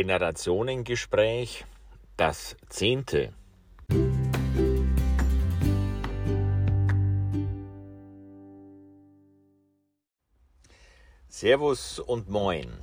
Generationengespräch, 0.00 1.66
das 2.16 2.56
zehnte. 2.70 3.34
Servus 11.28 11.98
und 11.98 12.30
Moin. 12.30 12.78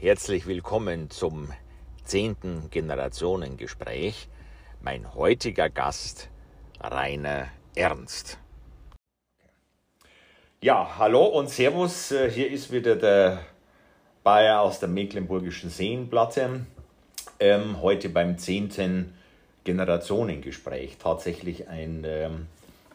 Herzlich 0.00 0.46
willkommen 0.46 1.10
zum 1.10 1.52
zehnten 2.02 2.70
Generationengespräch. 2.70 4.30
Mein 4.80 5.14
heutiger 5.14 5.68
Gast, 5.68 6.30
Rainer 6.80 7.48
Ernst. 7.74 8.38
Ja, 10.62 10.96
hallo 10.96 11.26
und 11.26 11.50
Servus. 11.50 12.08
Hier 12.08 12.50
ist 12.50 12.72
wieder 12.72 12.96
der 12.96 13.44
Bayer 14.24 14.62
aus 14.62 14.80
der 14.80 14.88
Mecklenburgischen 14.88 15.68
Seenplatte. 15.68 16.64
Ähm, 17.38 17.82
heute 17.82 18.08
beim 18.08 18.38
zehnten 18.38 19.12
Generationengespräch. 19.64 20.96
Tatsächlich 20.96 21.68
ein 21.68 22.04
ähm, 22.06 22.46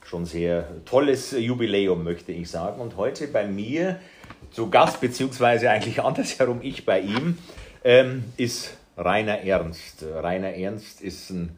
schon 0.04 0.26
sehr 0.26 0.68
tolles 0.86 1.32
Jubiläum, 1.32 2.04
möchte 2.04 2.32
ich 2.32 2.50
sagen. 2.50 2.82
Und 2.82 2.98
heute 2.98 3.28
bei 3.28 3.46
mir 3.46 4.00
zu 4.50 4.72
Gast, 4.72 5.02
beziehungsweise 5.02 5.70
eigentlich 5.70 6.02
andersherum 6.04 6.62
ich 6.64 6.84
bei 6.84 7.00
ihm, 7.00 7.38
ähm, 7.84 8.24
ist 8.36 8.76
Rainer 8.98 9.40
Ernst. 9.42 10.04
Rainer 10.04 10.56
Ernst 10.56 11.00
ist 11.02 11.30
ein 11.30 11.56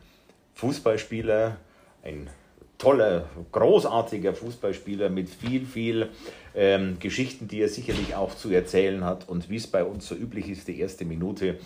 Fußballspieler, 0.56 1.56
ein 2.04 2.30
toller, 2.78 3.30
großartiger 3.54 4.34
Fußballspieler 4.34 5.10
mit 5.10 5.30
viel, 5.30 5.66
viel 5.66 6.10
ähm, 6.56 6.98
Geschichten, 7.00 7.48
die 7.48 7.62
er 7.62 7.70
sicherlich 7.70 8.16
auch 8.16 8.36
zu 8.36 8.50
erzählen 8.50 9.04
hat. 9.04 9.30
Und 9.30 9.50
wie 9.50 9.56
es 9.56 9.68
bei 9.68 9.84
uns 9.84 10.08
so 10.08 10.16
üblich 10.16 10.50
ist, 10.50 10.68
die 10.68 10.80
erste 10.80 11.06
Minute 11.06 11.58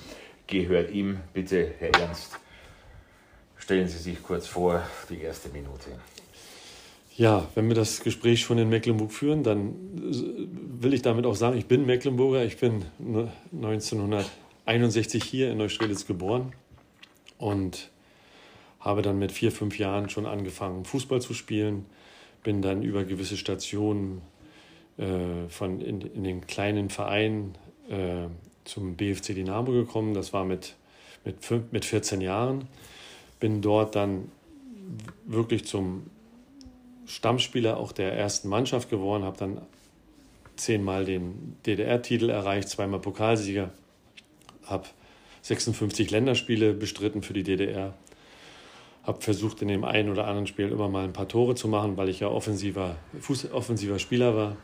gehört 0.47 0.91
ihm. 0.91 1.19
Bitte, 1.33 1.73
Herr 1.79 1.93
Ernst, 1.99 2.39
stellen 3.57 3.87
Sie 3.87 3.97
sich 3.97 4.21
kurz 4.21 4.47
vor, 4.47 4.83
die 5.09 5.21
erste 5.21 5.49
Minute. 5.49 5.89
Ja, 7.17 7.47
wenn 7.55 7.69
wir 7.69 7.75
das 7.75 8.01
Gespräch 8.01 8.41
schon 8.41 8.57
in 8.57 8.67
Mecklenburg 8.67 9.11
führen, 9.11 9.41
dann 9.41 9.73
will 10.81 10.93
ich 10.93 11.01
damit 11.01 11.25
auch 11.25 11.35
sagen, 11.35 11.57
ich 11.57 11.65
bin 11.65 11.85
Mecklenburger. 11.85 12.43
Ich 12.43 12.57
bin 12.57 12.83
1961 13.53 15.23
hier 15.23 15.49
in 15.49 15.57
Neustrelitz 15.57 16.05
geboren 16.05 16.51
und 17.37 17.89
habe 18.81 19.01
dann 19.01 19.17
mit 19.17 19.31
vier, 19.31 19.53
fünf 19.53 19.79
Jahren 19.79 20.09
schon 20.09 20.25
angefangen, 20.25 20.83
Fußball 20.83 21.21
zu 21.21 21.33
spielen. 21.33 21.85
Bin 22.43 22.61
dann 22.61 22.83
über 22.83 23.05
gewisse 23.05 23.37
Stationen 23.37 24.21
äh, 24.97 25.49
von 25.49 25.81
in, 25.81 26.01
in 26.01 26.23
den 26.23 26.47
kleinen 26.47 26.89
Verein 26.89 27.55
äh, 27.89 28.27
zum 28.63 28.95
BFC 28.95 29.35
Dynamo 29.35 29.71
gekommen. 29.71 30.13
Das 30.13 30.33
war 30.33 30.45
mit, 30.45 30.75
mit, 31.23 31.71
mit 31.71 31.85
14 31.85 32.21
Jahren. 32.21 32.67
Bin 33.39 33.61
dort 33.61 33.95
dann 33.95 34.31
wirklich 35.25 35.65
zum 35.65 36.09
Stammspieler 37.05 37.77
auch 37.77 37.91
der 37.91 38.13
ersten 38.13 38.49
Mannschaft 38.49 38.89
geworden, 38.89 39.23
habe 39.23 39.37
dann 39.37 39.61
zehnmal 40.55 41.05
den 41.05 41.57
DDR-Titel 41.65 42.29
erreicht, 42.29 42.69
zweimal 42.69 42.99
Pokalsieger, 42.99 43.71
habe 44.65 44.85
56 45.41 46.09
Länderspiele 46.11 46.73
bestritten 46.73 47.21
für 47.21 47.33
die 47.33 47.43
DDR, 47.43 47.93
habe 49.03 49.21
versucht 49.21 49.61
in 49.61 49.67
dem 49.67 49.83
einen 49.83 50.09
oder 50.09 50.25
anderen 50.25 50.47
Spiel 50.47 50.69
immer 50.69 50.89
mal 50.89 51.03
ein 51.03 51.13
paar 51.13 51.27
Tore 51.27 51.55
zu 51.55 51.67
machen, 51.67 51.97
weil 51.97 52.09
ich 52.09 52.21
ja 52.21 52.27
offensiver, 52.27 52.95
Fuß, 53.19 53.51
offensiver 53.51 53.99
Spieler 53.99 54.35
war. 54.35 54.57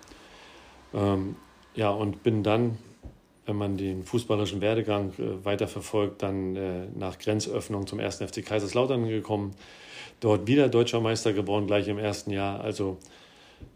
Ähm, 0.93 1.35
ja, 1.75 1.89
und 1.89 2.23
bin 2.23 2.43
dann, 2.43 2.77
wenn 3.45 3.55
man 3.55 3.77
den 3.77 4.03
fußballerischen 4.03 4.61
Werdegang 4.61 5.13
äh, 5.17 5.45
weiterverfolgt, 5.45 6.21
dann 6.21 6.55
äh, 6.55 6.87
nach 6.97 7.17
Grenzöffnung 7.19 7.87
zum 7.87 7.99
1. 7.99 8.17
FC 8.17 8.45
Kaiserslautern 8.45 9.07
gekommen 9.07 9.55
dort 10.21 10.47
wieder 10.47 10.69
deutscher 10.69 11.01
Meister 11.01 11.33
geworden, 11.33 11.67
gleich 11.67 11.89
im 11.89 11.97
ersten 11.97 12.31
Jahr. 12.31 12.61
Also 12.61 12.97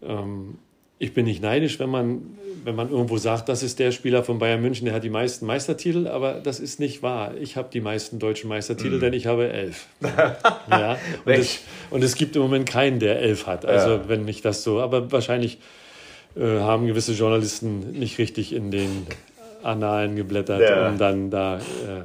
ähm, 0.02 0.56
ich 0.98 1.12
bin 1.12 1.26
nicht 1.26 1.42
neidisch, 1.42 1.78
wenn 1.78 1.90
man, 1.90 2.38
wenn 2.64 2.74
man 2.74 2.90
irgendwo 2.90 3.18
sagt, 3.18 3.50
das 3.50 3.62
ist 3.62 3.78
der 3.78 3.92
Spieler 3.92 4.24
von 4.24 4.38
Bayern 4.38 4.62
München, 4.62 4.86
der 4.86 4.94
hat 4.94 5.04
die 5.04 5.10
meisten 5.10 5.44
Meistertitel, 5.44 6.06
aber 6.06 6.34
das 6.34 6.58
ist 6.58 6.80
nicht 6.80 7.02
wahr. 7.02 7.36
Ich 7.38 7.56
habe 7.56 7.68
die 7.70 7.82
meisten 7.82 8.18
deutschen 8.18 8.48
Meistertitel, 8.48 8.96
mm. 8.96 9.00
denn 9.00 9.12
ich 9.12 9.26
habe 9.26 9.52
elf. 9.52 9.88
ja, 10.70 10.96
und, 11.24 11.32
es, 11.32 11.60
und, 11.90 12.02
es, 12.02 12.14
gibt 12.14 12.34
im 12.36 12.42
Moment 12.42 12.66
keinen, 12.66 12.98
der 12.98 13.20
elf 13.20 13.46
hat. 13.46 13.66
Also 13.66 13.90
ja. 13.90 14.08
wenn 14.08 14.26
ich 14.26 14.40
das 14.40 14.62
so, 14.62 14.80
aber 14.80 15.12
wahrscheinlich 15.12 15.58
äh, 16.36 16.60
haben 16.60 16.86
gewisse 16.86 17.12
Journalisten 17.12 17.92
nicht 17.92 18.18
richtig 18.18 18.52
in 18.52 18.70
den 18.70 19.06
Annalen 19.62 20.16
geblättert, 20.16 20.60
ja. 20.60 20.88
um 20.88 20.98
dann 20.98 21.30
da 21.30 21.58
äh, 21.58 22.04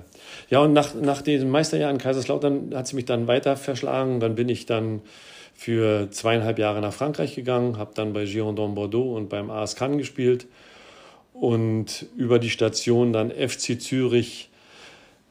ja, 0.51 0.59
und 0.59 0.73
nach, 0.73 0.93
nach 0.95 1.21
diesem 1.21 1.49
Meisterjahr 1.49 1.89
in 1.89 1.97
Kaiserslautern 1.97 2.75
hat 2.75 2.85
sie 2.85 2.97
mich 2.97 3.05
dann 3.05 3.27
weiter 3.27 3.55
verschlagen. 3.55 4.19
Dann 4.19 4.35
bin 4.35 4.49
ich 4.49 4.65
dann 4.65 5.01
für 5.55 6.11
zweieinhalb 6.11 6.59
Jahre 6.59 6.81
nach 6.81 6.91
Frankreich 6.91 7.35
gegangen, 7.35 7.77
habe 7.77 7.91
dann 7.95 8.11
bei 8.11 8.25
Girondin 8.25 8.75
Bordeaux 8.75 9.15
und 9.15 9.29
beim 9.29 9.49
AS 9.49 9.77
Cannes 9.77 9.97
gespielt 9.97 10.47
und 11.33 12.05
über 12.17 12.37
die 12.37 12.49
Station 12.49 13.13
dann 13.13 13.31
FC 13.31 13.79
Zürich 13.79 14.50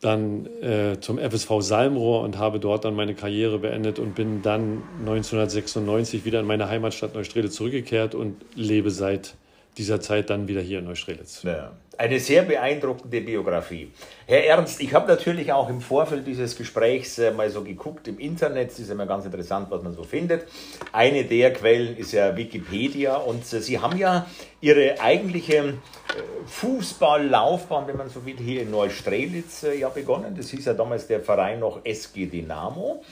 dann 0.00 0.46
äh, 0.62 0.98
zum 1.00 1.18
FSV 1.18 1.60
Salmrohr 1.60 2.22
und 2.22 2.38
habe 2.38 2.58
dort 2.58 2.84
dann 2.84 2.94
meine 2.94 3.14
Karriere 3.14 3.58
beendet 3.58 3.98
und 3.98 4.14
bin 4.14 4.42
dann 4.42 4.82
1996 5.00 6.24
wieder 6.24 6.40
in 6.40 6.46
meine 6.46 6.68
Heimatstadt 6.68 7.14
Neustrelitz 7.14 7.54
zurückgekehrt 7.54 8.14
und 8.14 8.36
lebe 8.54 8.90
seit 8.90 9.34
dieser 9.76 10.00
Zeit 10.00 10.30
dann 10.30 10.48
wieder 10.48 10.62
hier 10.62 10.78
in 10.78 10.86
Neustrelitz. 10.86 11.42
Ja 11.42 11.72
eine 12.00 12.18
sehr 12.18 12.42
beeindruckende 12.42 13.20
Biografie. 13.20 13.92
Herr 14.26 14.46
Ernst, 14.46 14.80
ich 14.80 14.94
habe 14.94 15.06
natürlich 15.06 15.52
auch 15.52 15.68
im 15.68 15.82
Vorfeld 15.82 16.26
dieses 16.26 16.56
Gesprächs 16.56 17.18
äh, 17.18 17.30
mal 17.30 17.50
so 17.50 17.62
geguckt 17.62 18.08
im 18.08 18.18
Internet. 18.18 18.70
Es 18.70 18.78
ist 18.78 18.90
immer 18.90 19.04
ganz 19.04 19.26
interessant, 19.26 19.70
was 19.70 19.82
man 19.82 19.92
so 19.92 20.02
findet. 20.02 20.46
Eine 20.92 21.24
der 21.24 21.52
Quellen 21.52 21.98
ist 21.98 22.12
ja 22.12 22.34
Wikipedia 22.34 23.16
und 23.16 23.40
äh, 23.52 23.60
Sie 23.60 23.78
haben 23.78 23.98
ja 23.98 24.26
Ihre 24.62 24.98
eigentliche 24.98 25.74
Fußballlaufbahn, 26.46 27.86
wenn 27.86 27.96
man 27.96 28.08
so 28.08 28.24
will, 28.24 28.36
hier 28.36 28.62
in 28.62 28.70
Neustrelitz 28.70 29.66
ja 29.78 29.88
begonnen. 29.88 30.34
Das 30.36 30.50
hieß 30.50 30.64
ja 30.64 30.74
damals 30.74 31.06
der 31.06 31.20
Verein 31.20 31.60
noch 31.60 31.84
SG 31.84 32.26
Dynamo. 32.26 33.02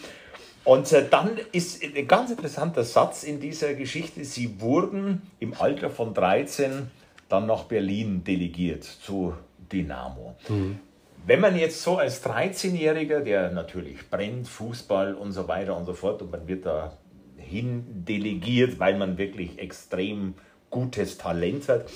Und 0.65 0.93
dann 1.11 1.39
ist 1.53 1.83
ein 1.83 2.07
ganz 2.07 2.31
interessanter 2.31 2.85
Satz 2.85 3.23
in 3.23 3.41
dieser 3.41 3.75
Geschichte. 3.75 4.25
Sie 4.25 4.61
wurden 4.61 5.23
im 5.39 5.55
Alter 5.59 5.89
von 5.89 6.13
13 6.13 6.91
dann 7.29 7.47
nach 7.47 7.65
Berlin 7.65 8.25
delegiert 8.25 8.85
zu 8.85 9.35
Dynamo. 9.73 10.37
Mhm. 10.49 10.81
Wenn 11.27 11.41
man 11.41 11.57
jetzt 11.57 11.83
so 11.83 11.99
als 11.99 12.25
13-Jähriger, 12.25 13.21
der 13.21 13.51
natürlich 13.51 14.09
brennt, 14.11 14.49
Fußball 14.49 15.15
und 15.15 15.33
so 15.33 15.47
weiter 15.49 15.77
und 15.77 15.85
so 15.85 15.93
fort, 15.93 16.23
und 16.23 16.31
man 16.31 16.47
wird 16.49 16.65
da 16.67 16.93
hin 17.37 17.85
delegiert, 18.07 18.79
weil 18.79 18.97
man 18.97 19.19
wirklich 19.19 19.59
extrem 19.59 20.35
gutes 20.71 21.19
Talent 21.19 21.69
hat, 21.69 21.87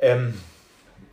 ähm, 0.00 0.34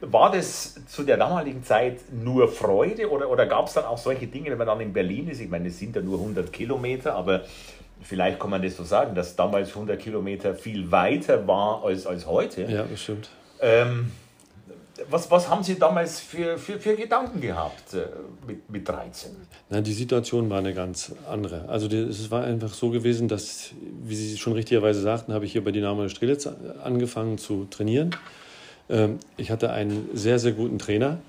war 0.02 0.32
das 0.32 0.76
zu 0.88 1.04
der 1.04 1.18
damaligen 1.18 1.64
Zeit 1.64 2.00
nur 2.12 2.48
Freude 2.48 3.10
oder, 3.10 3.30
oder 3.30 3.48
gab 3.48 3.68
es 3.68 3.74
dann 3.74 3.86
auch 3.86 3.98
solche 3.98 4.28
Dinge, 4.28 4.52
wenn 4.52 4.58
man 4.58 4.68
dann 4.68 4.82
in 4.82 4.94
Berlin 4.94 5.28
ist? 5.30 5.42
Ich 5.42 5.50
meine, 5.50 5.70
es 5.70 5.80
sind 5.80 5.96
ja 5.96 6.02
nur 6.02 6.20
100 6.20 6.54
Kilometer, 6.54 7.16
aber 7.16 7.42
vielleicht 8.02 8.40
kann 8.40 8.52
man 8.52 8.62
das 8.62 8.78
so 8.78 8.84
sagen, 8.84 9.16
dass 9.16 9.36
damals 9.36 9.70
100 9.70 10.00
Kilometer 10.00 10.54
viel 10.54 10.92
weiter 10.92 11.48
war 11.48 11.84
als, 11.84 12.06
als 12.06 12.28
heute. 12.28 12.64
Ja, 12.64 12.84
bestimmt. 12.84 13.30
Ähm, 13.60 14.12
was, 15.10 15.30
was 15.30 15.50
haben 15.50 15.64
Sie 15.64 15.78
damals 15.78 16.20
für, 16.20 16.58
für, 16.58 16.80
für 16.80 16.96
Gedanken 16.96 17.40
gehabt 17.42 17.94
äh, 17.94 18.06
mit, 18.46 18.70
mit 18.70 18.88
13? 18.88 19.32
Na, 19.70 19.82
die 19.82 19.94
Situation 19.94 20.50
war 20.50 20.60
eine 20.60 20.74
ganz 20.74 21.12
andere. 21.30 21.68
Also 21.70 21.88
es 21.88 22.30
war 22.32 22.44
einfach 22.44 22.74
so 22.74 22.90
gewesen, 22.90 23.28
dass, 23.28 23.72
wie 24.04 24.16
Sie 24.16 24.38
schon 24.38 24.54
richtigerweise 24.54 25.02
sagten, 25.02 25.34
habe 25.34 25.46
ich 25.46 25.52
hier 25.52 25.64
bei 25.64 25.72
Dynamo 25.72 26.08
Strelitz 26.10 26.48
angefangen 26.84 27.38
zu 27.38 27.66
trainieren. 27.66 28.12
Ähm, 28.90 29.20
ich 29.38 29.52
hatte 29.52 29.72
einen 29.72 30.10
sehr, 30.14 30.40
sehr 30.40 30.54
guten 30.54 30.80
Trainer. 30.80 31.20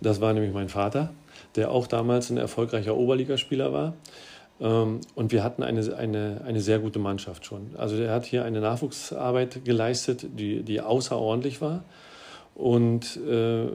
Das 0.00 0.20
war 0.20 0.32
nämlich 0.32 0.52
mein 0.52 0.68
Vater, 0.68 1.10
der 1.54 1.70
auch 1.70 1.86
damals 1.86 2.30
ein 2.30 2.36
erfolgreicher 2.36 2.96
Oberligaspieler 2.96 3.72
war. 3.72 3.94
Ähm, 4.60 5.00
und 5.14 5.32
wir 5.32 5.42
hatten 5.42 5.62
eine, 5.62 5.96
eine, 5.96 6.42
eine 6.44 6.60
sehr 6.60 6.78
gute 6.78 6.98
Mannschaft 6.98 7.44
schon. 7.44 7.70
Also 7.76 7.96
er 7.96 8.12
hat 8.12 8.24
hier 8.24 8.44
eine 8.44 8.60
Nachwuchsarbeit 8.60 9.64
geleistet, 9.64 10.26
die, 10.38 10.62
die 10.62 10.80
außerordentlich 10.80 11.60
war. 11.60 11.84
Und 12.54 13.18
äh, 13.18 13.66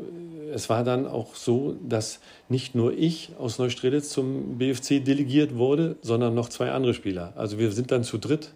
es 0.54 0.68
war 0.70 0.84
dann 0.84 1.06
auch 1.06 1.36
so, 1.36 1.76
dass 1.88 2.20
nicht 2.50 2.74
nur 2.74 2.94
ich 2.94 3.30
aus 3.38 3.60
Neustrelitz 3.60 4.10
zum 4.10 4.58
BFC 4.58 5.06
delegiert 5.06 5.56
wurde, 5.56 5.98
sondern 6.02 6.34
noch 6.34 6.50
zwei 6.50 6.72
andere 6.72 6.96
Spieler. 6.96 7.34
Also 7.36 7.60
wir 7.60 7.72
sind 7.72 7.92
dann 7.92 8.04
zu 8.04 8.18
dritt 8.18 8.54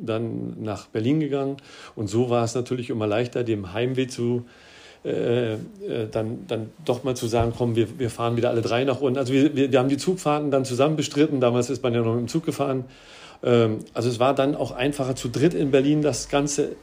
dann 0.00 0.62
nach 0.62 0.86
Berlin 0.86 1.20
gegangen. 1.20 1.56
Und 1.94 2.08
so 2.08 2.30
war 2.30 2.44
es 2.44 2.54
natürlich 2.54 2.90
immer 2.90 3.06
leichter, 3.06 3.44
dem 3.44 3.72
Heimweh 3.72 4.06
zu, 4.06 4.44
äh, 5.04 5.54
äh, 5.54 5.58
dann, 6.10 6.46
dann 6.48 6.70
doch 6.84 7.04
mal 7.04 7.14
zu 7.14 7.26
sagen, 7.26 7.52
komm, 7.56 7.76
wir, 7.76 7.98
wir 7.98 8.10
fahren 8.10 8.36
wieder 8.36 8.50
alle 8.50 8.62
drei 8.62 8.84
nach 8.84 9.00
unten. 9.00 9.18
Also 9.18 9.32
wir, 9.32 9.54
wir, 9.54 9.70
wir 9.70 9.78
haben 9.78 9.88
die 9.88 9.98
Zugfahrten 9.98 10.50
dann 10.50 10.64
zusammen 10.64 10.96
bestritten, 10.96 11.40
damals 11.40 11.70
ist 11.70 11.82
man 11.82 11.94
ja 11.94 12.02
noch 12.02 12.16
im 12.16 12.28
Zug 12.28 12.44
gefahren. 12.44 12.84
Ähm, 13.42 13.80
also 13.94 14.08
es 14.08 14.18
war 14.18 14.34
dann 14.34 14.54
auch 14.54 14.72
einfacher 14.72 15.14
zu 15.14 15.28
dritt 15.28 15.54
in 15.54 15.70
Berlin 15.70 16.02
das 16.02 16.28
Ganze 16.28 16.76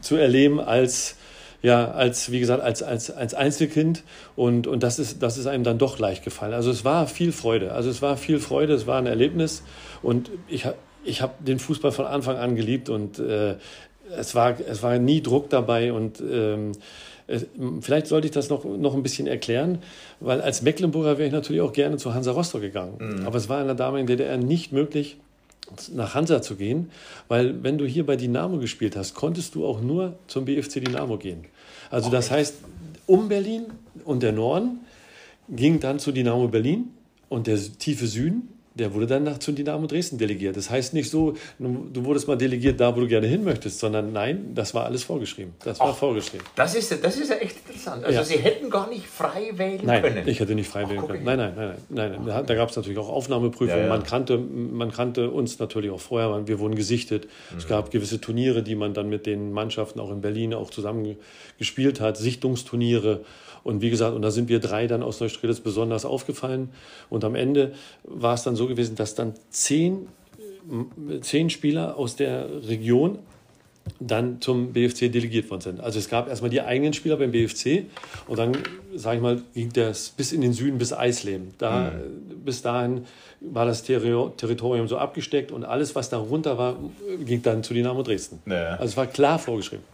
zu 0.00 0.16
erleben, 0.16 0.60
als 0.60 1.16
ja, 1.62 1.92
als, 1.92 2.30
wie 2.30 2.40
gesagt, 2.40 2.62
als, 2.62 2.82
als, 2.82 3.10
als 3.10 3.32
Einzelkind 3.32 4.02
und, 4.36 4.66
und 4.66 4.82
das, 4.82 4.98
ist, 4.98 5.22
das 5.22 5.38
ist 5.38 5.46
einem 5.46 5.64
dann 5.64 5.78
doch 5.78 5.98
leicht 5.98 6.22
gefallen. 6.22 6.52
Also 6.52 6.70
es 6.70 6.84
war 6.84 7.06
viel 7.06 7.32
Freude. 7.32 7.72
Also 7.72 7.88
es 7.88 8.02
war 8.02 8.18
viel 8.18 8.38
Freude, 8.38 8.74
es 8.74 8.86
war 8.86 8.98
ein 8.98 9.06
Erlebnis 9.06 9.62
und 10.02 10.30
ich, 10.46 10.66
ich 11.04 11.22
habe 11.22 11.34
den 11.40 11.58
Fußball 11.58 11.92
von 11.92 12.06
Anfang 12.06 12.36
an 12.36 12.56
geliebt 12.56 12.88
und 12.88 13.18
äh, 13.18 13.56
es, 14.16 14.34
war, 14.34 14.58
es 14.60 14.82
war 14.82 14.98
nie 14.98 15.22
Druck 15.22 15.50
dabei 15.50 15.92
und 15.92 16.20
ähm, 16.20 16.72
Vielleicht 17.80 18.06
sollte 18.06 18.26
ich 18.26 18.32
das 18.32 18.50
noch, 18.50 18.64
noch 18.64 18.94
ein 18.94 19.02
bisschen 19.02 19.26
erklären, 19.26 19.78
weil 20.20 20.42
als 20.42 20.60
Mecklenburger 20.60 21.16
wäre 21.16 21.26
ich 21.26 21.32
natürlich 21.32 21.62
auch 21.62 21.72
gerne 21.72 21.96
zu 21.96 22.12
Hansa 22.12 22.32
Rostock 22.32 22.60
gegangen. 22.60 22.96
Mhm. 22.98 23.26
Aber 23.26 23.38
es 23.38 23.48
war 23.48 23.60
in 23.62 23.66
der 23.66 23.76
damaligen 23.76 24.06
DDR 24.06 24.36
nicht 24.36 24.72
möglich, 24.72 25.16
nach 25.94 26.14
Hansa 26.14 26.42
zu 26.42 26.56
gehen, 26.56 26.90
weil 27.28 27.62
wenn 27.62 27.78
du 27.78 27.86
hier 27.86 28.04
bei 28.04 28.16
Dynamo 28.16 28.58
gespielt 28.58 28.96
hast, 28.96 29.14
konntest 29.14 29.54
du 29.54 29.64
auch 29.64 29.80
nur 29.80 30.16
zum 30.26 30.44
BFC 30.44 30.84
Dynamo 30.84 31.16
gehen. 31.16 31.46
Also 31.90 32.10
das 32.10 32.30
heißt, 32.30 32.56
um 33.06 33.28
Berlin 33.28 33.64
und 34.04 34.22
der 34.22 34.32
Norden 34.32 34.80
ging 35.48 35.80
dann 35.80 35.98
zu 35.98 36.12
Dynamo 36.12 36.48
Berlin 36.48 36.90
und 37.30 37.46
der 37.46 37.58
tiefe 37.78 38.06
Süden 38.06 38.50
der 38.74 38.92
wurde 38.92 39.06
dann 39.06 39.22
nach 39.22 39.38
zu 39.38 39.52
Dynamo 39.52 39.86
Dresden 39.86 40.18
delegiert. 40.18 40.56
Das 40.56 40.68
heißt 40.68 40.94
nicht 40.94 41.08
so, 41.08 41.34
du 41.58 42.04
wurdest 42.04 42.26
mal 42.26 42.36
delegiert 42.36 42.80
da, 42.80 42.94
wo 42.96 43.00
du 43.00 43.06
gerne 43.06 43.28
hin 43.28 43.44
möchtest, 43.44 43.78
sondern 43.78 44.12
nein, 44.12 44.52
das 44.54 44.74
war 44.74 44.84
alles 44.84 45.04
vorgeschrieben. 45.04 45.54
Das 45.64 45.78
war 45.78 45.90
Ach, 45.90 45.96
vorgeschrieben. 45.96 46.44
Das 46.56 46.74
ist, 46.74 47.04
das 47.04 47.16
ist 47.16 47.30
ja 47.30 47.36
echt 47.36 47.56
interessant. 47.64 48.04
Also 48.04 48.18
ja. 48.18 48.24
Sie 48.24 48.38
hätten 48.38 48.68
gar 48.70 48.88
nicht 48.88 49.06
frei 49.06 49.52
wählen 49.54 49.80
nein, 49.84 50.02
können. 50.02 50.16
Nein, 50.16 50.28
ich 50.28 50.40
hätte 50.40 50.56
nicht 50.56 50.68
frei 50.68 50.84
Ach, 50.86 50.90
wählen 50.90 51.06
können. 51.06 51.24
Nein, 51.24 51.38
nein, 51.38 51.52
nein, 51.56 51.74
nein. 51.88 52.10
nein. 52.12 52.26
Da, 52.26 52.42
da 52.42 52.54
gab 52.56 52.70
es 52.70 52.76
natürlich 52.76 52.98
auch 52.98 53.08
Aufnahmeprüfungen. 53.08 53.78
Ja, 53.78 53.84
ja. 53.84 53.88
Man, 53.88 54.02
kannte, 54.02 54.38
man 54.38 54.90
kannte 54.90 55.30
uns 55.30 55.60
natürlich 55.60 55.92
auch 55.92 56.00
vorher. 56.00 56.48
Wir 56.48 56.58
wurden 56.58 56.74
gesichtet. 56.74 57.28
Mhm. 57.52 57.58
Es 57.58 57.68
gab 57.68 57.92
gewisse 57.92 58.20
Turniere, 58.20 58.64
die 58.64 58.74
man 58.74 58.92
dann 58.92 59.08
mit 59.08 59.26
den 59.26 59.52
Mannschaften 59.52 60.00
auch 60.00 60.10
in 60.10 60.20
Berlin 60.20 60.52
auch 60.52 60.70
zusammen 60.70 61.16
gespielt 61.58 62.00
hat. 62.00 62.16
Sichtungsturniere. 62.16 63.24
Und 63.64 63.80
wie 63.80 63.90
gesagt, 63.90 64.14
und 64.14 64.22
da 64.22 64.30
sind 64.30 64.48
wir 64.48 64.60
drei 64.60 64.86
dann 64.86 65.02
aus 65.02 65.20
Neustrelitz 65.20 65.60
besonders 65.60 66.04
aufgefallen. 66.04 66.68
Und 67.10 67.24
am 67.24 67.34
Ende 67.34 67.72
war 68.04 68.34
es 68.34 68.42
dann 68.42 68.56
so 68.56 68.68
gewesen, 68.68 68.94
dass 68.94 69.14
dann 69.14 69.32
zehn, 69.50 70.06
zehn 71.22 71.50
Spieler 71.50 71.96
aus 71.96 72.14
der 72.14 72.46
Region 72.68 73.18
dann 74.00 74.40
zum 74.40 74.72
BFC 74.72 75.12
delegiert 75.12 75.50
worden 75.50 75.60
sind. 75.60 75.80
Also 75.80 75.98
es 75.98 76.08
gab 76.08 76.28
erstmal 76.28 76.50
die 76.50 76.62
eigenen 76.62 76.94
Spieler 76.94 77.16
beim 77.16 77.32
BFC 77.32 77.84
und 78.26 78.38
dann, 78.38 78.56
sage 78.94 79.16
ich 79.16 79.22
mal, 79.22 79.42
ging 79.54 79.72
das 79.72 80.10
bis 80.10 80.32
in 80.32 80.40
den 80.40 80.52
Süden, 80.54 80.78
bis 80.78 80.92
Eisleben. 80.92 81.54
Da, 81.58 81.90
mhm. 81.90 82.44
Bis 82.44 82.62
dahin 82.62 83.04
war 83.40 83.66
das 83.66 83.82
Territorium 83.82 84.88
so 84.88 84.96
abgesteckt 84.96 85.52
und 85.52 85.64
alles, 85.64 85.94
was 85.94 86.08
darunter 86.08 86.56
war, 86.56 86.76
ging 87.24 87.42
dann 87.42 87.62
zu 87.62 87.74
Dynamo 87.74 88.02
Dresden. 88.02 88.40
Ja. 88.46 88.72
Also 88.72 88.84
es 88.84 88.96
war 88.96 89.06
klar 89.06 89.38
vorgeschrieben. 89.38 89.84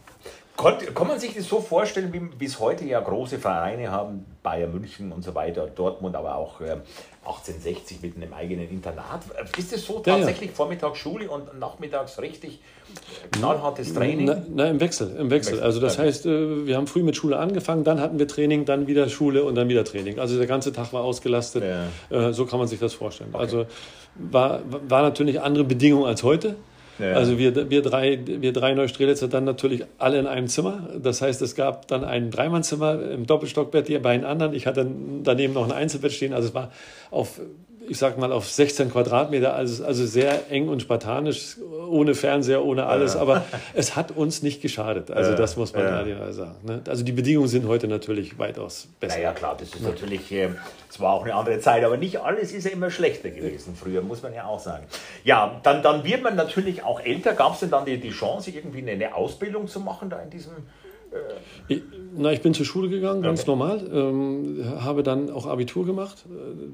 Kann 0.57 1.07
man 1.07 1.19
sich 1.19 1.33
das 1.33 1.47
so 1.47 1.59
vorstellen, 1.59 2.13
wie 2.13 2.19
bis 2.19 2.59
heute 2.59 2.85
ja 2.85 2.99
große 2.99 3.39
Vereine 3.39 3.91
haben, 3.91 4.25
Bayern 4.43 4.71
München 4.71 5.11
und 5.11 5.23
so 5.23 5.33
weiter, 5.33 5.67
Dortmund, 5.67 6.15
aber 6.15 6.35
auch 6.35 6.61
äh, 6.61 6.77
1860 7.25 8.01
mit 8.01 8.15
einem 8.15 8.33
eigenen 8.33 8.69
Internat. 8.69 9.21
Ist 9.57 9.73
es 9.73 9.85
so 9.85 9.99
tatsächlich 9.99 10.41
ja, 10.41 10.47
ja. 10.47 10.55
vormittags 10.55 10.99
Schule 10.99 11.29
und 11.29 11.57
nachmittags 11.59 12.19
richtig 12.19 12.59
knallhartes 13.31 13.93
Training? 13.93 14.25
Na, 14.25 14.43
na, 14.49 14.67
im 14.67 14.79
Wechsel, 14.79 15.15
im 15.17 15.29
Wechsel. 15.29 15.61
Also 15.61 15.79
das 15.79 15.97
heißt, 15.97 16.25
äh, 16.25 16.67
wir 16.67 16.77
haben 16.77 16.87
früh 16.87 17.01
mit 17.03 17.15
Schule 17.15 17.37
angefangen, 17.37 17.83
dann 17.83 17.99
hatten 17.99 18.19
wir 18.19 18.27
Training, 18.27 18.65
dann 18.65 18.87
wieder 18.87 19.09
Schule 19.09 19.43
und 19.43 19.55
dann 19.55 19.69
wieder 19.69 19.83
Training. 19.83 20.19
Also 20.19 20.37
der 20.37 20.47
ganze 20.47 20.73
Tag 20.73 20.93
war 20.93 21.03
ausgelastet. 21.03 21.63
Ja. 21.63 22.29
Äh, 22.29 22.33
so 22.33 22.45
kann 22.45 22.59
man 22.59 22.67
sich 22.67 22.79
das 22.79 22.93
vorstellen. 22.93 23.29
Okay. 23.33 23.41
Also 23.41 23.65
war, 24.15 24.61
war 24.87 25.01
natürlich 25.01 25.41
andere 25.41 25.63
Bedingungen 25.63 26.05
als 26.05 26.23
heute. 26.23 26.55
Also 27.01 27.37
wir, 27.37 27.69
wir, 27.69 27.81
drei, 27.81 28.19
wir 28.25 28.53
drei 28.53 28.73
Neustrelitzer 28.73 29.27
dann 29.27 29.43
natürlich 29.43 29.83
alle 29.97 30.19
in 30.19 30.27
einem 30.27 30.47
Zimmer. 30.47 30.89
Das 31.01 31.21
heißt, 31.21 31.41
es 31.41 31.55
gab 31.55 31.87
dann 31.87 32.03
ein 32.03 32.31
Dreimannzimmer 32.31 33.11
im 33.11 33.25
Doppelstockbett, 33.25 33.87
die 33.87 33.97
beiden 33.99 34.25
anderen. 34.25 34.53
Ich 34.53 34.67
hatte 34.67 34.89
daneben 35.23 35.53
noch 35.53 35.65
ein 35.65 35.71
Einzelbett 35.71 36.11
stehen. 36.11 36.33
Also 36.33 36.49
es 36.49 36.53
war 36.53 36.71
auf 37.09 37.41
ich 37.89 37.97
sag 37.97 38.17
mal, 38.17 38.31
auf 38.31 38.49
16 38.49 38.91
Quadratmeter, 38.91 39.53
also, 39.53 39.83
also 39.83 40.05
sehr 40.05 40.51
eng 40.51 40.69
und 40.69 40.81
spartanisch, 40.81 41.57
ohne 41.89 42.15
Fernseher, 42.15 42.63
ohne 42.63 42.85
alles. 42.85 43.15
Ja. 43.15 43.21
Aber 43.21 43.45
es 43.73 43.95
hat 43.95 44.11
uns 44.11 44.43
nicht 44.43 44.61
geschadet. 44.61 45.11
Also, 45.11 45.35
das 45.35 45.57
muss 45.57 45.73
man 45.73 46.07
ja. 46.07 46.31
sagen. 46.31 46.55
Ne? 46.63 46.81
Also, 46.87 47.03
die 47.03 47.11
Bedingungen 47.11 47.47
sind 47.47 47.67
heute 47.67 47.87
natürlich 47.87 48.37
weitaus 48.37 48.87
besser. 48.99 49.17
Naja, 49.17 49.33
klar, 49.33 49.57
das 49.59 49.69
ist 49.69 49.81
natürlich, 49.81 50.31
äh, 50.31 50.49
es 50.89 50.99
war 50.99 51.13
auch 51.13 51.23
eine 51.23 51.35
andere 51.35 51.59
Zeit, 51.59 51.83
aber 51.83 51.97
nicht 51.97 52.19
alles 52.21 52.51
ist 52.53 52.65
ja 52.65 52.71
immer 52.71 52.91
schlechter 52.91 53.29
gewesen 53.29 53.75
früher, 53.75 54.01
muss 54.01 54.21
man 54.21 54.33
ja 54.33 54.45
auch 54.45 54.59
sagen. 54.59 54.85
Ja, 55.23 55.59
dann, 55.63 55.83
dann 55.83 56.03
wird 56.03 56.23
man 56.23 56.35
natürlich 56.35 56.83
auch 56.83 56.99
älter. 57.01 57.33
Gab 57.33 57.53
es 57.53 57.61
denn 57.61 57.71
dann 57.71 57.85
die, 57.85 57.99
die 57.99 58.11
Chance, 58.11 58.51
irgendwie 58.51 58.89
eine 58.89 59.15
Ausbildung 59.15 59.67
zu 59.67 59.79
machen 59.79 60.09
da 60.09 60.19
in 60.21 60.29
diesem 60.29 60.53
ich, 61.67 61.81
na, 62.15 62.31
ich 62.31 62.41
bin 62.41 62.53
zur 62.53 62.65
Schule 62.65 62.89
gegangen, 62.89 63.21
ganz 63.21 63.41
okay. 63.41 63.49
normal. 63.51 63.89
Ähm, 63.93 64.65
habe 64.79 65.03
dann 65.03 65.29
auch 65.29 65.45
Abitur 65.45 65.85
gemacht. 65.85 66.25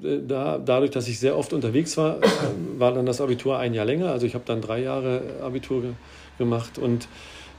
Äh, 0.03 0.19
da, 0.27 0.57
dadurch, 0.57 0.91
dass 0.91 1.07
ich 1.07 1.19
sehr 1.19 1.37
oft 1.37 1.53
unterwegs 1.53 1.97
war, 1.97 2.17
äh, 2.17 2.27
war 2.77 2.93
dann 2.93 3.05
das 3.05 3.21
Abitur 3.21 3.57
ein 3.57 3.73
Jahr 3.73 3.85
länger. 3.85 4.11
Also 4.11 4.25
ich 4.25 4.33
habe 4.33 4.43
dann 4.45 4.61
drei 4.61 4.81
Jahre 4.81 5.21
Abitur 5.41 5.81
ge 5.81 5.91
gemacht. 6.37 6.77
Und, 6.77 7.07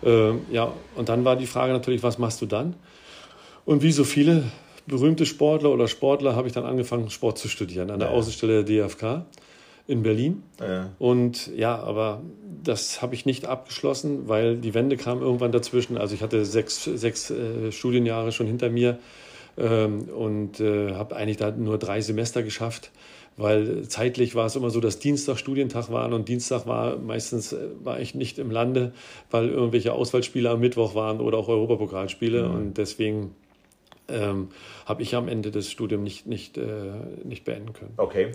äh, 0.04 0.30
ja, 0.52 0.72
und 0.94 1.08
dann 1.08 1.24
war 1.24 1.34
die 1.34 1.46
Frage 1.46 1.72
natürlich, 1.72 2.02
was 2.04 2.18
machst 2.18 2.40
du 2.40 2.46
dann? 2.46 2.74
Und 3.64 3.82
wie 3.82 3.90
so 3.90 4.04
viele 4.04 4.44
berühmte 4.86 5.26
Sportler 5.26 5.70
oder 5.70 5.88
Sportler 5.88 6.36
habe 6.36 6.46
ich 6.46 6.54
dann 6.54 6.64
angefangen, 6.64 7.10
Sport 7.10 7.38
zu 7.38 7.48
studieren 7.48 7.90
an 7.90 7.98
der. 7.98 8.10
Außenstelle 8.10 8.64
der 8.64 8.86
DFK 8.86 9.24
in 9.88 10.02
Berlin. 10.02 10.42
Ja. 10.60 10.90
Und 10.98 11.50
ja, 11.56 11.76
aber 11.76 12.22
das 12.62 13.02
habe 13.02 13.14
ich 13.14 13.26
nicht 13.26 13.46
abgeschlossen, 13.46 14.28
weil 14.28 14.58
die 14.58 14.74
Wende 14.74 14.96
kam 14.96 15.22
irgendwann 15.22 15.50
dazwischen. 15.50 15.96
Also 15.96 16.14
ich 16.14 16.22
hatte 16.22 16.44
sechs, 16.44 16.84
sechs 16.84 17.30
äh, 17.30 17.72
Studienjahre 17.72 18.30
schon 18.30 18.46
hinter 18.46 18.68
mir 18.68 18.98
ähm, 19.56 20.10
und 20.10 20.60
äh, 20.60 20.92
habe 20.92 21.16
eigentlich 21.16 21.38
da 21.38 21.50
nur 21.50 21.78
drei 21.78 22.02
Semester 22.02 22.42
geschafft, 22.42 22.90
weil 23.38 23.88
zeitlich 23.88 24.34
war 24.34 24.44
es 24.44 24.56
immer 24.56 24.68
so, 24.68 24.80
dass 24.80 24.98
Dienstag 24.98 25.38
Studientag 25.38 25.90
waren 25.90 26.12
und 26.12 26.28
Dienstag 26.28 26.66
war 26.66 26.98
meistens 26.98 27.54
äh, 27.54 27.68
war 27.82 27.98
ich 27.98 28.14
nicht 28.14 28.38
im 28.38 28.50
Lande, 28.50 28.92
weil 29.30 29.48
irgendwelche 29.48 29.94
Auswahlspiele 29.94 30.50
am 30.50 30.60
Mittwoch 30.60 30.94
waren 30.94 31.20
oder 31.20 31.38
auch 31.38 31.48
Europapokalspiele 31.48 32.46
mhm. 32.46 32.54
und 32.54 32.78
deswegen 32.78 33.34
ähm, 34.08 34.48
habe 34.84 35.02
ich 35.02 35.14
am 35.14 35.28
Ende 35.28 35.50
des 35.50 35.70
Studiums 35.70 36.02
nicht, 36.04 36.26
nicht, 36.26 36.58
äh, 36.58 36.92
nicht 37.24 37.44
beenden 37.44 37.72
können. 37.72 37.94
Okay. 37.96 38.32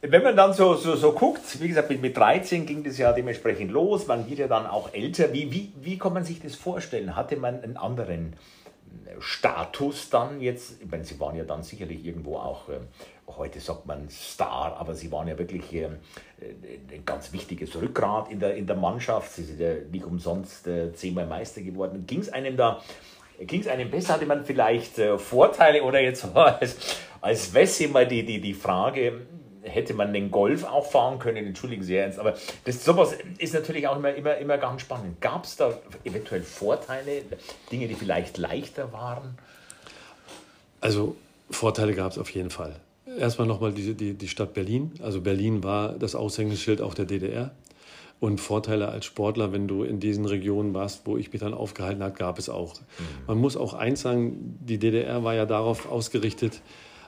Wenn 0.00 0.22
man 0.22 0.36
dann 0.36 0.52
so, 0.52 0.76
so, 0.76 0.94
so 0.94 1.12
guckt, 1.12 1.60
wie 1.60 1.68
gesagt, 1.68 1.90
mit, 1.90 2.00
mit 2.00 2.16
13 2.16 2.66
ging 2.66 2.84
das 2.84 2.98
ja 2.98 3.12
dementsprechend 3.12 3.72
los, 3.72 4.06
man 4.06 4.28
wird 4.28 4.38
ja 4.38 4.46
dann 4.46 4.66
auch 4.66 4.94
älter. 4.94 5.32
Wie, 5.32 5.50
wie, 5.50 5.72
wie 5.80 5.98
kann 5.98 6.12
man 6.12 6.22
sich 6.22 6.40
das 6.40 6.54
vorstellen? 6.54 7.16
Hatte 7.16 7.36
man 7.36 7.60
einen 7.62 7.76
anderen 7.76 8.34
Status 9.18 10.08
dann 10.08 10.40
jetzt? 10.40 10.80
Ich 10.80 10.88
meine, 10.88 11.04
Sie 11.04 11.18
waren 11.18 11.34
ja 11.34 11.42
dann 11.42 11.64
sicherlich 11.64 12.04
irgendwo 12.04 12.36
auch, 12.36 12.68
äh, 12.68 12.78
heute 13.26 13.58
sagt 13.58 13.86
man 13.86 14.08
Star, 14.08 14.76
aber 14.78 14.94
Sie 14.94 15.10
waren 15.10 15.26
ja 15.26 15.36
wirklich 15.36 15.74
äh, 15.74 15.88
ein 15.88 17.04
ganz 17.04 17.32
wichtiges 17.32 17.74
Rückgrat 17.74 18.30
in 18.30 18.38
der, 18.38 18.54
in 18.54 18.68
der 18.68 18.76
Mannschaft. 18.76 19.32
Sie 19.32 19.42
sind 19.42 19.58
ja 19.58 19.74
nicht 19.90 20.04
umsonst 20.04 20.68
äh, 20.68 20.92
zehnmal 20.92 21.26
Meister 21.26 21.60
geworden. 21.60 22.04
Ging 22.06 22.20
es 22.20 22.32
einem 22.32 22.56
da 22.56 22.80
ging 23.40 23.60
es 23.60 23.68
einem 23.68 23.90
besser? 23.90 24.14
Hatte 24.14 24.26
man 24.26 24.44
vielleicht 24.44 24.98
äh, 24.98 25.18
Vorteile 25.18 25.82
oder 25.82 26.00
jetzt 26.00 26.24
als, 26.36 26.76
als 27.20 27.52
Wessi 27.52 27.88
mal 27.88 28.06
die, 28.06 28.24
die, 28.24 28.40
die 28.40 28.54
Frage, 28.54 29.26
hätte 29.68 29.94
man 29.94 30.12
den 30.12 30.30
Golf 30.30 30.64
auch 30.64 30.90
fahren 30.90 31.18
können, 31.18 31.46
entschuldigen 31.46 31.82
Sie 31.82 31.96
ernst, 31.96 32.18
aber 32.18 32.34
das, 32.64 32.84
sowas 32.84 33.14
ist 33.38 33.54
natürlich 33.54 33.86
auch 33.86 33.96
immer, 33.96 34.14
immer, 34.14 34.36
immer 34.36 34.58
ganz 34.58 34.82
spannend. 34.82 35.20
Gab 35.20 35.44
es 35.44 35.56
da 35.56 35.78
eventuell 36.04 36.42
Vorteile, 36.42 37.22
Dinge, 37.70 37.88
die 37.88 37.94
vielleicht 37.94 38.38
leichter 38.38 38.92
waren? 38.92 39.38
Also 40.80 41.16
Vorteile 41.50 41.94
gab 41.94 42.12
es 42.12 42.18
auf 42.18 42.30
jeden 42.30 42.50
Fall. 42.50 42.76
Erstmal 43.18 43.46
nochmal 43.48 43.72
die, 43.72 43.94
die, 43.94 44.14
die 44.14 44.28
Stadt 44.28 44.54
Berlin. 44.54 44.92
Also 45.02 45.20
Berlin 45.20 45.64
war 45.64 45.92
das 45.92 46.14
Aushängeschild 46.14 46.80
auch 46.80 46.94
der 46.94 47.06
DDR. 47.06 47.52
Und 48.20 48.40
Vorteile 48.40 48.88
als 48.88 49.04
Sportler, 49.04 49.52
wenn 49.52 49.68
du 49.68 49.84
in 49.84 50.00
diesen 50.00 50.24
Regionen 50.24 50.74
warst, 50.74 51.02
wo 51.06 51.16
ich 51.16 51.32
mich 51.32 51.40
dann 51.40 51.54
aufgehalten 51.54 52.02
habe, 52.02 52.14
gab 52.14 52.38
es 52.38 52.48
auch. 52.48 52.74
Mhm. 52.74 53.04
Man 53.28 53.38
muss 53.38 53.56
auch 53.56 53.74
eins 53.74 54.02
sagen, 54.02 54.58
die 54.60 54.78
DDR 54.78 55.22
war 55.22 55.34
ja 55.34 55.46
darauf 55.46 55.88
ausgerichtet, 55.90 56.60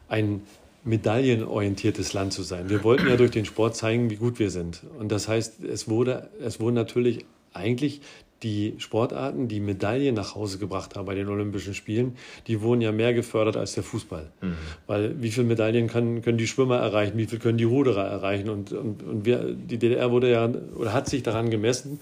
ein 0.09 0.43
medaillenorientiertes 0.85 2.13
Land 2.13 2.33
zu 2.33 2.43
sein. 2.43 2.71
Wir 2.71 2.83
wollten 2.85 3.07
ja 3.09 3.17
durch 3.17 3.31
den 3.31 3.45
Sport 3.45 3.77
zeigen, 3.77 4.11
wie 4.11 4.17
gut 4.17 4.39
wir 4.39 4.51
sind. 4.51 4.83
Und 4.99 5.13
das 5.13 5.29
heißt, 5.29 5.63
es 5.65 5.89
wurde, 5.89 6.31
es 6.41 6.61
wurden 6.61 6.75
natürlich 6.75 7.25
eigentlich 7.53 8.01
die 8.43 8.75
Sportarten, 8.79 9.49
die 9.49 9.61
Medaillen 9.61 10.15
nach 10.15 10.35
Hause 10.35 10.59
gebracht 10.59 10.97
haben 10.97 11.05
bei 11.05 11.15
den 11.15 11.29
Olympischen 11.29 11.75
Spielen, 11.75 12.17
die 12.47 12.63
wurden 12.63 12.81
ja 12.81 12.93
mehr 12.93 13.13
gefördert 13.13 13.57
als 13.57 13.75
der 13.75 13.83
Fußball. 13.83 14.31
Mhm. 14.41 14.55
Weil 14.87 15.23
wie 15.23 15.31
viele 15.31 15.47
Medaillen 15.47 15.89
kann, 15.89 16.23
können 16.23 16.39
die 16.39 16.47
Schwimmer 16.47 16.79
erreichen, 16.79 17.19
wie 17.19 17.27
viel 17.27 17.39
können 17.39 17.59
die 17.59 17.65
Ruderer 17.65 18.07
erreichen? 18.07 18.49
Und, 18.49 18.73
und, 18.73 19.03
und 19.03 19.25
wir, 19.27 19.53
die 19.53 19.79
DDR 19.79 20.11
wurde 20.11 20.31
ja 20.31 20.51
oder 20.75 20.93
hat 20.93 21.09
sich 21.09 21.23
daran 21.23 21.51
gemessen, 21.51 22.01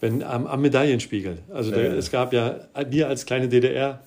wenn 0.00 0.22
am, 0.22 0.46
am 0.46 0.60
Medaillenspiegel. 0.60 1.38
Also 1.52 1.70
ja. 1.70 1.78
der, 1.78 1.92
es 1.94 2.10
gab 2.10 2.32
ja, 2.32 2.56
wir 2.90 3.08
als 3.08 3.24
kleine 3.24 3.48
DDR 3.48 4.00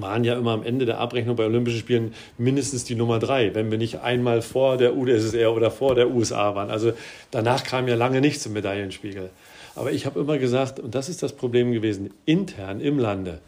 waren 0.00 0.24
ja 0.24 0.34
immer 0.34 0.52
am 0.52 0.62
Ende 0.62 0.86
der 0.86 0.98
Abrechnung 0.98 1.36
bei 1.36 1.44
Olympischen 1.44 1.80
Spielen 1.80 2.14
mindestens 2.38 2.84
die 2.84 2.94
Nummer 2.94 3.18
drei, 3.18 3.54
wenn 3.54 3.70
wir 3.70 3.78
nicht 3.78 4.00
einmal 4.00 4.42
vor 4.42 4.76
der 4.76 4.96
UdSSR 4.96 5.52
oder 5.52 5.70
vor 5.70 5.94
der 5.94 6.10
USA 6.10 6.54
waren. 6.54 6.70
Also 6.70 6.92
danach 7.30 7.64
kam 7.64 7.88
ja 7.88 7.94
lange 7.94 8.20
nichts 8.20 8.46
im 8.46 8.54
Medaillenspiegel. 8.54 9.30
Aber 9.74 9.92
ich 9.92 10.06
habe 10.06 10.20
immer 10.20 10.38
gesagt, 10.38 10.80
und 10.80 10.94
das 10.94 11.08
ist 11.08 11.22
das 11.22 11.32
Problem 11.32 11.72
gewesen, 11.72 12.10
intern 12.24 12.80
im 12.80 12.98
Lande 12.98 13.40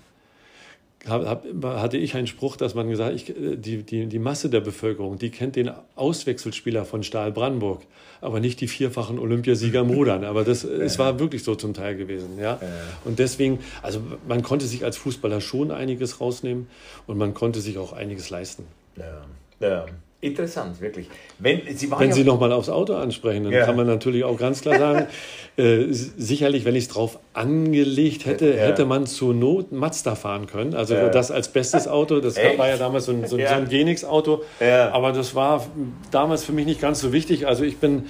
hatte 1.06 1.96
ich 1.96 2.14
einen 2.14 2.26
Spruch, 2.26 2.56
dass 2.56 2.74
man 2.74 2.88
gesagt 2.88 3.28
hat, 3.28 3.36
die, 3.36 3.82
die, 3.82 4.06
die 4.06 4.18
Masse 4.18 4.48
der 4.48 4.60
Bevölkerung, 4.60 5.18
die 5.18 5.30
kennt 5.30 5.56
den 5.56 5.70
Auswechselspieler 5.96 6.84
von 6.84 7.02
Stahl 7.02 7.32
Brandenburg, 7.32 7.82
aber 8.20 8.40
nicht 8.40 8.60
die 8.60 8.68
vierfachen 8.68 9.18
Olympiasieger 9.18 9.80
im 9.80 9.90
Rudern. 9.90 10.24
Aber 10.24 10.44
das, 10.44 10.64
es 10.64 10.98
war 10.98 11.18
wirklich 11.18 11.44
so 11.44 11.54
zum 11.54 11.74
Teil 11.74 11.96
gewesen. 11.96 12.38
Ja? 12.38 12.58
Und 13.04 13.18
deswegen, 13.18 13.58
also 13.82 14.00
man 14.26 14.42
konnte 14.42 14.66
sich 14.66 14.84
als 14.84 14.96
Fußballer 14.96 15.40
schon 15.40 15.70
einiges 15.70 16.20
rausnehmen 16.20 16.68
und 17.06 17.18
man 17.18 17.34
konnte 17.34 17.60
sich 17.60 17.78
auch 17.78 17.92
einiges 17.92 18.30
leisten. 18.30 18.64
Ja. 18.96 19.24
Ja. 19.60 19.86
Interessant, 20.24 20.80
wirklich. 20.80 21.08
Wenn 21.38 21.60
Sie, 21.76 21.90
wenn 21.90 22.08
ja 22.08 22.14
Sie 22.14 22.24
nochmal 22.24 22.50
aufs 22.52 22.70
Auto 22.70 22.94
ansprechen, 22.94 23.44
dann 23.44 23.52
ja. 23.52 23.66
kann 23.66 23.76
man 23.76 23.86
natürlich 23.86 24.24
auch 24.24 24.38
ganz 24.38 24.62
klar 24.62 24.78
sagen, 24.78 25.06
äh, 25.56 25.84
sicherlich, 25.90 26.64
wenn 26.64 26.74
ich 26.74 26.84
es 26.84 26.88
drauf 26.88 27.18
angelegt 27.34 28.24
hätte, 28.24 28.48
ja. 28.48 28.62
hätte 28.62 28.86
man 28.86 29.06
zur 29.06 29.34
Not 29.34 29.72
Mazda 29.72 30.14
fahren 30.14 30.46
können. 30.46 30.74
Also 30.74 30.94
das 31.08 31.30
als 31.30 31.48
bestes 31.48 31.86
Auto, 31.86 32.20
das 32.20 32.38
Echt? 32.38 32.58
war 32.58 32.68
ja 32.68 32.78
damals 32.78 33.04
so 33.04 33.12
ein, 33.12 33.26
so, 33.26 33.36
so 33.36 33.44
ein 33.44 33.68
Genix-Auto, 33.68 34.42
aber 34.60 35.12
das 35.12 35.34
war 35.34 35.66
damals 36.10 36.44
für 36.44 36.52
mich 36.52 36.64
nicht 36.64 36.80
ganz 36.80 37.00
so 37.00 37.12
wichtig. 37.12 37.46
Also 37.46 37.64
ich 37.64 37.76
bin, 37.76 38.06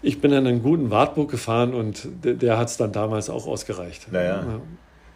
ich 0.00 0.22
bin 0.22 0.32
in 0.32 0.46
einen 0.46 0.62
guten 0.62 0.90
Wartburg 0.90 1.30
gefahren 1.30 1.74
und 1.74 2.08
der, 2.24 2.34
der 2.34 2.56
hat 2.56 2.68
es 2.68 2.78
dann 2.78 2.92
damals 2.92 3.28
auch 3.28 3.46
ausgereicht. 3.46 4.10
Naja. 4.10 4.60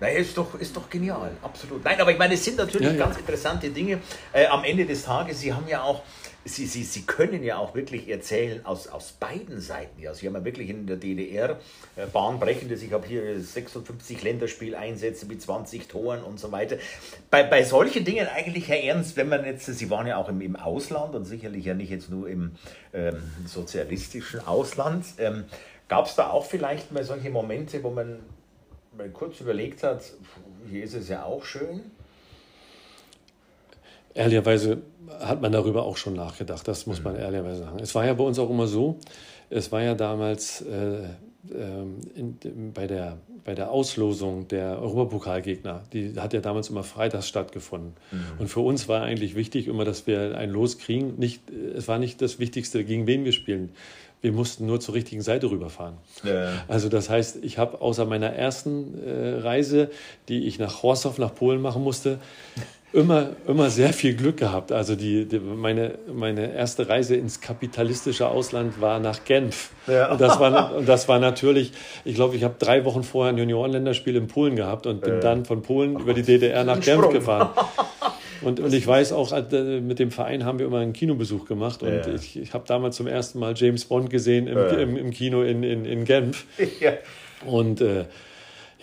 Naja, 0.03 0.19
ist 0.19 0.37
doch, 0.37 0.59
ist 0.59 0.77
doch 0.77 0.91
genial, 0.91 1.31
absolut. 1.43 1.85
Nein, 1.85 2.01
aber 2.01 2.11
ich 2.11 2.19
meine, 2.19 2.35
es 2.35 2.45
sind 2.45 2.57
natürlich 2.57 2.89
ja, 2.89 2.95
ja. 2.95 3.05
ganz 3.05 3.19
interessante 3.19 3.71
Dinge. 3.71 4.01
Äh, 4.33 4.47
am 4.47 4.65
Ende 4.65 4.85
des 4.85 5.05
Tages, 5.05 5.39
Sie 5.39 5.55
haben 5.55 5.69
ja 5.69 5.85
auch, 5.85 6.03
Sie, 6.45 6.67
Sie, 6.67 6.83
Sie 6.83 7.03
können 7.03 7.45
ja 7.45 7.59
auch 7.59 7.77
wirklich 7.77 8.09
erzählen 8.09 8.67
aus, 8.67 8.89
aus 8.89 9.13
beiden 9.13 9.61
Seiten. 9.61 10.03
Ja, 10.03 10.13
Sie 10.13 10.27
haben 10.27 10.35
ja 10.35 10.45
wirklich 10.45 10.71
in 10.71 10.89
der 10.89 10.97
DDR 10.97 11.61
äh, 11.95 12.07
bahnbrechendes, 12.13 12.83
ich 12.83 12.93
habe 12.93 13.07
hier 13.07 13.39
56 13.39 14.25
Länderspieleinsätze 14.25 15.27
mit 15.27 15.41
20 15.41 15.87
Toren 15.87 16.25
und 16.25 16.41
so 16.41 16.51
weiter. 16.51 16.79
Bei, 17.31 17.45
bei 17.45 17.63
solchen 17.63 18.05
Dingen 18.05 18.27
eigentlich, 18.27 18.67
Herr 18.67 18.83
Ernst, 18.83 19.17
wenn 19.17 19.29
man 19.29 19.45
jetzt, 19.45 19.67
Sie 19.67 19.89
waren 19.89 20.09
ja 20.09 20.17
auch 20.17 20.29
im, 20.29 20.41
im 20.41 20.57
Ausland 20.57 21.15
und 21.15 21.27
sicherlich 21.27 21.67
ja 21.67 21.75
nicht 21.75 21.91
jetzt 21.91 22.11
nur 22.11 22.29
im 22.29 22.57
ähm, 22.93 23.23
sozialistischen 23.47 24.41
Ausland, 24.49 25.05
ähm, 25.19 25.45
gab 25.87 26.07
es 26.07 26.17
da 26.17 26.31
auch 26.31 26.47
vielleicht 26.47 26.91
mal 26.91 27.05
solche 27.05 27.31
Momente, 27.31 27.85
wo 27.85 27.91
man 27.91 28.19
mal 28.97 29.09
kurz 29.11 29.41
überlegt 29.41 29.83
hat, 29.83 30.03
hier 30.71 30.85
ist 30.85 30.95
es 30.95 31.09
ja 31.09 31.25
auch 31.25 31.45
schön? 31.45 31.81
Ehrlicherweise 34.15 34.83
hat 35.21 35.41
man 35.41 35.53
darüber 35.53 35.85
auch 35.85 35.97
schon 35.97 36.15
nachgedacht, 36.15 36.69
das 36.69 36.87
muss 36.87 37.03
man 37.03 37.15
mhm. 37.15 37.21
ehrlicherweise 37.21 37.65
sagen. 37.65 37.79
Es 37.81 37.95
war 37.95 38.05
ja 38.05 38.13
bei 38.15 38.25
uns 38.25 38.39
auch 38.39 38.51
immer 38.51 38.67
so, 38.67 38.99
es 39.49 39.73
war 39.73 39.83
ja 39.83 39.95
damals 39.95 40.61
äh, 40.63 41.05
ähm, 41.55 41.97
in, 42.15 42.73
bei, 42.73 42.87
der, 42.87 43.19
bei 43.45 43.55
der 43.55 43.71
Auslosung 43.71 44.49
der 44.49 44.79
Europapokalgegner, 44.81 45.83
die 45.93 46.15
hat 46.19 46.35
ja 46.35 46.41
damals 46.41 46.69
immer 46.69 46.85
freitags 46.85 47.27
stattgefunden. 47.27 47.95
Mhm. 48.11 48.19
Und 48.39 48.49
für 48.49 48.61
uns 48.61 48.87
war 48.89 49.03
eigentlich 49.03 49.35
wichtig 49.35 49.67
immer, 49.67 49.85
dass 49.85 50.07
wir 50.07 50.37
ein 50.37 50.51
Los 50.51 50.79
kriegen. 50.79 51.19
Nicht, 51.19 51.51
es 51.51 51.89
war 51.89 51.99
nicht 51.99 52.21
das 52.21 52.39
Wichtigste, 52.39 52.85
gegen 52.85 53.07
wen 53.07 53.25
wir 53.25 53.33
spielen 53.33 53.71
wir 54.23 54.33
mussten 54.33 54.67
nur 54.67 54.81
zur 54.81 54.95
richtigen 54.95 55.21
Seite 55.21 55.51
rüberfahren. 55.51 55.95
Ja. 56.23 56.65
Also 56.69 56.89
das 56.89 57.11
heißt, 57.11 57.39
ich 57.43 57.59
habe 57.59 57.81
außer 57.81 58.07
meiner 58.07 58.31
ersten 58.31 58.95
äh, 59.05 59.41
Reise, 59.41 59.91
die 60.29 60.47
ich 60.47 60.59
nach 60.59 60.83
Horsow, 60.83 61.19
nach 61.19 61.35
Polen 61.35 61.61
machen 61.61 61.83
musste, 61.83 62.19
immer, 62.93 63.31
immer 63.49 63.69
sehr 63.71 63.93
viel 63.93 64.15
Glück 64.15 64.37
gehabt. 64.37 64.71
Also 64.71 64.95
die, 64.95 65.27
die, 65.27 65.41
meine, 65.41 65.99
meine 66.13 66.55
erste 66.55 66.89
Reise 66.89 67.17
ins 67.17 67.41
kapitalistische 67.41 68.29
Ausland 68.29 68.81
war 68.81 69.01
nach 69.01 69.25
Genf. 69.25 69.71
Ja. 69.89 70.13
Und, 70.13 70.21
das 70.21 70.39
war, 70.39 70.77
und 70.77 70.89
das 70.89 71.09
war 71.09 71.19
natürlich, 71.19 71.73
ich 72.05 72.15
glaube, 72.15 72.37
ich 72.37 72.45
habe 72.45 72.55
drei 72.59 72.85
Wochen 72.85 73.03
vorher 73.03 73.33
ein 73.33 73.39
Juniorenländerspiel 73.39 74.15
in 74.15 74.29
Polen 74.29 74.55
gehabt 74.55 74.87
und 74.87 75.01
bin 75.01 75.15
ja. 75.15 75.21
dann 75.21 75.45
von 75.45 75.63
Polen 75.63 75.99
über 75.99 76.15
die 76.15 76.23
DDR 76.23 76.65
nach 76.65 76.81
Genf 76.81 77.09
gefahren. 77.09 77.51
Und, 78.43 78.61
und 78.61 78.73
ich 78.73 78.87
weiß 78.87 79.13
auch, 79.13 79.33
äh, 79.33 79.81
mit 79.81 79.99
dem 79.99 80.11
Verein 80.11 80.45
haben 80.45 80.59
wir 80.59 80.67
immer 80.67 80.79
einen 80.79 80.93
Kinobesuch 80.93 81.47
gemacht. 81.47 81.83
Und 81.83 81.91
ja. 81.91 82.15
ich, 82.15 82.37
ich 82.37 82.55
habe 82.55 82.65
damals 82.67 82.97
zum 82.97 83.07
ersten 83.07 83.39
Mal 83.39 83.55
James 83.57 83.85
Bond 83.85 84.11
gesehen 84.11 84.47
im, 84.47 84.59
ja. 84.59 84.69
im, 84.71 84.97
im, 84.97 85.11
Kino 85.11 85.43
in, 85.43 85.63
in, 85.63 85.85
in 85.85 86.05
Genf. 86.05 86.47
Ja. 86.81 86.93
Und 87.47 87.81
äh, 87.81 88.05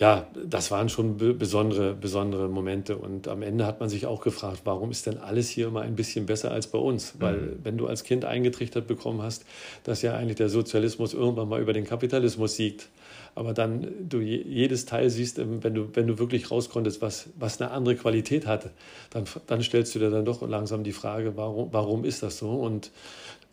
ja, 0.00 0.26
das 0.46 0.70
waren 0.70 0.88
schon 0.88 1.18
besondere, 1.38 1.94
besondere 1.94 2.48
Momente. 2.48 2.96
Und 2.96 3.28
am 3.28 3.42
Ende 3.42 3.66
hat 3.66 3.80
man 3.80 3.90
sich 3.90 4.06
auch 4.06 4.22
gefragt, 4.22 4.62
warum 4.64 4.90
ist 4.90 5.06
denn 5.06 5.18
alles 5.18 5.50
hier 5.50 5.66
immer 5.66 5.82
ein 5.82 5.94
bisschen 5.94 6.24
besser 6.24 6.50
als 6.50 6.68
bei 6.68 6.78
uns? 6.78 7.16
Weil 7.18 7.36
mhm. 7.36 7.58
wenn 7.64 7.76
du 7.76 7.86
als 7.86 8.02
Kind 8.02 8.24
eingetrichtert 8.24 8.86
bekommen 8.86 9.20
hast, 9.20 9.44
dass 9.84 10.00
ja 10.00 10.14
eigentlich 10.14 10.36
der 10.36 10.48
Sozialismus 10.48 11.12
irgendwann 11.12 11.50
mal 11.50 11.60
über 11.60 11.74
den 11.74 11.84
Kapitalismus 11.84 12.56
siegt, 12.56 12.88
aber 13.34 13.54
dann 13.54 14.08
du 14.08 14.20
jedes 14.20 14.86
Teil 14.86 15.10
siehst, 15.10 15.38
ähm, 15.38 15.62
wenn 15.62 15.74
du, 15.74 15.94
wenn 15.94 16.06
du 16.06 16.18
wirklich 16.18 16.50
rauskonntest, 16.50 17.00
was, 17.02 17.28
was 17.38 17.60
eine 17.60 17.70
andere 17.70 17.96
Qualität 17.96 18.46
hat, 18.46 18.70
dann, 19.10 19.24
dann 19.46 19.62
stellst 19.62 19.94
du 19.94 19.98
dir 19.98 20.10
dann 20.10 20.24
doch 20.24 20.46
langsam 20.46 20.84
die 20.84 20.92
Frage, 20.92 21.36
warum, 21.36 21.72
warum 21.72 22.04
ist 22.04 22.22
das 22.22 22.38
so? 22.38 22.50
Und 22.50 22.90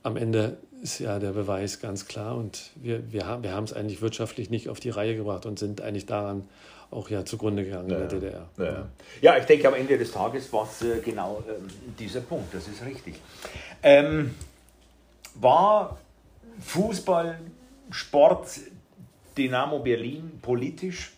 am 0.03 0.17
Ende 0.17 0.57
ist 0.81 0.99
ja 0.99 1.19
der 1.19 1.31
Beweis 1.31 1.79
ganz 1.79 2.07
klar 2.07 2.35
und 2.35 2.71
wir, 2.75 3.11
wir, 3.11 3.25
haben, 3.25 3.43
wir 3.43 3.51
haben 3.51 3.63
es 3.63 3.73
eigentlich 3.73 4.01
wirtschaftlich 4.01 4.49
nicht 4.49 4.69
auf 4.69 4.79
die 4.79 4.89
Reihe 4.89 5.15
gebracht 5.15 5.45
und 5.45 5.59
sind 5.59 5.81
eigentlich 5.81 6.05
daran 6.05 6.47
auch 6.91 7.09
ja 7.09 7.25
zugrunde 7.25 7.65
gegangen 7.65 7.89
ja, 7.89 7.97
in 7.97 8.09
der 8.09 8.19
DDR. 8.19 8.49
Ja. 8.57 8.87
ja. 9.21 9.37
ich 9.37 9.45
denke 9.45 9.67
am 9.67 9.73
Ende 9.73 9.97
des 9.97 10.11
Tages 10.11 10.51
war 10.53 10.63
es 10.71 10.81
äh, 10.81 11.01
genau 11.01 11.43
äh, 11.47 11.53
dieser 11.99 12.21
Punkt, 12.21 12.53
das 12.53 12.67
ist 12.67 12.85
richtig. 12.85 13.15
Ähm, 13.83 14.33
war 15.35 15.97
Fußball, 16.59 17.39
Sport 17.91 18.47
Dynamo 19.37 19.79
Berlin 19.79 20.39
politisch? 20.41 21.13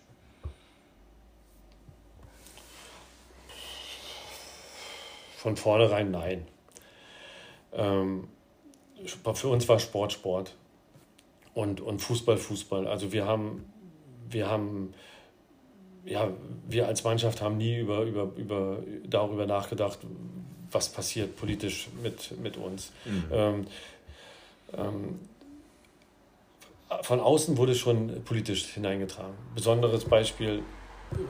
Von 5.38 5.56
vornherein 5.56 6.12
nein. 6.12 6.46
Ähm, 7.74 8.28
für 9.34 9.48
uns 9.48 9.68
war 9.70 9.80
Sport 9.80 10.12
Sport 10.12 10.56
und, 11.54 11.80
und 11.80 12.00
Fußball 12.00 12.38
Fußball. 12.38 12.88
Also 12.88 13.12
wir 13.14 13.26
haben, 13.26 13.66
wir 14.30 14.50
haben, 14.50 14.94
ja, 16.04 16.30
wir 16.68 16.88
als 16.88 17.04
Mannschaft 17.04 17.42
haben 17.42 17.58
nie 17.58 17.80
über, 17.80 18.02
über, 18.02 18.32
über, 18.36 18.84
darüber 19.06 19.46
nachgedacht, 19.46 20.00
was 20.72 20.90
passiert 20.90 21.38
politisch 21.38 21.88
mit, 22.04 22.38
mit 22.40 22.58
uns. 22.58 22.92
Mhm. 23.06 23.24
Ähm, 23.32 23.68
ähm, 24.78 25.20
von 27.02 27.20
außen 27.20 27.58
wurde 27.58 27.76
schon 27.76 28.24
politisch 28.24 28.66
hineingetragen. 28.66 29.34
Besonderes 29.56 30.06
Beispiel 30.06 30.64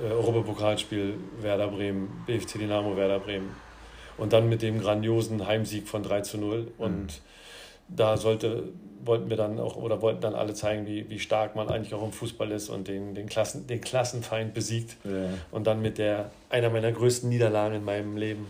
äh, 0.04 0.12
Europapokalspiel 0.12 1.16
Werder 1.42 1.68
Bremen, 1.68 2.24
BFC 2.26 2.60
Dynamo 2.60 2.96
Werder 2.96 3.20
Bremen. 3.20 3.56
Und 4.18 4.34
dann 4.34 4.50
mit 4.50 4.62
dem 4.62 4.82
grandiosen 4.82 5.48
Heimsieg 5.48 5.88
von 5.88 6.04
3 6.04 6.22
zu 6.22 6.38
0. 6.38 6.72
Und 6.78 6.92
mhm. 6.92 7.08
da 7.88 8.18
sollte, 8.18 8.70
wollten 9.04 9.30
wir 9.30 9.38
dann 9.38 9.60
auch 9.60 9.76
oder 9.78 10.02
wollten 10.02 10.22
dann 10.22 10.36
alle 10.36 10.54
zeigen, 10.54 10.86
wie, 10.86 11.10
wie 11.10 11.20
stark 11.20 11.56
man 11.56 11.70
eigentlich 11.70 11.94
auch 11.94 12.04
im 12.04 12.12
Fußball 12.12 12.52
ist 12.52 12.70
und 12.70 12.88
den, 12.88 13.16
den, 13.16 13.28
Klassen, 13.28 13.68
den 13.68 13.82
Klassenfeind 13.82 14.54
besiegt. 14.54 14.98
Ja. 15.06 15.30
Und 15.52 15.68
dann 15.68 15.82
mit 15.82 15.98
der 15.98 16.32
einer 16.50 16.70
meiner 16.70 16.92
größten 16.92 17.30
Niederlagen 17.30 17.76
in 17.76 17.86
meinem 17.86 18.18
Leben 18.18 18.48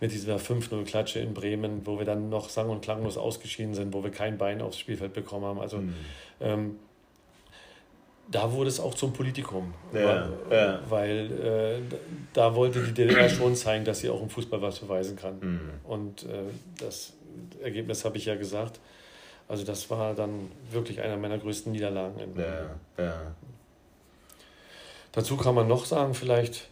mit 0.00 0.12
dieser 0.12 0.36
5-0-Klatsche 0.36 1.20
in 1.20 1.34
Bremen, 1.34 1.86
wo 1.86 1.98
wir 1.98 2.06
dann 2.06 2.30
noch 2.30 2.48
sang- 2.48 2.70
und 2.70 2.82
klanglos 2.82 3.18
ausgeschieden 3.18 3.74
sind, 3.74 3.92
wo 3.92 4.02
wir 4.02 4.10
kein 4.10 4.38
Bein 4.38 4.62
aufs 4.62 4.78
Spielfeld 4.78 5.12
bekommen 5.12 5.44
haben. 5.44 5.60
Also 5.60 5.78
mhm. 5.78 5.94
ähm, 6.40 6.76
da 8.30 8.52
wurde 8.52 8.68
es 8.68 8.78
auch 8.78 8.94
zum 8.94 9.12
Politikum, 9.12 9.74
ja, 9.92 10.30
weil, 10.48 10.56
ja. 10.56 10.80
weil 10.88 11.82
äh, 11.90 11.96
da 12.32 12.54
wollte 12.54 12.82
die 12.84 12.92
DDR 12.92 13.28
schon 13.28 13.56
zeigen, 13.56 13.84
dass 13.84 14.00
sie 14.00 14.08
auch 14.08 14.22
im 14.22 14.30
Fußball 14.30 14.62
was 14.62 14.78
beweisen 14.78 15.16
kann. 15.16 15.38
Mhm. 15.40 15.70
Und 15.84 16.22
äh, 16.24 16.44
das 16.78 17.12
Ergebnis 17.60 18.04
habe 18.04 18.16
ich 18.16 18.26
ja 18.26 18.36
gesagt. 18.36 18.80
Also 19.48 19.64
das 19.64 19.90
war 19.90 20.14
dann 20.14 20.48
wirklich 20.70 21.00
einer 21.00 21.16
meiner 21.16 21.38
größten 21.38 21.72
Niederlagen. 21.72 22.20
Ja, 22.36 23.04
ja. 23.04 23.34
Dazu 25.10 25.36
kann 25.36 25.56
man 25.56 25.66
noch 25.66 25.86
sagen, 25.86 26.14
vielleicht, 26.14 26.68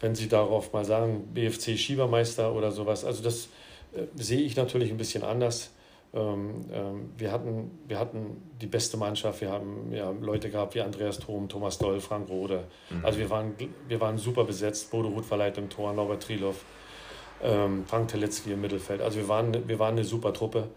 wenn 0.00 0.14
Sie 0.14 0.28
darauf 0.28 0.72
mal 0.72 0.84
sagen, 0.84 1.28
BFC 1.34 1.78
Schiebermeister 1.78 2.54
oder 2.54 2.72
sowas. 2.72 3.04
Also 3.04 3.22
das 3.22 3.48
äh, 3.92 4.06
sehe 4.14 4.40
ich 4.40 4.56
natürlich 4.56 4.90
ein 4.90 4.96
bisschen 4.96 5.22
anders. 5.22 5.70
Ähm, 6.12 6.64
ähm, 6.72 7.10
wir, 7.16 7.30
hatten, 7.30 7.70
wir 7.86 7.98
hatten 7.98 8.42
die 8.60 8.66
beste 8.66 8.96
Mannschaft, 8.96 9.40
wir 9.40 9.50
haben 9.50 9.92
ja, 9.92 10.10
Leute 10.10 10.50
gehabt 10.50 10.74
wie 10.74 10.80
Andreas 10.80 11.20
Thom, 11.20 11.48
Thomas 11.48 11.78
Doll, 11.78 12.00
Frank 12.00 12.28
Rode. 12.28 12.64
Mhm. 12.90 13.04
Also 13.04 13.18
wir 13.20 13.30
waren, 13.30 13.54
wir 13.86 14.00
waren 14.00 14.18
super 14.18 14.44
besetzt, 14.44 14.90
Bodo 14.90 15.08
Ruth 15.08 15.30
war 15.30 15.38
Leiter 15.38 15.62
im 15.62 15.68
Tor, 15.68 15.92
Norbert 15.92 16.24
Trilov, 16.24 16.64
ähm, 17.42 17.84
Frank 17.86 18.08
Teletzky 18.08 18.52
im 18.52 18.60
Mittelfeld. 18.60 19.02
Also 19.02 19.18
wir 19.18 19.28
waren, 19.28 19.68
wir 19.68 19.78
waren 19.78 19.94
eine 19.94 20.04
super 20.04 20.32
Truppe. 20.32 20.68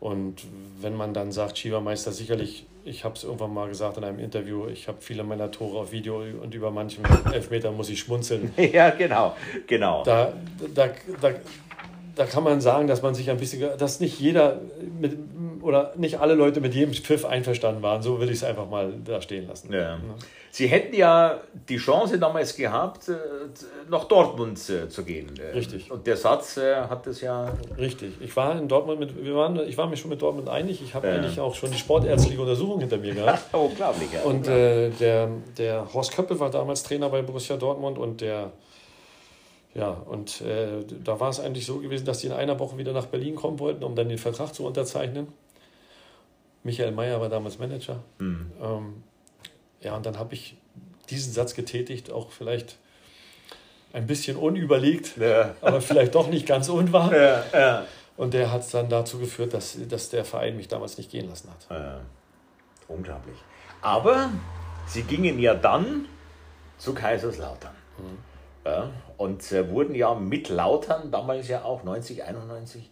Und 0.00 0.46
wenn 0.80 0.94
man 0.94 1.12
dann 1.12 1.32
sagt, 1.32 1.58
Schiebermeister, 1.58 2.12
sicherlich, 2.12 2.66
ich 2.88 3.04
habe 3.04 3.14
es 3.14 3.24
irgendwann 3.24 3.52
mal 3.52 3.68
gesagt 3.68 3.96
in 3.98 4.04
einem 4.04 4.18
Interview, 4.18 4.66
ich 4.66 4.88
habe 4.88 4.98
viele 5.00 5.22
meiner 5.22 5.50
Tore 5.50 5.78
auf 5.78 5.92
Video 5.92 6.22
und 6.42 6.54
über 6.54 6.70
manchen 6.70 7.04
Elfmeter 7.32 7.70
muss 7.70 7.88
ich 7.90 8.00
schmunzeln. 8.00 8.52
Ja, 8.58 8.90
genau, 8.90 9.34
genau. 9.66 10.02
Da, 10.04 10.32
da, 10.74 10.88
da, 11.20 11.30
da 12.14 12.24
kann 12.26 12.44
man 12.44 12.60
sagen, 12.60 12.86
dass 12.86 13.02
man 13.02 13.14
sich 13.14 13.30
ein 13.30 13.38
bisschen, 13.38 13.66
dass 13.78 14.00
nicht 14.00 14.18
jeder 14.20 14.60
mit, 15.00 15.16
oder 15.62 15.92
nicht 15.96 16.20
alle 16.20 16.34
Leute 16.34 16.60
mit 16.60 16.74
jedem 16.74 16.94
Pfiff 16.94 17.24
einverstanden 17.24 17.82
waren. 17.82 18.02
So 18.02 18.20
will 18.20 18.28
ich 18.28 18.36
es 18.36 18.44
einfach 18.44 18.68
mal 18.68 18.94
da 19.04 19.20
stehen 19.20 19.46
lassen. 19.46 19.72
Ja. 19.72 19.98
Sie 20.50 20.66
hätten 20.66 20.94
ja 20.94 21.40
die 21.68 21.76
Chance 21.76 22.18
damals 22.18 22.56
gehabt, 22.56 23.08
äh, 23.08 23.14
nach 23.90 24.04
Dortmund 24.04 24.58
äh, 24.70 24.88
zu 24.88 25.04
gehen. 25.04 25.28
Richtig. 25.54 25.90
Und 25.90 26.06
der 26.06 26.16
Satz 26.16 26.56
hat 26.56 27.06
es 27.06 27.20
ja. 27.20 27.52
Richtig. 27.76 28.14
Ich 28.20 28.34
war 28.36 28.58
in 28.58 28.68
Dortmund 28.68 29.00
mit, 29.00 29.24
wir 29.24 29.34
waren, 29.34 29.58
ich 29.68 29.76
war 29.76 29.86
mir 29.86 29.96
schon 29.96 30.10
mit 30.10 30.22
Dortmund 30.22 30.48
einig. 30.48 30.82
Ich 30.82 30.94
habe 30.94 31.08
ja. 31.08 31.14
eigentlich 31.14 31.38
auch 31.38 31.54
schon 31.54 31.70
die 31.70 31.78
sportärztliche 31.78 32.40
Untersuchung 32.40 32.80
hinter 32.80 32.96
mir 32.96 33.14
gehabt. 33.14 33.42
Unglaublich. 33.54 34.12
Ja. 34.12 34.22
Und 34.22 34.48
äh, 34.48 34.90
der, 34.90 35.28
der 35.56 35.92
Horst 35.92 36.12
Köppel 36.14 36.40
war 36.40 36.50
damals 36.50 36.82
Trainer 36.82 37.08
bei 37.08 37.22
Borussia 37.22 37.56
Dortmund 37.56 37.98
und 37.98 38.20
der 38.20 38.52
ja, 39.74 39.90
und 39.90 40.40
äh, 40.40 40.84
da 41.04 41.20
war 41.20 41.28
es 41.28 41.40
eigentlich 41.40 41.66
so 41.66 41.78
gewesen, 41.78 42.04
dass 42.04 42.18
die 42.18 42.26
in 42.26 42.32
einer 42.32 42.58
Woche 42.58 42.76
wieder 42.78 42.92
nach 42.92 43.06
Berlin 43.06 43.36
kommen 43.36 43.60
wollten, 43.60 43.84
um 43.84 43.94
dann 43.94 44.08
den 44.08 44.18
Vertrag 44.18 44.52
zu 44.52 44.66
unterzeichnen. 44.66 45.28
Michael 46.62 46.92
Mayer 46.92 47.20
war 47.20 47.28
damals 47.28 47.58
Manager. 47.58 48.02
Mhm. 48.18 48.52
Ähm, 48.62 49.02
ja, 49.80 49.96
und 49.96 50.06
dann 50.06 50.18
habe 50.18 50.34
ich 50.34 50.56
diesen 51.10 51.32
Satz 51.32 51.54
getätigt, 51.54 52.10
auch 52.10 52.30
vielleicht 52.30 52.78
ein 53.92 54.06
bisschen 54.06 54.36
unüberlegt, 54.36 55.16
ja. 55.16 55.54
aber 55.60 55.80
vielleicht 55.80 56.14
doch 56.14 56.28
nicht 56.28 56.46
ganz 56.46 56.68
unwahr. 56.68 57.14
Ja, 57.14 57.44
ja. 57.52 57.84
Und 58.16 58.34
der 58.34 58.52
hat 58.52 58.62
es 58.62 58.70
dann 58.70 58.88
dazu 58.88 59.18
geführt, 59.18 59.54
dass, 59.54 59.78
dass 59.88 60.10
der 60.10 60.24
Verein 60.24 60.56
mich 60.56 60.68
damals 60.68 60.98
nicht 60.98 61.10
gehen 61.10 61.28
lassen 61.28 61.50
hat. 61.50 62.02
Unglaublich. 62.88 63.36
Aber 63.80 64.30
sie 64.86 65.02
gingen 65.02 65.38
ja 65.38 65.54
dann 65.54 66.06
zu 66.78 66.94
Kaiserslautern. 66.94 67.74
Mhm. 67.98 68.18
Ja, 68.64 68.90
und 69.16 69.50
äh, 69.52 69.70
wurden 69.70 69.94
ja 69.94 70.14
mit 70.14 70.48
Lautern, 70.48 71.10
damals 71.10 71.48
ja 71.48 71.62
auch 71.62 71.84
90, 71.84 72.24
91, 72.24 72.90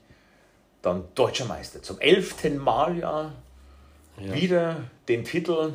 dann 0.80 1.04
deutscher 1.14 1.44
Meister. 1.44 1.82
Zum 1.82 1.98
elften 2.00 2.56
Mal 2.56 2.96
ja, 2.96 3.32
ja. 4.20 4.34
wieder 4.34 4.76
den 5.08 5.24
Titel. 5.24 5.72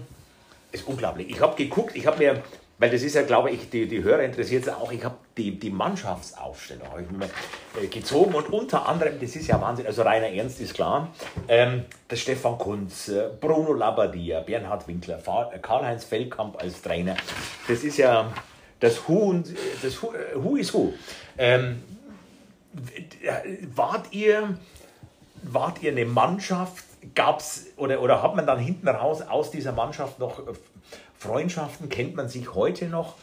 Ist 0.72 0.88
unglaublich. 0.88 1.30
Ich 1.30 1.42
habe 1.42 1.56
geguckt, 1.56 1.96
ich 1.96 2.08
habe 2.08 2.18
mir, 2.18 2.44
weil 2.80 2.90
das 2.90 3.02
ist 3.04 3.16
ja, 3.16 3.24
glaube 3.24 3.52
ich, 3.52 3.70
die, 3.70 3.88
die 3.88 4.04
Hörer 4.04 4.24
interessiert 4.24 4.64
es 4.64 4.70
auch, 4.70 4.92
ich 4.92 5.04
habe 5.04 5.16
die, 5.38 5.60
die 5.60 5.70
Mannschaftsaufstellung 5.70 6.88
ich 7.02 7.12
mir, 7.12 7.30
äh, 7.82 7.88
gezogen 7.88 8.34
und 8.34 8.50
unter 8.54 8.88
anderem, 8.88 9.20
das 9.20 9.36
ist 9.36 9.48
ja 9.48 9.60
Wahnsinn, 9.60 9.86
also 9.86 10.04
reiner 10.04 10.30
Ernst 10.30 10.62
ist 10.62 10.74
klar, 10.74 11.10
ähm, 11.50 11.84
der 12.10 12.16
Stefan 12.16 12.58
Kunz, 12.58 13.10
äh, 13.10 13.30
Bruno 13.40 13.74
Labbadia, 13.74 14.40
Bernhard 14.40 14.88
Winkler, 14.88 15.22
Karl-Heinz 15.62 16.06
Feldkamp 16.06 16.62
als 16.62 16.82
Trainer. 16.82 17.18
Das 17.68 17.84
ist 17.84 17.98
ja 17.98 18.32
das 18.80 19.08
Who, 19.08 19.14
und, 19.14 19.48
das 19.84 20.02
Who, 20.02 20.14
äh, 20.14 20.36
Who 20.36 20.56
is 20.56 20.74
Who. 20.74 20.94
Ähm, 21.38 21.84
wart, 23.76 24.12
ihr, 24.12 24.58
wart 25.44 25.84
ihr 25.84 25.92
eine 25.92 26.06
Mannschaft? 26.06 26.86
Gab's 27.16 27.68
oder, 27.78 28.02
oder 28.02 28.22
hat 28.22 28.36
man 28.36 28.46
dann 28.46 28.60
hinten 28.60 28.88
raus 28.88 29.22
aus 29.22 29.52
dieser 29.52 29.72
Mannschaft 29.72 30.20
noch 30.20 30.40
äh, 30.40 30.52
Freundschaften? 31.18 31.90
Kennt 31.90 32.16
man 32.16 32.30
sich 32.30 32.54
heute 32.54 32.88
noch? 32.88 33.16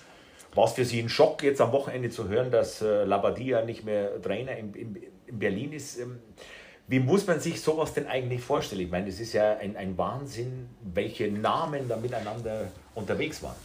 War 0.54 0.64
es 0.64 0.72
für 0.72 0.84
Sie 0.84 1.00
ein 1.00 1.08
Schock, 1.08 1.42
jetzt 1.42 1.60
am 1.60 1.72
Wochenende 1.72 2.10
zu 2.10 2.28
hören, 2.28 2.50
dass 2.50 2.82
äh, 2.82 3.04
Labadia 3.04 3.64
nicht 3.64 3.84
mehr 3.84 4.20
Trainer 4.20 4.56
in, 4.56 4.74
in, 4.74 4.96
in 5.26 5.38
Berlin 5.38 5.72
ist? 5.72 5.98
Ähm, 5.98 6.18
wie 6.88 7.00
muss 7.00 7.26
man 7.26 7.38
sich 7.38 7.60
sowas 7.60 7.92
denn 7.92 8.06
eigentlich 8.06 8.40
vorstellen? 8.40 8.80
Ich 8.80 8.90
meine, 8.90 9.08
es 9.08 9.20
ist 9.20 9.34
ja 9.34 9.58
ein, 9.58 9.76
ein 9.76 9.96
Wahnsinn, 9.98 10.70
welche 10.82 11.30
Namen 11.30 11.86
da 11.86 11.96
miteinander 11.96 12.72
unterwegs 12.94 13.42
waren. 13.42 13.56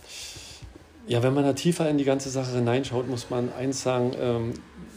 Ja, 1.07 1.23
wenn 1.23 1.33
man 1.33 1.45
da 1.45 1.53
tiefer 1.53 1.89
in 1.89 1.97
die 1.97 2.03
ganze 2.03 2.29
Sache 2.29 2.51
hineinschaut, 2.51 3.07
muss 3.07 3.29
man 3.29 3.51
eins 3.53 3.81
sagen, 3.81 4.11
ähm, 4.19 4.53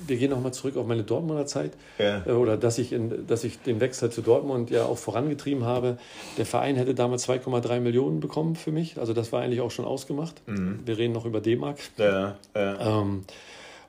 wir 0.08 0.16
gehen 0.16 0.30
nochmal 0.30 0.52
zurück 0.52 0.76
auf 0.76 0.86
meine 0.86 1.02
Dortmunder 1.02 1.46
Zeit 1.46 1.72
ja. 1.98 2.22
äh, 2.26 2.32
oder 2.32 2.56
dass 2.56 2.78
ich, 2.78 2.92
in, 2.92 3.26
dass 3.26 3.44
ich 3.44 3.60
den 3.60 3.80
Wechsel 3.80 4.10
zu 4.10 4.22
Dortmund 4.22 4.70
ja 4.70 4.84
auch 4.84 4.98
vorangetrieben 4.98 5.64
habe. 5.64 5.98
Der 6.38 6.46
Verein 6.46 6.76
hätte 6.76 6.94
damals 6.94 7.28
2,3 7.28 7.80
Millionen 7.80 8.20
bekommen 8.20 8.56
für 8.56 8.72
mich, 8.72 8.98
also 8.98 9.12
das 9.12 9.32
war 9.32 9.42
eigentlich 9.42 9.60
auch 9.60 9.70
schon 9.70 9.84
ausgemacht. 9.84 10.42
Mhm. 10.46 10.80
Wir 10.84 10.98
reden 10.98 11.12
noch 11.12 11.24
über 11.24 11.40
D-Mark. 11.40 11.78
Ja, 11.98 12.36
ja. 12.54 13.00
Ähm, 13.00 13.24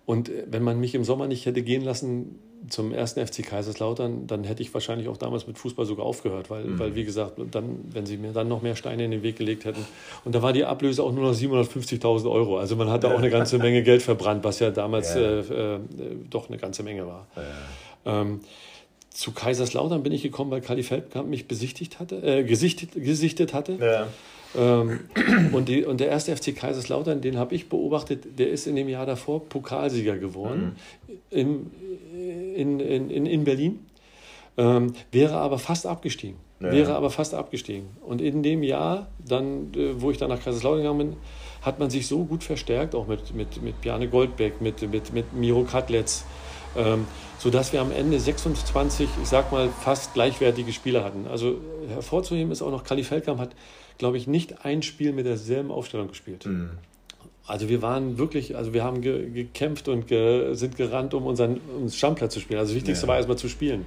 und 0.06 0.32
wenn 0.48 0.64
man 0.64 0.80
mich 0.80 0.96
im 0.96 1.04
Sommer 1.04 1.28
nicht 1.28 1.46
hätte 1.46 1.62
gehen 1.62 1.84
lassen, 1.84 2.40
zum 2.70 2.92
ersten 2.92 3.26
FC 3.26 3.46
Kaiserslautern, 3.46 4.28
dann 4.28 4.44
hätte 4.44 4.62
ich 4.62 4.74
wahrscheinlich 4.74 5.08
auch 5.08 5.18
damals 5.18 5.48
mit 5.48 5.58
Fußball 5.58 5.86
sogar 5.86 6.06
aufgehört, 6.06 6.50
weil, 6.50 6.66
mhm. 6.66 6.80
weil 6.80 6.96
wie 6.96 7.06
gesagt, 7.06 7.34
dann, 7.52 7.80
wenn 7.92 8.06
sie 8.06 8.18
mir 8.18 8.32
dann 8.32 8.48
noch 8.48 8.62
mehr 8.62 8.76
Steine 8.76 9.06
in 9.06 9.12
den 9.12 9.24
Weg 9.24 9.38
gelegt 9.38 9.66
hätten. 9.66 9.86
Und 10.26 10.36
da 10.36 10.42
war 10.42 10.54
die 10.54 10.66
Ablöse 10.66 11.04
auch 11.04 11.12
nur 11.12 11.24
noch 11.24 11.38
750.000 11.38 12.30
Euro. 12.30 12.58
Also 12.58 12.76
man 12.76 12.90
hatte 12.90 13.14
auch 13.14 13.20
eine 13.20 13.30
ganze 13.30 13.58
Menge 13.60 13.84
Geld 13.84 14.02
verbrannt, 14.02 14.44
was 14.44 14.60
ja 14.60 14.72
damals 14.72 15.14
ja. 15.14 15.22
Äh, 15.22 15.76
äh, 15.76 15.80
doch 16.30 16.50
eine 16.50 16.58
ganze 16.58 16.84
Menge 16.84 17.08
war. 17.08 17.28
Ja. 17.36 18.22
Ähm, 18.22 18.42
zu 19.10 19.32
Kaiserslautern 19.32 20.04
bin 20.04 20.12
ich 20.12 20.22
gekommen, 20.22 20.52
weil 20.52 20.62
Kali 20.62 20.84
Feldkamp 20.84 21.28
mich 21.28 21.48
besichtigt 21.48 22.00
hatte, 22.00 22.18
äh, 22.18 22.44
gesichtet, 22.44 22.92
gesichtet 22.94 23.54
hatte. 23.54 23.78
Ja. 23.80 24.08
Ähm, 24.56 25.02
und, 25.52 25.70
die, 25.70 25.86
und 25.86 26.00
der 26.00 26.08
erste 26.08 26.36
FC 26.36 26.56
Kaiserslautern, 26.56 27.22
den 27.22 27.38
habe 27.38 27.56
ich 27.56 27.70
beobachtet, 27.70 28.40
der 28.40 28.50
ist 28.50 28.68
in 28.68 28.76
dem 28.76 28.88
Jahr 28.88 29.06
davor 29.06 29.44
Pokalsieger 29.48 30.18
geworden 30.18 30.76
mhm. 31.08 31.16
in, 31.32 31.72
in, 32.80 33.10
in, 33.10 33.26
in 33.26 33.44
Berlin, 33.44 33.86
ähm, 34.58 34.94
wäre 35.12 35.38
aber 35.38 35.60
fast 35.60 35.86
abgestiegen. 35.86 36.38
Ja. 36.60 36.72
Wäre 36.72 36.96
aber 36.96 37.12
fast 37.12 37.36
abgestiegen. 37.36 37.88
Und 38.02 38.22
in 38.22 38.42
dem 38.42 38.64
Jahr, 38.64 39.08
dann, 39.26 39.72
äh, 39.76 40.02
wo 40.02 40.10
ich 40.10 40.18
dann 40.18 40.30
nach 40.30 40.42
Kaiserslautern 40.42 40.82
gegangen 40.82 40.98
bin, 40.98 41.16
hat 41.62 41.80
man 41.80 41.90
sich 41.90 42.08
so 42.08 42.24
gut 42.26 42.44
verstärkt, 42.44 42.96
auch 42.96 43.08
mit, 43.08 43.36
mit, 43.36 43.62
mit 43.62 43.82
Bjarne 43.82 44.08
Goldbeck, 44.08 44.62
mit, 44.62 44.82
mit, 44.90 45.14
mit 45.14 45.34
Miro 45.34 45.64
Katletz, 45.64 46.26
ähm, 46.76 47.06
sodass 47.38 47.74
wir 47.74 47.82
am 47.82 47.92
Ende 47.92 48.20
26, 48.20 49.08
ich 49.22 49.28
sag 49.28 49.52
mal, 49.52 49.70
fast 49.70 50.14
gleichwertige 50.14 50.74
Spieler 50.74 51.04
hatten. 51.04 51.28
Also 51.28 51.58
hervorzuheben 51.90 52.52
ist 52.52 52.62
auch 52.62 52.72
noch, 52.72 52.84
Kali 52.84 53.04
Feldkamp 53.04 53.40
hat 53.40 53.52
glaube 53.98 54.18
ich, 54.18 54.28
nicht 54.28 54.66
ein 54.66 54.82
Spiel 54.82 55.14
mit 55.14 55.26
derselben 55.26 55.72
Aufstellung 55.72 56.08
gespielt. 56.08 56.46
Mhm. 56.46 56.72
Also 57.48 57.70
wir 57.70 57.82
waren 57.82 58.18
wirklich, 58.18 58.58
also 58.58 58.74
wir 58.74 58.84
haben 58.84 59.02
ge 59.02 59.30
gekämpft 59.30 59.88
und 59.88 60.08
ge 60.08 60.54
sind 60.54 60.76
gerannt, 60.76 61.14
um 61.14 61.26
unseren 61.26 61.62
um 61.76 61.90
Stammplatz 61.90 62.34
zu 62.34 62.42
spielen. 62.42 62.60
Also 62.60 62.74
das 62.74 62.76
Wichtigste 62.76 63.06
ja. 63.06 63.08
war 63.08 63.16
erstmal 63.16 63.38
zu 63.38 63.48
spielen. 63.48 63.86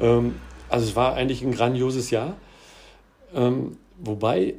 Ähm, 0.00 0.34
also 0.68 0.86
es 0.86 0.96
war 0.96 1.14
eigentlich 1.14 1.42
ein 1.42 1.52
grandioses 1.52 2.10
Jahr. 2.10 2.36
Ähm, 3.34 3.76
wobei 3.98 4.54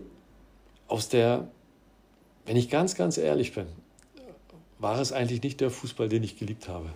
aus 0.87 1.09
der, 1.09 1.49
wenn 2.45 2.55
ich 2.55 2.69
ganz, 2.69 2.95
ganz 2.95 3.17
ehrlich 3.17 3.53
bin, 3.53 3.67
war 4.79 4.99
es 5.01 5.11
eigentlich 5.11 5.43
nicht 5.43 5.59
der 5.59 5.69
Fußball, 5.69 6.07
den 6.07 6.23
ich 6.23 6.37
geliebt 6.37 6.69
habe. 6.69 6.89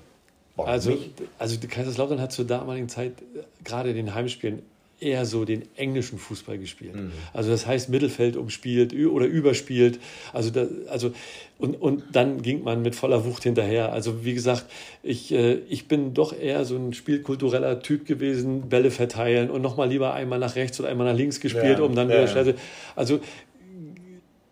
also, 0.55 0.97
also 1.39 1.57
Kaiserslautern 1.67 2.21
hat 2.21 2.31
zur 2.31 2.45
damaligen 2.45 2.87
Zeit 2.87 3.21
äh, 3.21 3.43
gerade 3.63 3.93
den 3.93 4.13
Heimspielen 4.13 4.61
eher 5.01 5.25
so 5.25 5.45
den 5.45 5.63
englischen 5.75 6.19
Fußball 6.19 6.57
gespielt. 6.57 6.95
Mhm. 6.95 7.11
Also 7.33 7.49
das 7.49 7.65
heißt 7.65 7.89
Mittelfeld 7.89 8.37
umspielt 8.37 8.93
oder 8.93 9.25
überspielt. 9.25 9.99
Also, 10.31 10.51
da, 10.51 10.67
also 10.89 11.11
und, 11.57 11.81
und 11.81 12.03
dann 12.11 12.41
ging 12.41 12.63
man 12.63 12.81
mit 12.81 12.95
voller 12.95 13.25
Wucht 13.25 13.43
hinterher. 13.43 13.91
Also 13.91 14.23
wie 14.23 14.33
gesagt, 14.33 14.65
ich, 15.03 15.31
äh, 15.31 15.55
ich 15.69 15.87
bin 15.87 16.13
doch 16.13 16.37
eher 16.37 16.65
so 16.65 16.75
ein 16.75 16.93
spielkultureller 16.93 17.81
Typ 17.81 18.05
gewesen, 18.05 18.69
Bälle 18.69 18.91
verteilen 18.91 19.49
und 19.49 19.61
nochmal 19.61 19.89
lieber 19.89 20.13
einmal 20.13 20.39
nach 20.39 20.55
rechts 20.55 20.79
oder 20.79 20.89
einmal 20.89 21.11
nach 21.11 21.17
links 21.17 21.39
gespielt, 21.39 21.79
ja, 21.79 21.83
um 21.83 21.95
dann 21.95 22.09
ja. 22.09 22.29
wieder 22.29 22.55
Also 22.95 23.19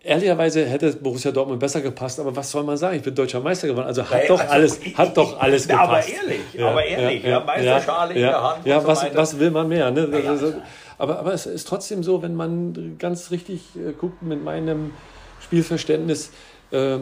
Ehrlicherweise 0.09 0.65
hätte 0.65 0.91
Borussia 0.93 1.31
Dortmund 1.31 1.59
besser 1.59 1.81
gepasst, 1.81 2.19
aber 2.19 2.35
was 2.35 2.49
soll 2.49 2.63
man 2.63 2.77
sagen? 2.77 2.97
Ich 2.97 3.03
bin 3.03 3.13
deutscher 3.13 3.41
Meister 3.41 3.67
geworden. 3.67 3.85
Also 3.85 4.09
hat 4.09 4.27
doch 4.27 4.39
also, 4.39 4.51
alles, 4.51 4.79
ich, 4.83 4.97
hat 4.97 5.15
doch 5.15 5.39
alles 5.39 5.61
ich, 5.61 5.69
gepasst. 5.69 5.87
Aber 5.87 6.07
ehrlich, 6.07 6.41
ja, 6.51 6.67
aber 6.67 6.83
ehrlich, 6.83 7.23
ja, 7.23 7.29
ja, 7.29 7.39
Meisterschale 7.41 8.13
in 8.15 8.21
der 8.21 8.41
Hand. 8.41 8.65
Ja, 8.65 8.87
was, 8.87 9.01
so 9.01 9.07
was 9.13 9.37
will 9.37 9.51
man 9.51 9.67
mehr? 9.67 9.91
Ne? 9.91 10.09
Also, 10.27 10.55
aber, 10.97 11.19
aber 11.19 11.31
es 11.35 11.45
ist 11.45 11.67
trotzdem 11.67 12.01
so, 12.01 12.23
wenn 12.23 12.33
man 12.33 12.97
ganz 12.97 13.29
richtig 13.29 13.61
äh, 13.75 13.91
guckt 13.91 14.23
mit 14.23 14.43
meinem 14.43 14.93
Spielverständnis, 15.41 16.31
äh, 16.71 16.97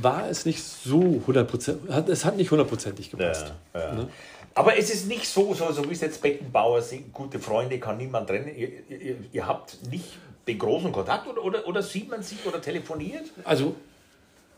war 0.00 0.30
es 0.30 0.46
nicht 0.46 0.62
so 0.62 1.20
hundertprozentig, 1.26 1.90
es 2.06 2.24
hat 2.24 2.36
nicht 2.36 2.52
hundertprozentig 2.52 3.10
gepasst. 3.10 3.54
Ne? 3.74 4.06
Aber 4.54 4.78
es 4.78 4.88
ist 4.94 5.08
nicht 5.08 5.26
so, 5.26 5.52
so, 5.54 5.72
so 5.72 5.88
wie 5.88 5.94
es 5.94 6.00
jetzt 6.00 6.22
Beckenbauer 6.22 6.80
sind, 6.80 7.12
gute 7.12 7.40
Freunde 7.40 7.80
kann 7.80 7.96
niemand 7.96 8.28
trennen. 8.28 8.54
Ihr, 8.56 8.68
ihr, 8.88 9.16
ihr 9.32 9.46
habt 9.48 9.78
nicht 9.90 10.16
den 10.46 10.58
großen 10.58 10.92
Kontakt 10.92 11.26
oder, 11.28 11.44
oder, 11.44 11.66
oder 11.68 11.82
sieht 11.82 12.10
man 12.10 12.22
sich 12.22 12.44
oder 12.46 12.60
telefoniert? 12.60 13.24
Also 13.44 13.74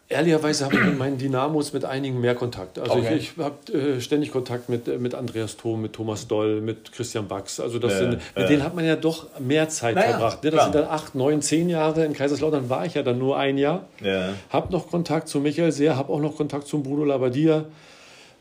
Ehrlicherweise 0.06 0.66
habe 0.66 0.76
ich 0.76 0.82
mit 0.82 0.98
meinen 0.98 1.16
Dynamos 1.16 1.72
mit 1.72 1.86
einigen 1.86 2.20
mehr 2.20 2.34
Kontakt. 2.34 2.78
Also 2.78 2.96
okay. 2.96 3.16
ich, 3.16 3.32
ich 3.38 3.42
habe 3.42 3.72
äh, 3.72 4.00
ständig 4.02 4.32
Kontakt 4.32 4.68
mit, 4.68 4.86
äh, 4.86 4.98
mit 4.98 5.14
Andreas 5.14 5.56
Thom, 5.56 5.80
mit 5.80 5.94
Thomas 5.94 6.28
Doll, 6.28 6.60
mit 6.60 6.92
Christian 6.92 7.26
Bax. 7.26 7.58
Also 7.58 7.78
das 7.78 7.94
äh, 7.94 7.98
sind, 7.98 8.10
mit 8.36 8.48
denen 8.50 8.62
hat 8.62 8.74
man 8.74 8.84
ja 8.84 8.96
doch 8.96 9.26
mehr 9.40 9.70
Zeit 9.70 9.94
naja, 9.94 10.10
verbracht. 10.10 10.44
Ne? 10.44 10.50
Das 10.50 10.58
klar. 10.58 10.72
sind 10.72 10.74
dann 10.74 10.90
acht, 10.90 11.14
neun, 11.14 11.40
zehn 11.40 11.70
Jahre. 11.70 12.04
In 12.04 12.12
Kaiserslautern 12.12 12.68
war 12.68 12.84
ich 12.84 12.94
ja 12.94 13.02
dann 13.02 13.18
nur 13.18 13.38
ein 13.38 13.56
Jahr. 13.56 13.86
Ja. 14.02 14.34
Habe 14.50 14.70
noch 14.72 14.90
Kontakt 14.90 15.28
zu 15.28 15.40
Michael 15.40 15.72
Sehr, 15.72 15.96
habe 15.96 16.12
auch 16.12 16.20
noch 16.20 16.36
Kontakt 16.36 16.66
zum 16.66 16.82
Bruno 16.82 17.04
Labbadia. 17.04 17.64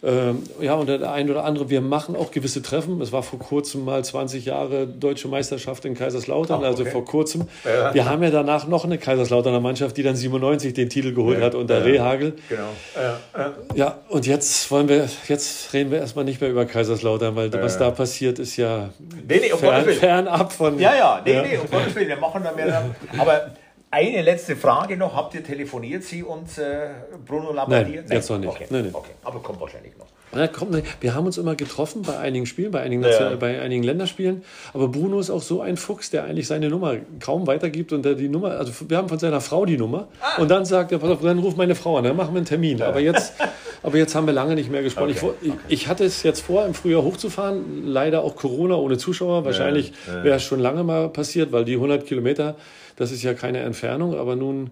Ähm, 0.03 0.43
ja, 0.59 0.73
und 0.73 0.89
der 0.89 1.09
ein 1.11 1.29
oder 1.29 1.45
andere, 1.45 1.69
wir 1.69 1.79
machen 1.79 2.17
auch 2.17 2.31
gewisse 2.31 2.61
Treffen. 2.61 2.99
Es 2.99 3.13
war 3.13 3.23
vor 3.23 3.39
kurzem 3.39 3.85
mal 3.85 4.03
20 4.03 4.43
Jahre 4.43 4.85
Deutsche 4.85 5.29
Meisterschaft 5.29 5.85
in 5.85 5.95
Kaiserslautern, 5.95 6.63
also 6.63 6.81
okay. 6.81 6.89
also 6.89 6.91
vor 6.91 7.05
kurzem. 7.05 7.47
Ja. 7.63 7.93
Wir 7.93 8.09
haben 8.09 8.21
ja 8.21 8.29
danach 8.29 8.67
noch 8.67 8.83
eine 8.83 8.97
Kaiserslauterner 8.97 9.61
Mannschaft, 9.61 9.95
die 9.95 10.03
dann 10.03 10.17
97 10.17 10.73
den 10.73 10.89
Titel 10.89 11.13
geholt 11.13 11.39
ja. 11.39 11.45
hat 11.45 11.55
unter 11.55 11.79
ja. 11.79 11.85
Rehagel. 11.85 12.33
Genau. 12.49 12.69
Ja. 12.95 13.53
ja, 13.75 13.97
und 14.09 14.27
jetzt 14.27 14.69
wollen 14.71 14.89
wir, 14.89 15.07
jetzt 15.29 15.73
reden 15.73 15.89
wir 15.89 15.99
erstmal 15.99 16.25
nicht 16.25 16.41
mehr 16.41 16.49
über 16.49 16.65
Kaiserslautern, 16.65 17.37
weil 17.37 17.53
was 17.53 17.77
da 17.77 17.89
passiert, 17.91 18.39
ist 18.39 18.57
ja 18.57 18.89
nee, 19.27 19.39
nee, 19.39 19.49
fern, 19.49 19.85
fernab 19.85 20.51
von. 20.51 20.79
Ja, 20.79 20.95
ja, 20.95 21.21
nee, 21.23 21.41
nee, 21.41 21.57
um 21.57 21.69
Gottes 21.69 21.95
Willen, 21.95 22.09
wir 22.09 22.17
machen 22.17 22.43
da 22.43 22.51
mehr. 22.51 22.93
Aber 23.17 23.51
eine 23.93 24.23
letzte 24.23 24.56
Frage 24.56 24.97
noch. 24.97 25.15
Habt 25.15 25.36
ihr 25.36 25.43
telefoniert, 25.43 26.03
Sie 26.03 26.23
und 26.23 26.58
äh, 26.58 26.89
Bruno 27.25 27.53
Labbadia? 27.53 28.01
Nein, 28.01 28.12
jetzt 28.12 28.29
noch 28.29 28.39
nicht. 28.39 28.49
Okay. 28.49 28.65
Nein, 28.69 28.86
nein. 28.86 28.95
okay. 28.95 29.12
aber 29.23 29.39
kommt 29.39 29.62
wahrscheinlich 29.62 29.95
noch. 29.97 30.08
Ja, 30.36 30.47
kommt, 30.47 30.75
wir 30.99 31.13
haben 31.13 31.27
uns 31.27 31.38
immer 31.38 31.53
getroffen 31.56 32.01
bei 32.01 32.17
einigen 32.17 32.47
Spielen, 32.47 32.71
bei 32.71 32.82
einigen, 32.82 33.03
ja. 33.03 33.36
bei 33.36 33.62
einigen 33.62 33.84
Länderspielen. 33.84 34.43
Aber 34.73 34.88
Bruno 34.88 35.19
ist 35.19 35.29
auch 35.29 35.43
so 35.43 35.62
ein 35.62 35.77
Fuchs, 35.77 36.10
der 36.10 36.23
eigentlich 36.23 36.47
seine 36.47 36.69
Nummer 36.69 36.95
kaum 37.19 37.45
weitergibt 37.45 37.93
und 37.93 38.03
der 38.03 38.15
die 38.15 38.29
Nummer, 38.29 38.58
also 38.58 38.73
wir 38.88 38.97
haben 38.97 39.10
von 39.10 39.19
seiner 39.19 39.41
Frau 39.41 39.63
die 39.67 39.77
Nummer 39.77 40.08
ah. 40.21 40.41
und 40.41 40.49
dann 40.49 40.65
sagt 40.65 40.91
er, 40.91 40.97
pass 40.97 41.12
auf, 41.12 41.21
dann 41.21 41.38
ruf 41.38 41.56
meine 41.56 41.75
Frau 41.75 41.97
an, 41.97 42.03
dann 42.03 42.17
machen 42.17 42.34
wir 42.34 42.38
einen 42.38 42.47
Termin. 42.47 42.79
Ja. 42.79 42.88
Aber 42.88 42.99
jetzt, 42.99 43.36
aber 43.84 43.97
jetzt 43.99 44.15
haben 44.15 44.25
wir 44.25 44.34
lange 44.34 44.56
nicht 44.56 44.71
mehr 44.71 44.82
gesprochen. 44.82 45.12
Okay. 45.15 45.34
Ich, 45.43 45.51
okay. 45.51 45.60
ich, 45.67 45.88
hatte 45.88 46.03
es 46.03 46.23
jetzt 46.23 46.41
vor, 46.41 46.65
im 46.65 46.73
Frühjahr 46.73 47.03
hochzufahren, 47.03 47.86
leider 47.86 48.23
auch 48.23 48.36
Corona 48.36 48.73
ohne 48.73 48.97
Zuschauer. 48.97 49.45
Wahrscheinlich 49.45 49.93
wäre 50.23 50.38
es 50.38 50.43
schon 50.43 50.60
lange 50.60 50.84
mal 50.84 51.10
passiert, 51.10 51.51
weil 51.51 51.63
die 51.63 51.75
100 51.75 52.08
Kilometer 52.08 52.56
das 52.95 53.12
ist 53.12 53.23
ja 53.23 53.34
keine 53.34 53.60
Entfernung, 53.60 54.15
aber 54.15 54.36
nun 54.36 54.71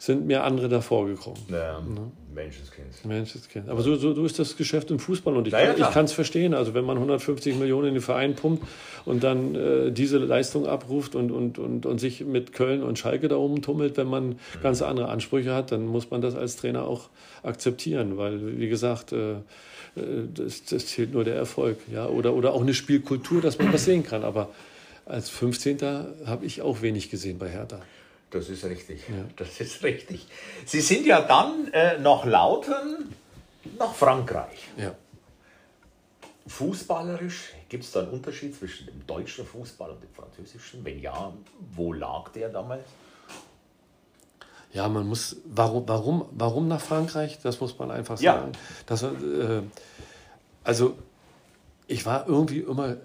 sind 0.00 0.26
mir 0.26 0.44
andere 0.44 0.70
davor 0.70 1.06
gekommen. 1.06 1.36
Ja, 1.50 1.78
ne? 1.78 2.10
Menschenskind. 2.34 3.04
Menschenskind. 3.04 3.68
Aber 3.68 3.82
so, 3.82 3.96
so, 3.96 4.14
so 4.14 4.24
ist 4.24 4.38
das 4.38 4.56
Geschäft 4.56 4.90
im 4.90 4.98
Fußball 4.98 5.36
und 5.36 5.46
ich, 5.46 5.52
ja, 5.52 5.74
ich 5.74 5.90
kann 5.90 6.06
es 6.06 6.12
verstehen. 6.12 6.54
Also 6.54 6.72
wenn 6.72 6.86
man 6.86 6.96
150 6.96 7.56
Millionen 7.56 7.88
in 7.88 7.94
den 7.94 8.02
Verein 8.02 8.34
pumpt 8.34 8.66
und 9.04 9.22
dann 9.22 9.54
äh, 9.54 9.92
diese 9.92 10.16
Leistung 10.16 10.66
abruft 10.66 11.14
und, 11.14 11.30
und, 11.30 11.58
und, 11.58 11.84
und 11.84 11.98
sich 11.98 12.24
mit 12.24 12.54
Köln 12.54 12.82
und 12.82 12.98
Schalke 12.98 13.28
da 13.28 13.36
oben 13.36 13.60
tummelt, 13.60 13.98
wenn 13.98 14.06
man 14.06 14.28
mhm. 14.28 14.36
ganz 14.62 14.80
andere 14.80 15.10
Ansprüche 15.10 15.54
hat, 15.54 15.70
dann 15.70 15.84
muss 15.84 16.10
man 16.10 16.22
das 16.22 16.34
als 16.34 16.56
Trainer 16.56 16.84
auch 16.84 17.10
akzeptieren, 17.42 18.16
weil 18.16 18.58
wie 18.58 18.68
gesagt, 18.70 19.12
äh, 19.12 19.32
äh 19.32 19.38
das, 20.32 20.64
das 20.64 20.86
zählt 20.86 21.12
nur 21.12 21.24
der 21.24 21.34
Erfolg, 21.34 21.76
ja, 21.92 22.06
oder, 22.06 22.32
oder 22.32 22.54
auch 22.54 22.62
eine 22.62 22.72
Spielkultur, 22.72 23.42
dass 23.42 23.58
man 23.58 23.70
das 23.70 23.84
sehen 23.84 24.02
kann. 24.02 24.24
Aber 24.24 24.48
als 25.10 25.28
15. 25.28 26.26
habe 26.26 26.46
ich 26.46 26.62
auch 26.62 26.82
wenig 26.82 27.10
gesehen 27.10 27.38
bei 27.38 27.48
Hertha. 27.48 27.80
Das 28.30 28.48
ist 28.48 28.64
richtig. 28.64 29.02
Ja. 29.08 29.24
Das 29.36 29.60
ist 29.60 29.82
richtig. 29.82 30.26
Sie 30.64 30.80
sind 30.80 31.04
ja 31.04 31.20
dann 31.20 31.68
äh, 31.72 31.98
nach 31.98 32.24
Lautern 32.24 33.12
nach 33.78 33.94
Frankreich. 33.94 34.68
Ja. 34.76 34.94
Fußballerisch 36.46 37.52
gibt 37.68 37.84
es 37.84 37.92
da 37.92 38.00
einen 38.00 38.10
Unterschied 38.10 38.56
zwischen 38.56 38.86
dem 38.86 39.06
deutschen 39.06 39.46
Fußball 39.46 39.90
und 39.90 40.02
dem 40.02 40.12
französischen? 40.12 40.84
Wenn 40.84 41.00
ja, 41.00 41.32
wo 41.74 41.92
lag 41.92 42.30
der 42.30 42.48
damals? 42.48 42.84
Ja, 44.72 44.88
man 44.88 45.06
muss. 45.06 45.36
Warum, 45.44 45.86
warum, 45.88 46.26
warum 46.30 46.68
nach 46.68 46.80
Frankreich? 46.80 47.38
Das 47.42 47.60
muss 47.60 47.78
man 47.78 47.90
einfach 47.90 48.16
sagen. 48.16 48.52
Ja. 48.52 48.60
Das, 48.86 49.02
äh, 49.02 49.62
also, 50.62 50.96
ich 51.88 52.06
war 52.06 52.28
irgendwie 52.28 52.60
immer. 52.60 52.96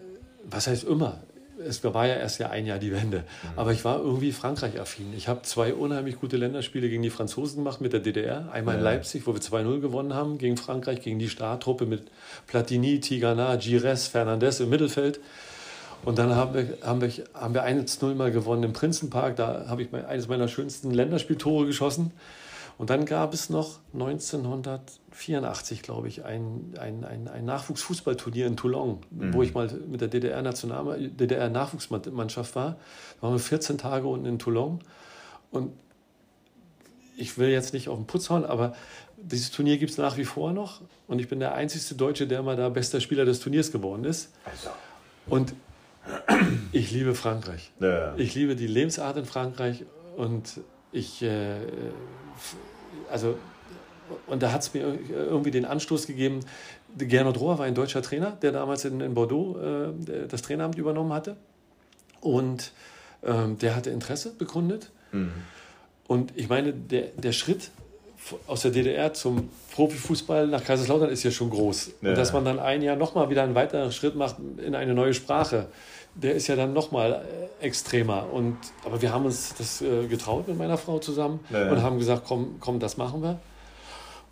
Was 0.48 0.68
heißt 0.68 0.84
immer? 0.84 1.24
Es 1.60 1.84
war 1.84 2.08
ja 2.08 2.16
erst 2.16 2.40
ja 2.40 2.50
ein 2.50 2.66
Jahr 2.66 2.80
die 2.80 2.92
Wende. 2.92 3.20
Mhm. 3.20 3.50
Aber 3.56 3.72
ich 3.72 3.86
war 3.86 4.00
irgendwie 4.00 4.32
Frankreich-affin. 4.32 5.14
Ich 5.16 5.28
habe 5.28 5.42
zwei 5.44 5.74
unheimlich 5.74 6.20
gute 6.20 6.38
Länderspiele 6.38 6.90
gegen 6.90 7.04
die 7.04 7.10
Franzosen 7.10 7.58
gemacht 7.58 7.82
mit 7.82 7.94
der 7.94 8.00
DDR. 8.00 8.50
Einmal 8.52 8.76
in 8.76 8.82
Leipzig, 8.82 9.28
wo 9.28 9.34
wir 9.34 9.42
2-0 9.42 9.80
gewonnen 9.80 10.14
haben 10.14 10.38
gegen 10.38 10.58
Frankreich, 10.58 11.02
gegen 11.02 11.20
die 11.20 11.30
Startruppe 11.30 11.86
mit 11.86 12.04
Platini, 12.48 13.00
Tigana, 13.00 13.56
Gires, 13.56 14.08
Fernandez 14.08 14.60
im 14.60 14.70
Mittelfeld. 14.70 15.20
Und 16.04 16.20
dann 16.20 16.36
haben 16.36 16.54
wir, 16.54 16.78
haben 16.84 17.02
wir, 17.02 17.12
haben 17.34 17.54
wir 17.54 17.66
1-0 17.66 18.14
mal 18.14 18.32
gewonnen 18.32 18.64
im 18.64 18.74
Prinzenpark. 18.74 19.36
Da 19.36 19.66
habe 19.68 19.82
ich 19.82 19.94
eines 19.94 20.28
meiner 20.28 20.48
schönsten 20.48 20.92
Länderspieltore 20.92 21.66
geschossen. 21.66 22.12
Und 22.78 22.90
dann 22.90 23.06
gab 23.06 23.34
es 23.34 23.50
noch 23.50 23.80
1984, 23.94 25.82
glaube 25.82 26.10
ich, 26.10 26.26
ein, 26.26 26.74
ein, 26.78 27.06
ein, 27.06 27.30
ein 27.30 27.46
Nachwuchsfußballturnier 27.46 28.48
in 28.48 28.58
Toulon, 28.58 29.00
mhm. 29.12 29.34
wo 29.34 29.44
ich 29.44 29.54
mal 29.54 29.72
mit 29.88 30.02
der 30.02 30.10
DDR-Nachwuchsmannschaft 30.10 32.52
DDR 32.52 32.64
war. 32.64 32.76
Da 33.16 33.22
waren 33.22 33.32
wir 33.34 33.40
14 33.40 33.78
Tage 33.78 34.08
unten 34.08 34.26
in 34.26 34.40
Toulon. 34.40 34.80
Und 35.52 35.72
ich 37.18 37.38
will 37.38 37.48
jetzt 37.50 37.74
nicht 37.74 37.88
auf 37.88 37.98
den 37.98 38.08
Putz 38.08 38.30
hauen, 38.30 38.44
aber 38.44 38.76
dieses 39.18 39.52
Turnier 39.52 39.78
gibt 39.78 39.92
es 39.92 39.98
nach 39.98 40.18
wie 40.18 40.26
vor 40.26 40.52
noch. 40.52 40.82
Und 41.08 41.20
ich 41.20 41.30
bin 41.30 41.40
der 41.40 41.56
einzige 41.56 41.96
Deutsche, 41.96 42.28
der 42.28 42.44
mal 42.44 42.58
da 42.58 42.68
bester 42.68 43.00
Spieler 43.00 43.24
des 43.24 43.40
Turniers 43.40 43.72
geworden 43.72 44.04
ist. 44.04 44.34
Also. 44.44 44.70
Und 45.28 45.54
ich 46.72 46.92
liebe 46.92 47.16
Frankreich. 47.16 47.72
Ja. 47.80 48.16
Ich 48.18 48.36
liebe 48.36 48.56
die 48.56 48.68
Lebensart 48.68 49.18
in 49.18 49.26
Frankreich 49.26 49.86
und 50.18 50.60
ich 50.92 51.22
äh, 51.22 51.56
also, 53.10 53.38
und 54.28 54.44
da 54.44 54.52
hat 54.52 54.62
es 54.62 54.74
mir 54.74 54.98
irgendwie 55.10 55.52
den 55.52 55.66
Anstoß 55.66 56.08
gegeben. 56.08 56.42
Gernot 56.98 57.40
Rohr 57.40 57.58
war 57.58 57.66
ein 57.66 57.76
deutscher 57.76 58.02
Trainer, 58.02 58.32
der 58.42 58.52
damals 58.52 58.86
in, 58.86 59.02
in 59.02 59.14
Bordeaux 59.14 59.58
äh, 59.58 60.28
das 60.28 60.42
Traineramt 60.42 60.78
übernommen 60.78 61.12
hatte. 61.12 61.36
Und 62.22 62.72
ähm, 63.24 63.58
der 63.60 63.76
hatte 63.76 63.90
Interesse 63.90 64.34
begründet. 64.38 64.92
Mhm. 65.12 65.34
Und 66.08 66.34
ich 66.36 66.50
meine, 66.50 66.74
der, 66.74 67.08
der 67.18 67.32
Schritt 67.32 67.72
aus 68.48 68.62
der 68.62 68.72
DDR 68.72 69.14
zum 69.14 69.50
Profifußball 69.74 70.48
nach 70.48 70.64
Kaiserslautern 70.64 71.10
ist 71.10 71.24
ja 71.24 71.32
schon 71.32 71.50
groß. 71.50 71.92
Ja. 72.02 72.10
Und 72.10 72.18
dass 72.18 72.34
man 72.34 72.46
dann 72.46 72.60
ein 72.60 72.82
Jahr 72.82 72.96
nochmal 72.96 73.30
wieder 73.30 73.44
einen 73.44 73.56
weiteren 73.56 73.92
Schritt 73.92 74.16
macht 74.16 74.38
in 74.58 74.76
eine 74.76 74.94
neue 74.94 75.14
Sprache, 75.14 75.68
der 76.16 76.34
ist 76.34 76.48
ja 76.48 76.56
dann 76.56 76.74
nochmal 76.74 77.26
äh, 77.62 77.66
extremer. 77.66 78.32
Und, 78.32 78.58
aber 78.84 79.02
wir 79.02 79.14
haben 79.14 79.26
uns 79.26 79.54
das 79.58 79.82
äh, 79.82 80.08
getraut 80.08 80.48
mit 80.48 80.58
meiner 80.58 80.78
Frau 80.78 81.00
zusammen 81.00 81.40
ja. 81.50 81.70
und 81.70 81.82
haben 81.82 82.00
gesagt, 82.00 82.24
komm, 82.28 82.58
komm, 82.60 82.80
das 82.80 82.98
machen 82.98 83.22
wir. 83.22 83.40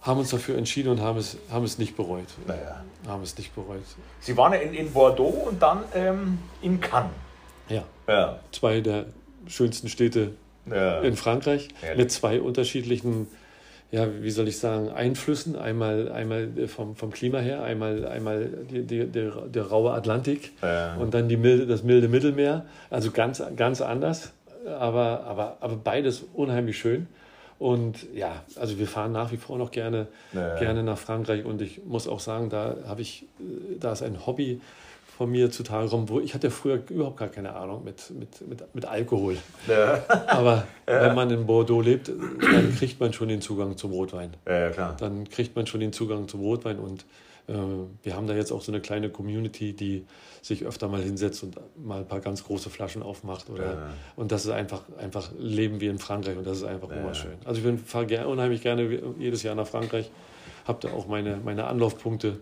Haben 0.01 0.19
uns 0.19 0.31
dafür 0.31 0.57
entschieden 0.57 0.89
und 0.89 1.01
haben 1.01 1.17
es, 1.17 1.37
haben 1.49 1.63
es 1.63 1.77
nicht 1.77 1.95
bereut. 1.95 2.27
Naja. 2.45 2.83
Haben 3.07 3.23
es 3.23 3.37
nicht 3.37 3.55
bereut. 3.55 3.83
Sie 4.19 4.35
waren 4.35 4.53
in, 4.53 4.73
in 4.73 4.91
Bordeaux 4.91 5.47
und 5.47 5.61
dann 5.61 5.83
ähm, 5.93 6.39
in 6.61 6.81
Cannes. 6.81 7.11
Ja. 7.69 7.83
ja. 8.07 8.39
Zwei 8.51 8.81
der 8.81 9.05
schönsten 9.47 9.87
Städte 9.87 10.33
ja. 10.69 10.99
in 11.01 11.15
Frankreich 11.15 11.69
Ehrlich. 11.81 11.97
mit 11.97 12.11
zwei 12.11 12.41
unterschiedlichen 12.41 13.27
ja, 13.93 14.07
wie 14.21 14.31
soll 14.31 14.47
ich 14.47 14.57
sagen, 14.57 14.89
Einflüssen. 14.89 15.55
Einmal, 15.55 16.11
einmal 16.11 16.49
vom, 16.67 16.95
vom 16.95 17.11
Klima 17.11 17.37
her, 17.37 17.61
einmal, 17.61 18.07
einmal 18.07 18.49
die, 18.71 18.81
die, 18.81 19.05
der, 19.05 19.29
der 19.29 19.67
raue 19.67 19.91
Atlantik 19.91 20.51
ja. 20.63 20.95
und 20.95 21.13
dann 21.13 21.29
die 21.29 21.37
milde, 21.37 21.67
das 21.67 21.83
milde 21.83 22.07
Mittelmeer. 22.07 22.65
Also 22.89 23.11
ganz, 23.11 23.43
ganz 23.55 23.81
anders, 23.81 24.33
aber, 24.65 25.25
aber, 25.25 25.57
aber 25.59 25.75
beides 25.75 26.25
unheimlich 26.33 26.79
schön. 26.79 27.05
Und 27.59 28.07
ja, 28.15 28.41
also 28.55 28.79
wir 28.79 28.87
fahren 28.87 29.11
nach 29.11 29.31
wie 29.31 29.37
vor 29.37 29.59
noch 29.59 29.69
gerne, 29.69 30.07
ja. 30.33 30.55
gerne 30.55 30.81
nach 30.81 30.97
Frankreich 30.97 31.45
und 31.45 31.61
ich 31.61 31.85
muss 31.85 32.07
auch 32.07 32.19
sagen, 32.19 32.49
da 32.49 32.77
habe 32.87 33.03
ich, 33.03 33.27
da 33.79 33.91
ist 33.91 34.01
ein 34.01 34.25
Hobby, 34.25 34.59
von 35.17 35.29
mir 35.29 35.51
zutage 35.51 35.89
kommen, 35.89 36.09
wo 36.09 36.19
ich 36.19 36.33
hatte 36.33 36.49
früher 36.49 36.79
überhaupt 36.89 37.17
gar 37.17 37.27
keine 37.27 37.55
Ahnung 37.55 37.83
mit, 37.83 38.09
mit, 38.11 38.47
mit, 38.47 38.75
mit 38.75 38.85
Alkohol. 38.85 39.37
Ja. 39.67 40.03
Aber 40.27 40.67
ja. 40.87 41.01
wenn 41.01 41.15
man 41.15 41.29
in 41.29 41.45
Bordeaux 41.45 41.81
lebt, 41.81 42.09
dann 42.09 42.75
kriegt 42.75 42.99
man 42.99 43.13
schon 43.13 43.27
den 43.27 43.41
Zugang 43.41 43.77
zum 43.77 43.91
Rotwein. 43.91 44.31
Ja, 44.47 44.71
klar. 44.71 44.95
Dann 44.99 45.29
kriegt 45.29 45.55
man 45.55 45.67
schon 45.67 45.81
den 45.81 45.93
Zugang 45.93 46.27
zum 46.27 46.41
Rotwein 46.41 46.79
und 46.79 47.05
äh, 47.47 47.53
wir 48.01 48.15
haben 48.15 48.25
da 48.25 48.33
jetzt 48.33 48.51
auch 48.51 48.61
so 48.61 48.71
eine 48.71 48.81
kleine 48.81 49.09
Community, 49.09 49.73
die 49.73 50.05
sich 50.41 50.65
öfter 50.65 50.87
mal 50.87 51.01
hinsetzt 51.01 51.43
und 51.43 51.57
mal 51.77 51.99
ein 51.99 52.07
paar 52.07 52.19
ganz 52.19 52.43
große 52.43 52.69
Flaschen 52.71 53.03
aufmacht. 53.03 53.49
Oder, 53.49 53.65
ja. 53.65 53.89
Und 54.15 54.31
das 54.31 54.45
ist 54.45 54.51
einfach, 54.51 54.81
einfach 54.97 55.29
Leben 55.37 55.79
wie 55.79 55.87
in 55.87 55.99
Frankreich 55.99 56.37
und 56.37 56.47
das 56.47 56.57
ist 56.57 56.63
einfach 56.63 56.89
ja. 56.89 56.97
immer 56.97 57.13
schön. 57.13 57.33
Also 57.45 57.61
ich 57.61 57.79
fahre 57.81 58.27
unheimlich 58.27 58.61
gerne 58.61 58.99
jedes 59.19 59.43
Jahr 59.43 59.53
nach 59.53 59.67
Frankreich, 59.67 60.09
habe 60.65 60.79
da 60.81 60.93
auch 60.93 61.07
meine, 61.07 61.37
meine 61.43 61.65
Anlaufpunkte 61.65 62.39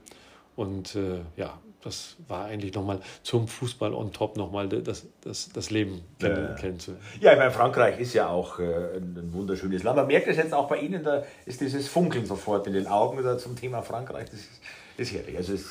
und 0.56 0.96
äh, 0.96 1.20
ja, 1.36 1.60
das 1.84 2.16
war 2.28 2.46
eigentlich 2.46 2.74
nochmal 2.74 3.00
zum 3.24 3.48
Fußball 3.48 3.94
on 3.94 4.14
top 4.14 4.38
nochmal 4.38 4.70
das, 4.70 5.06
das, 5.22 5.50
das 5.50 5.70
Leben 5.70 6.02
kennen, 6.20 6.56
äh, 6.56 6.60
kennenzulernen. 6.60 7.06
Ja, 7.20 7.34
ich 7.34 7.38
meine, 7.38 7.52
Frankreich 7.52 8.00
ist 8.00 8.14
ja 8.14 8.28
auch 8.30 8.60
äh, 8.60 8.98
ein 8.98 9.30
wunderschönes 9.34 9.84
Land. 9.84 9.98
Man 9.98 10.08
merkt 10.08 10.28
es 10.28 10.38
jetzt 10.38 10.54
auch 10.54 10.68
bei 10.68 10.78
Ihnen, 10.80 11.04
da 11.04 11.24
ist 11.46 11.62
dieses 11.62 11.88
Funkeln 11.88 12.26
sofort 12.26 12.68
in 12.68 12.74
den 12.74 12.88
Augen 12.88 13.22
da 13.24 13.38
zum 13.38 13.56
Thema 13.56 13.82
Frankreich. 13.82 14.30
Das 14.30 14.40
ist, 14.40 14.62
ist 14.98 15.14
herrlich. 15.14 15.38
Also 15.38 15.54
es, 15.54 15.66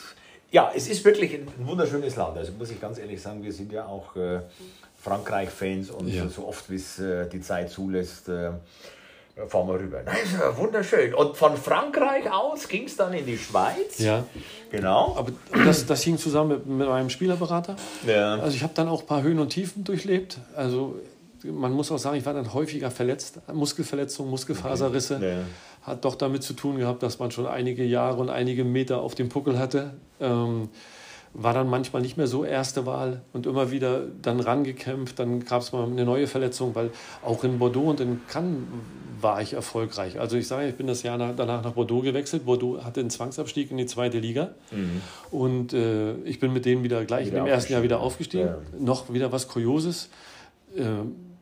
ja, 0.50 0.72
es 0.74 0.88
ist 0.88 1.04
wirklich 1.04 1.34
ein, 1.34 1.46
ein, 1.58 1.66
wunderschönes 1.66 2.16
Land. 2.16 2.36
Also 2.36 2.52
muss 2.52 2.70
ich 2.70 2.80
ganz 2.80 2.98
ehrlich 2.98 3.22
sagen, 3.22 3.42
wir 3.42 3.52
sind 3.52 3.72
ja 3.72 3.86
auch 3.86 4.16
äh, 4.16 4.40
Frankreich-Fans 4.96 5.90
und 5.90 6.08
ja. 6.08 6.28
so 6.28 6.46
oft 6.46 6.70
wie 6.70 6.76
es 6.76 6.98
äh, 6.98 7.28
die 7.28 7.40
Zeit 7.40 7.70
zulässt 7.70 8.28
äh, 9.36 9.46
fahren 9.46 9.68
wir 9.68 9.80
rüber. 9.80 10.02
Das 10.04 10.22
ist 10.22 10.32
ja 10.34 10.56
wunderschön. 10.56 11.14
Und 11.14 11.36
von 11.36 11.56
Frankreich 11.56 12.30
aus 12.30 12.68
ging 12.68 12.84
es 12.84 12.96
dann 12.96 13.12
in 13.12 13.26
die 13.26 13.38
Schweiz. 13.38 13.98
Ja. 13.98 14.24
Genau. 14.70 15.14
Aber 15.16 15.32
das, 15.64 15.86
das 15.86 16.02
hing 16.02 16.18
zusammen 16.18 16.50
mit, 16.50 16.66
mit 16.66 16.88
meinem 16.88 17.10
Spielerberater. 17.10 17.76
Ja. 18.06 18.34
Also 18.36 18.56
ich 18.56 18.62
habe 18.62 18.74
dann 18.74 18.88
auch 18.88 19.02
ein 19.02 19.06
paar 19.06 19.22
Höhen 19.22 19.38
und 19.38 19.50
Tiefen 19.50 19.84
durchlebt. 19.84 20.38
Also 20.54 20.96
man 21.44 21.72
muss 21.72 21.90
auch 21.90 21.98
sagen, 21.98 22.16
ich 22.16 22.26
war 22.26 22.34
dann 22.34 22.52
häufiger 22.52 22.90
verletzt, 22.90 23.40
Muskelverletzungen, 23.52 24.30
Muskelfaserrisse. 24.30 25.16
Okay. 25.16 25.32
Ja. 25.32 25.42
Hat 25.82 26.04
doch 26.04 26.14
damit 26.14 26.42
zu 26.42 26.52
tun 26.52 26.76
gehabt, 26.76 27.02
dass 27.02 27.18
man 27.18 27.30
schon 27.30 27.46
einige 27.46 27.84
Jahre 27.84 28.20
und 28.20 28.28
einige 28.28 28.64
Meter 28.64 29.00
auf 29.00 29.14
dem 29.14 29.30
Puckel 29.30 29.58
hatte. 29.58 29.94
Ähm, 30.20 30.68
war 31.32 31.54
dann 31.54 31.68
manchmal 31.68 32.02
nicht 32.02 32.16
mehr 32.16 32.26
so 32.26 32.44
erste 32.44 32.86
Wahl 32.86 33.22
und 33.32 33.46
immer 33.46 33.70
wieder 33.70 34.02
dann 34.20 34.40
rangekämpft. 34.40 35.18
Dann 35.18 35.44
gab 35.44 35.62
es 35.62 35.72
mal 35.72 35.84
eine 35.84 36.04
neue 36.04 36.26
Verletzung, 36.26 36.74
weil 36.74 36.90
auch 37.22 37.44
in 37.44 37.58
Bordeaux 37.58 37.90
und 37.90 38.00
in 38.00 38.20
Cannes 38.28 38.64
war 39.20 39.40
ich 39.40 39.52
erfolgreich. 39.52 40.18
Also 40.18 40.36
ich 40.36 40.48
sage, 40.48 40.68
ich 40.68 40.74
bin 40.74 40.86
das 40.86 41.02
Jahr 41.02 41.18
nach, 41.18 41.34
danach 41.36 41.62
nach 41.62 41.72
Bordeaux 41.72 42.00
gewechselt. 42.00 42.46
Bordeaux 42.46 42.82
hatte 42.82 43.00
einen 43.00 43.10
Zwangsabstieg 43.10 43.70
in 43.70 43.76
die 43.76 43.86
zweite 43.86 44.18
Liga 44.18 44.50
mhm. 44.70 45.02
und 45.30 45.72
äh, 45.72 46.14
ich 46.24 46.40
bin 46.40 46.52
mit 46.52 46.64
denen 46.64 46.82
wieder 46.82 47.04
gleich 47.04 47.26
wieder 47.26 47.40
im 47.40 47.46
ersten 47.46 47.72
Jahr 47.72 47.82
wieder 47.82 48.00
aufgestiegen. 48.00 48.46
Ja. 48.46 48.58
Noch 48.78 49.12
wieder 49.12 49.30
was 49.30 49.46
Kurioses. 49.46 50.08
Äh, 50.76 50.82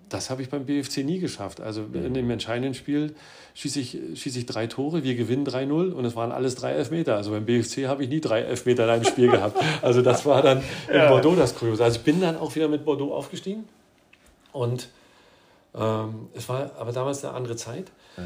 das 0.08 0.30
habe 0.30 0.42
ich 0.42 0.48
beim 0.48 0.66
BFC 0.66 0.98
nie 0.98 1.18
geschafft. 1.18 1.60
Also 1.60 1.82
mhm. 1.82 2.06
in 2.06 2.14
dem 2.14 2.30
entscheidenden 2.30 2.74
Spiel 2.74 3.14
schieße 3.54 3.80
ich, 3.80 3.98
schieße 4.14 4.38
ich 4.38 4.46
drei 4.46 4.66
Tore, 4.66 5.02
wir 5.04 5.14
gewinnen 5.14 5.46
3-0 5.46 5.92
und 5.92 6.04
es 6.04 6.16
waren 6.16 6.32
alles 6.32 6.54
drei 6.54 6.72
Elfmeter. 6.72 7.16
Also 7.16 7.30
beim 7.30 7.44
BFC 7.44 7.86
habe 7.86 8.04
ich 8.04 8.08
nie 8.08 8.20
drei 8.20 8.40
Elfmeter 8.40 8.84
in 8.84 8.90
einem 8.90 9.04
Spiel 9.04 9.30
gehabt. 9.30 9.58
Also 9.82 10.02
das 10.02 10.24
war 10.26 10.42
dann 10.42 10.62
in 10.88 10.96
ja. 10.96 11.08
Bordeaux 11.08 11.36
das 11.36 11.54
Kuriose. 11.54 11.84
Also 11.84 11.98
ich 11.98 12.04
bin 12.04 12.20
dann 12.20 12.36
auch 12.36 12.54
wieder 12.54 12.68
mit 12.68 12.84
Bordeaux 12.84 13.12
aufgestiegen 13.14 13.64
und 14.52 14.88
ähm, 15.74 16.28
es 16.34 16.48
war 16.48 16.72
aber 16.78 16.92
damals 16.92 17.24
eine 17.24 17.34
andere 17.34 17.56
Zeit. 17.56 17.90
Ja. 18.16 18.24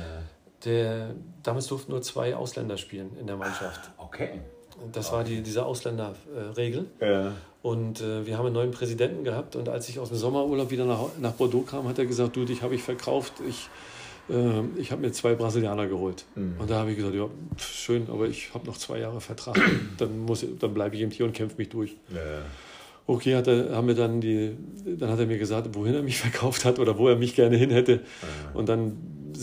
Der, 0.64 1.11
damals 1.42 1.66
durften 1.66 1.90
nur 1.90 2.03
zwei 2.03 2.37
Ausländer 2.37 2.79
spielen 2.79 3.16
in 3.18 3.27
der 3.27 3.37
Mannschaft. 3.37 3.90
Ah, 3.99 4.05
okay. 4.05 4.40
Das 4.92 5.12
war 5.12 5.25
die, 5.25 5.42
diese 5.42 5.64
Ausländerregel. 5.64 6.87
Ja. 7.01 7.33
Und 7.62 8.01
äh, 8.01 8.27
wir 8.27 8.38
haben 8.38 8.47
einen 8.47 8.55
neuen 8.55 8.71
Präsidenten 8.73 9.23
gehabt. 9.23 9.55
Und 9.55 9.68
als 9.68 9.88
ich 9.88 9.99
aus 9.99 10.09
dem 10.09 10.18
Sommerurlaub 10.18 10.71
wieder 10.71 10.85
nach, 10.85 11.01
nach 11.21 11.33
Bordeaux 11.33 11.64
kam, 11.64 11.88
hat 11.88 11.99
er 11.99 12.07
gesagt: 12.07 12.35
Du, 12.37 12.45
dich 12.45 12.62
habe 12.62 12.75
ich 12.75 12.83
verkauft. 12.83 13.35
Ich, 13.49 13.68
äh, 14.29 14.62
ich 14.77 14.90
habe 14.90 15.03
mir 15.03 15.12
zwei 15.12 15.35
Brasilianer 15.35 15.87
geholt. 15.87 16.25
Mhm. 16.35 16.57
Und 16.59 16.71
da 16.71 16.81
habe 16.81 16.90
ich 16.90 16.97
gesagt: 16.97 17.14
Ja, 17.14 17.29
schön, 17.57 18.09
aber 18.11 18.27
ich 18.27 18.53
habe 18.53 18.66
noch 18.66 18.77
zwei 18.77 18.99
Jahre 18.99 19.21
Vertrag. 19.21 19.61
dann 19.99 20.27
dann 20.59 20.75
bleibe 20.75 20.97
ich 20.97 21.03
eben 21.03 21.12
hier 21.12 21.25
und 21.25 21.35
kämpfe 21.35 21.57
mich 21.57 21.68
durch. 21.68 21.97
Ja. 22.12 22.21
Okay, 23.07 23.35
hat 23.35 23.49
er, 23.49 23.75
haben 23.75 23.88
wir 23.88 23.95
dann, 23.95 24.21
die, 24.21 24.57
dann 24.85 25.11
hat 25.11 25.18
er 25.18 25.27
mir 25.27 25.38
gesagt, 25.38 25.75
wohin 25.75 25.95
er 25.95 26.03
mich 26.03 26.18
verkauft 26.21 26.64
hat 26.64 26.79
oder 26.79 26.99
wo 26.99 27.09
er 27.09 27.16
mich 27.16 27.35
gerne 27.35 27.57
hin 27.57 27.71
hätte. 27.71 27.92
Ja. 27.92 27.99
Und 28.55 28.68
dann 28.68 28.97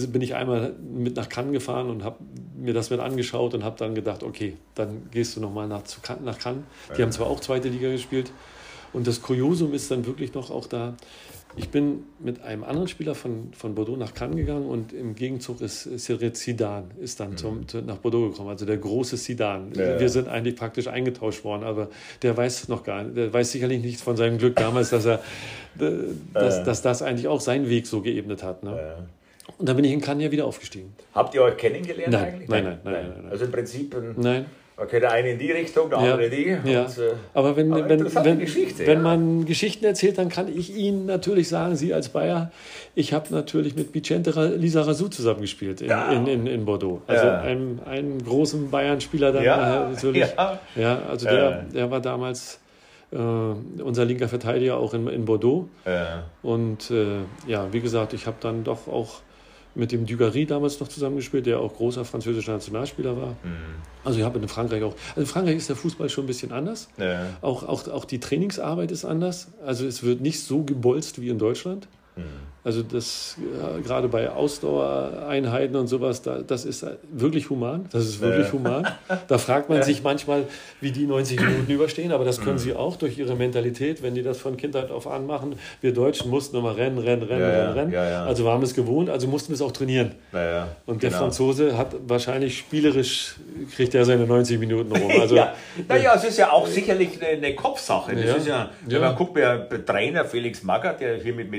bin 0.10 0.22
ich 0.22 0.36
einmal 0.36 0.74
mit 0.80 1.16
nach 1.16 1.30
Cannes 1.30 1.54
gefahren 1.54 1.90
und 1.90 2.04
habe 2.04 2.18
mir 2.60 2.74
das 2.74 2.90
mit 2.90 3.00
angeschaut 3.00 3.54
und 3.54 3.64
habe 3.64 3.78
dann 3.78 3.96
gedacht, 3.96 4.24
okay, 4.24 4.58
dann 4.76 5.10
gehst 5.12 5.36
du 5.36 5.42
nochmal 5.42 5.68
nach, 5.68 5.84
nach 6.24 6.40
Cannes. 6.40 6.64
Die 6.90 7.00
ja. 7.00 7.06
haben 7.06 7.12
zwar 7.12 7.28
auch 7.28 7.40
zweite 7.40 7.70
Liga 7.70 7.90
gespielt. 7.92 8.32
Und 8.94 9.08
das 9.08 9.22
Kuriosum 9.22 9.74
ist 9.74 9.92
dann 9.92 10.06
wirklich 10.06 10.34
noch 10.34 10.50
auch 10.50 10.68
da. 10.68 10.96
Ich 11.56 11.70
bin 11.70 12.04
mit 12.20 12.44
einem 12.44 12.64
anderen 12.64 12.88
Spieler 12.88 13.16
von, 13.16 13.52
von 13.54 13.74
Bordeaux 13.74 13.98
nach 13.98 14.14
Cannes 14.14 14.36
gegangen 14.36 14.68
und 14.68 14.94
im 14.94 15.16
Gegenzug 15.16 15.62
ist 15.62 15.90
Cyril 15.98 16.32
Zidane 16.34 16.88
ist 17.02 17.20
dann 17.20 17.38
zum, 17.38 17.62
mhm. 17.62 17.86
nach 17.86 17.98
Bordeaux 17.98 18.30
gekommen, 18.30 18.50
also 18.50 18.66
der 18.66 18.78
große 18.78 19.18
Zidane. 19.18 19.72
Ja, 19.76 20.00
Wir 20.00 20.10
sind 20.10 20.28
eigentlich 20.28 20.56
praktisch 20.56 20.88
eingetauscht 20.88 21.44
worden, 21.44 21.64
aber 21.64 21.90
der 22.22 22.38
weiß 22.38 22.68
noch 22.68 22.84
gar 22.84 23.04
nicht, 23.04 23.18
der 23.18 23.34
weiß 23.34 23.52
sicherlich 23.52 23.82
nicht 23.82 24.00
von 24.00 24.16
seinem 24.16 24.38
Glück 24.38 24.56
damals, 24.58 24.92
dass 24.92 25.06
er, 25.06 25.24
dass, 26.34 26.64
dass 26.64 26.82
das 26.84 27.02
eigentlich 27.02 27.28
auch 27.28 27.42
seinen 27.42 27.68
Weg 27.68 27.88
so 27.88 28.02
geebnet 28.02 28.44
hat. 28.44 28.64
Ne? 28.64 29.08
Und 29.58 29.68
dann 29.68 29.76
bin 29.76 29.86
ich 29.86 29.92
in 29.92 30.02
Cannes 30.02 30.24
ja 30.24 30.32
wieder 30.32 30.46
aufgestiegen. 30.46 30.94
Habt 31.14 31.36
ihr 31.36 31.44
euch 31.44 31.58
kennengelernt 31.58 32.14
nein. 32.14 32.24
eigentlich? 32.24 32.50
Nein, 32.50 32.64
nein, 32.64 32.80
nein, 32.84 32.94
nein, 32.94 33.14
nein, 33.24 33.32
Also 33.32 33.46
im 33.46 33.52
Prinzip 33.52 33.96
ein, 33.96 34.16
nein. 34.18 34.46
Okay, 34.82 35.02
der 35.02 35.12
eine 35.12 35.32
in 35.32 35.40
die 35.40 35.52
Richtung, 35.52 35.90
der 35.90 36.00
andere 36.00 36.30
die. 36.30 36.58
Ja. 36.64 36.84
Und, 36.84 36.98
äh, 36.98 37.12
aber 37.34 37.58
wenn, 37.58 37.74
aber 37.74 37.90
wenn, 37.90 38.06
wenn, 38.06 38.40
wenn 38.40 38.88
ja. 38.88 39.00
man 39.00 39.46
Geschichten 39.46 39.84
erzählt, 39.84 40.18
dann 40.18 40.30
kann 40.30 40.48
ich 40.48 40.74
Ihnen 40.74 41.06
natürlich 41.06 41.50
sagen, 41.50 41.76
Sie 41.76 41.94
als 41.94 42.10
Bayer, 42.10 42.50
ich 42.96 43.12
habe 43.12 43.26
natürlich 43.32 43.76
mit 43.76 43.94
Vicente 43.94 44.32
Lisa 44.56 44.84
Razou 44.84 45.10
zusammengespielt 45.10 45.82
in, 45.82 45.90
ja. 45.90 46.10
in, 46.14 46.28
in, 46.28 46.48
in, 46.48 46.64
Bordeaux. 46.64 47.02
Also 47.08 47.26
ja. 47.26 47.42
einem, 47.42 47.82
einem 47.86 48.24
großen 48.24 48.72
Bayern-Spieler 48.72 49.34
dann 49.34 49.44
ja. 49.44 49.90
natürlich. 49.90 50.26
Ja. 50.78 51.02
also 51.10 51.26
der, 51.26 51.64
der 51.64 51.92
war 51.92 52.00
damals 52.00 52.62
äh, 53.12 53.18
unser 53.18 54.06
linker 54.06 54.30
Verteidiger 54.30 54.78
auch 54.78 54.94
in, 54.94 55.08
in 55.08 55.26
Bordeaux. 55.26 55.68
Und 56.42 56.90
äh, 56.90 57.18
ja, 57.48 57.68
wie 57.74 57.82
gesagt, 57.82 58.14
ich 58.14 58.28
habe 58.28 58.38
dann 58.40 58.64
doch 58.64 58.88
auch 58.88 59.20
mit 59.76 59.92
dem 59.92 60.06
Dugarry 60.06 60.46
damals 60.46 60.80
noch 60.80 60.88
zusammengespielt, 60.88 61.46
der 61.46 61.60
auch 61.60 61.76
großer 61.76 62.06
französischer 62.06 62.54
Nationalspieler 62.54 63.16
war. 63.18 63.32
Mhm. 63.44 63.58
Also 64.04 64.20
ich 64.20 64.26
habe 64.26 64.40
in 64.40 64.48
Frankreich 64.48 64.84
auch. 64.84 64.96
Also 65.10 65.22
in 65.22 65.26
Frankreich 65.26 65.58
ist 65.58 65.70
der 65.70 65.76
Fußball 65.76 66.10
schon 66.10 66.26
ein 66.26 66.28
bisschen 66.28 66.52
anders. 66.52 66.90
Ja. 66.98 67.28
Auch, 67.42 67.64
auch, 67.64 67.88
auch 67.88 68.06
die 68.06 68.20
Trainingsarbeit 68.20 68.92
ist 68.92 69.06
anders. 69.06 69.50
Also 69.66 69.86
es 69.86 70.04
wird 70.04 70.22
nicht 70.22 70.42
so 70.42 70.64
gebolzt 70.64 71.22
wie 71.22 71.30
in 71.30 71.38
Deutschland. 71.38 71.88
Mhm. 72.20 72.50
Also 72.62 72.84
das 72.84 73.38
ja, 73.38 73.80
gerade 73.80 74.10
bei 74.10 74.30
Ausdauereinheiten 74.30 75.78
und 75.78 75.88
sowas, 75.88 76.22
da, 76.22 76.40
das 76.40 76.66
ist 76.66 76.86
wirklich 77.10 77.50
human. 77.50 77.88
Das 77.92 78.04
ist 78.04 78.20
wirklich 78.20 78.48
ja. 78.48 78.54
human. 78.54 78.88
Da 79.28 79.38
fragt 79.38 79.70
man 79.70 79.82
sich 79.82 80.04
manchmal, 80.04 80.44
wie 80.82 80.92
die 80.92 81.08
90 81.08 81.40
Minuten 81.40 81.72
überstehen, 81.72 82.12
aber 82.12 82.26
das 82.26 82.42
können 82.42 82.58
mhm. 82.58 82.60
sie 82.60 82.76
auch 82.76 82.98
durch 82.98 83.18
ihre 83.18 83.36
Mentalität, 83.36 84.04
wenn 84.04 84.14
die 84.14 84.24
das 84.24 84.40
von 84.40 84.58
Kindheit 84.58 84.92
auf 84.92 85.08
an 85.08 85.26
machen. 85.26 85.56
Wir 85.80 85.94
Deutschen 85.94 86.30
mussten 86.30 86.58
immer 86.58 86.76
rennen, 86.76 86.98
rennen, 86.98 87.24
rennen, 87.24 87.42
ja, 87.42 87.72
rennen, 87.72 87.94
rennen. 87.94 88.28
Also 88.28 88.44
waren 88.44 88.60
wir 88.60 88.66
es 88.66 88.74
gewohnt, 88.74 89.10
also 89.10 89.28
mussten 89.28 89.50
wir 89.50 89.56
es 89.56 89.62
auch 89.62 89.72
trainieren. 89.72 90.16
Und 90.86 91.02
der 91.02 91.12
genau. 91.12 91.22
Franzose 91.24 91.78
hat 91.78 91.96
wahrscheinlich 92.08 92.58
spielerisch, 92.58 93.36
kriegt 93.74 93.96
er 93.96 94.04
seine 94.04 94.26
90 94.26 94.60
Minuten 94.60 94.92
rum. 94.92 95.10
Also, 95.20 95.36
ja. 95.36 95.54
Naja, 95.88 96.14
es 96.16 96.24
ist 96.24 96.38
ja 96.38 96.52
auch 96.52 96.66
sicherlich 96.66 97.22
eine, 97.22 97.46
eine 97.46 97.56
Kopfsache. 97.56 98.16
Das 98.16 98.38
ist 98.38 98.48
ja, 98.48 98.70
wenn 98.86 99.02
man 99.02 99.16
guckt, 99.16 99.36
der 99.38 99.68
Trainer 99.86 100.24
Felix 100.24 100.64
Magath, 100.64 101.02
der 101.02 101.18
hier 101.18 101.34
mit 101.34 101.52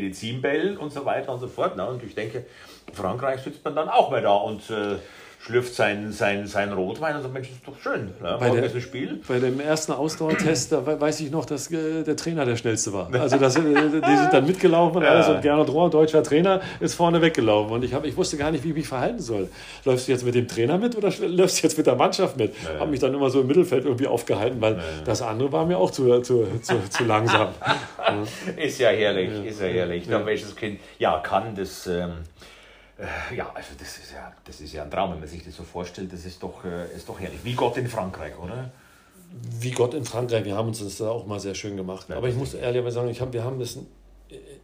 Medizinbällen 0.50 0.76
und 0.76 0.92
so 0.92 1.04
weiter 1.04 1.32
und 1.32 1.40
so 1.40 1.48
fort. 1.48 1.76
Ne? 1.76 1.86
Und 1.86 2.02
ich 2.02 2.14
denke, 2.14 2.44
in 2.86 2.94
Frankreich 2.94 3.40
sitzt 3.40 3.64
man 3.64 3.76
dann 3.76 3.88
auch 3.88 4.10
mal 4.10 4.22
da 4.22 4.34
und 4.34 4.68
äh, 4.70 4.96
schlürft 5.40 5.74
sein, 5.74 6.12
sein, 6.12 6.46
sein 6.46 6.72
Rotwein 6.72 7.16
und 7.16 7.22
so, 7.22 7.29
Mensch, 7.29 7.48
das 7.48 7.57
ist 7.57 7.66
doch 7.66 7.81
schön. 7.81 8.11
Ne? 8.20 8.37
Bei, 8.38 8.50
der, 8.50 8.81
Spiel. 8.81 9.20
bei 9.26 9.38
dem 9.38 9.59
ersten 9.59 9.92
Ausdauertest, 9.92 10.72
da 10.72 11.00
weiß 11.00 11.20
ich 11.20 11.31
noch, 11.31 11.46
dass 11.46 11.70
äh, 11.72 12.03
der 12.03 12.14
Trainer 12.16 12.44
der 12.44 12.57
schnellste 12.57 12.92
war. 12.92 13.09
Also 13.14 13.38
das, 13.38 13.57
äh, 13.57 13.61
die 13.62 14.16
sind 14.16 14.33
dann 14.33 14.46
mitgelaufen 14.46 15.03
ja. 15.03 15.09
alles 15.09 15.29
und 15.29 15.40
Gernot 15.40 15.70
Rohr, 15.70 15.88
deutscher 15.88 16.22
Trainer, 16.22 16.61
ist 16.81 16.94
vorne 16.94 17.22
weggelaufen. 17.22 17.72
Und 17.72 17.85
ich, 17.85 17.94
hab, 17.94 18.05
ich 18.05 18.16
wusste 18.18 18.37
gar 18.37 18.50
nicht, 18.50 18.64
wie 18.64 18.68
ich 18.68 18.74
mich 18.74 18.88
verhalten 18.88 19.20
soll. 19.20 19.48
Läufst 19.87 20.09
du 20.09 20.12
jetzt 20.12 20.26
mit 20.26 20.35
dem 20.35 20.46
Trainer 20.46 20.76
mit 20.76 20.94
oder 20.94 21.11
läufst 21.26 21.62
du 21.62 21.66
jetzt 21.66 21.79
mit 21.79 21.87
der 21.87 21.96
Mannschaft 21.96 22.37
mit? 22.37 22.55
Ja. 22.62 22.81
Habe 22.81 22.90
mich 22.90 23.00
dann 23.00 23.14
immer 23.14 23.31
so 23.31 23.40
im 23.40 23.46
Mittelfeld 23.46 23.87
irgendwie 23.87 24.09
aufgehalten, 24.09 24.61
weil 24.61 24.74
ja. 24.74 24.83
das 25.07 25.22
andere 25.22 25.50
war 25.53 25.64
mir 25.64 25.79
auch 25.79 25.90
zu, 25.90 26.20
zu, 26.20 26.46
zu, 26.61 26.74
zu 26.90 27.05
langsam. 27.05 27.48
ist 28.57 28.79
ja 28.79 28.90
herrlich, 28.90 29.31
ist 29.46 29.61
ja 29.61 29.68
herrlich. 29.68 30.07
Ja. 30.07 30.24
welches 30.26 30.55
Kind 30.55 30.81
ja 30.98 31.18
kann 31.20 31.55
das. 31.55 31.87
Ähm 31.87 32.12
äh, 33.00 33.36
ja, 33.36 33.50
also 33.54 33.70
das 33.78 33.98
ist 33.98 34.12
ja, 34.12 34.32
das 34.44 34.60
ist 34.60 34.72
ja 34.72 34.82
ein 34.82 34.90
Traum, 34.90 35.12
wenn 35.12 35.20
man 35.20 35.28
sich 35.28 35.44
das 35.44 35.56
so 35.56 35.62
vorstellt. 35.62 36.12
Das 36.12 36.24
ist 36.24 36.42
doch, 36.42 36.64
äh, 36.64 36.94
ist 36.94 37.08
doch 37.08 37.18
herrlich. 37.18 37.40
Wie 37.42 37.54
Gott 37.54 37.76
in 37.76 37.88
Frankreich, 37.88 38.38
oder? 38.38 38.70
Wie 39.60 39.70
Gott 39.70 39.94
in 39.94 40.04
Frankreich. 40.04 40.44
Wir 40.44 40.56
haben 40.56 40.68
uns 40.68 40.80
das 40.80 41.00
auch 41.00 41.26
mal 41.26 41.40
sehr 41.40 41.54
schön 41.54 41.76
gemacht. 41.76 42.08
Ja, 42.08 42.16
Aber 42.16 42.28
ich 42.28 42.36
muss 42.36 42.54
ehrlich 42.54 42.92
sagen, 42.92 43.08
ich 43.08 43.20
hab, 43.20 43.32
wir 43.32 43.44
haben 43.44 43.58
das 43.58 43.78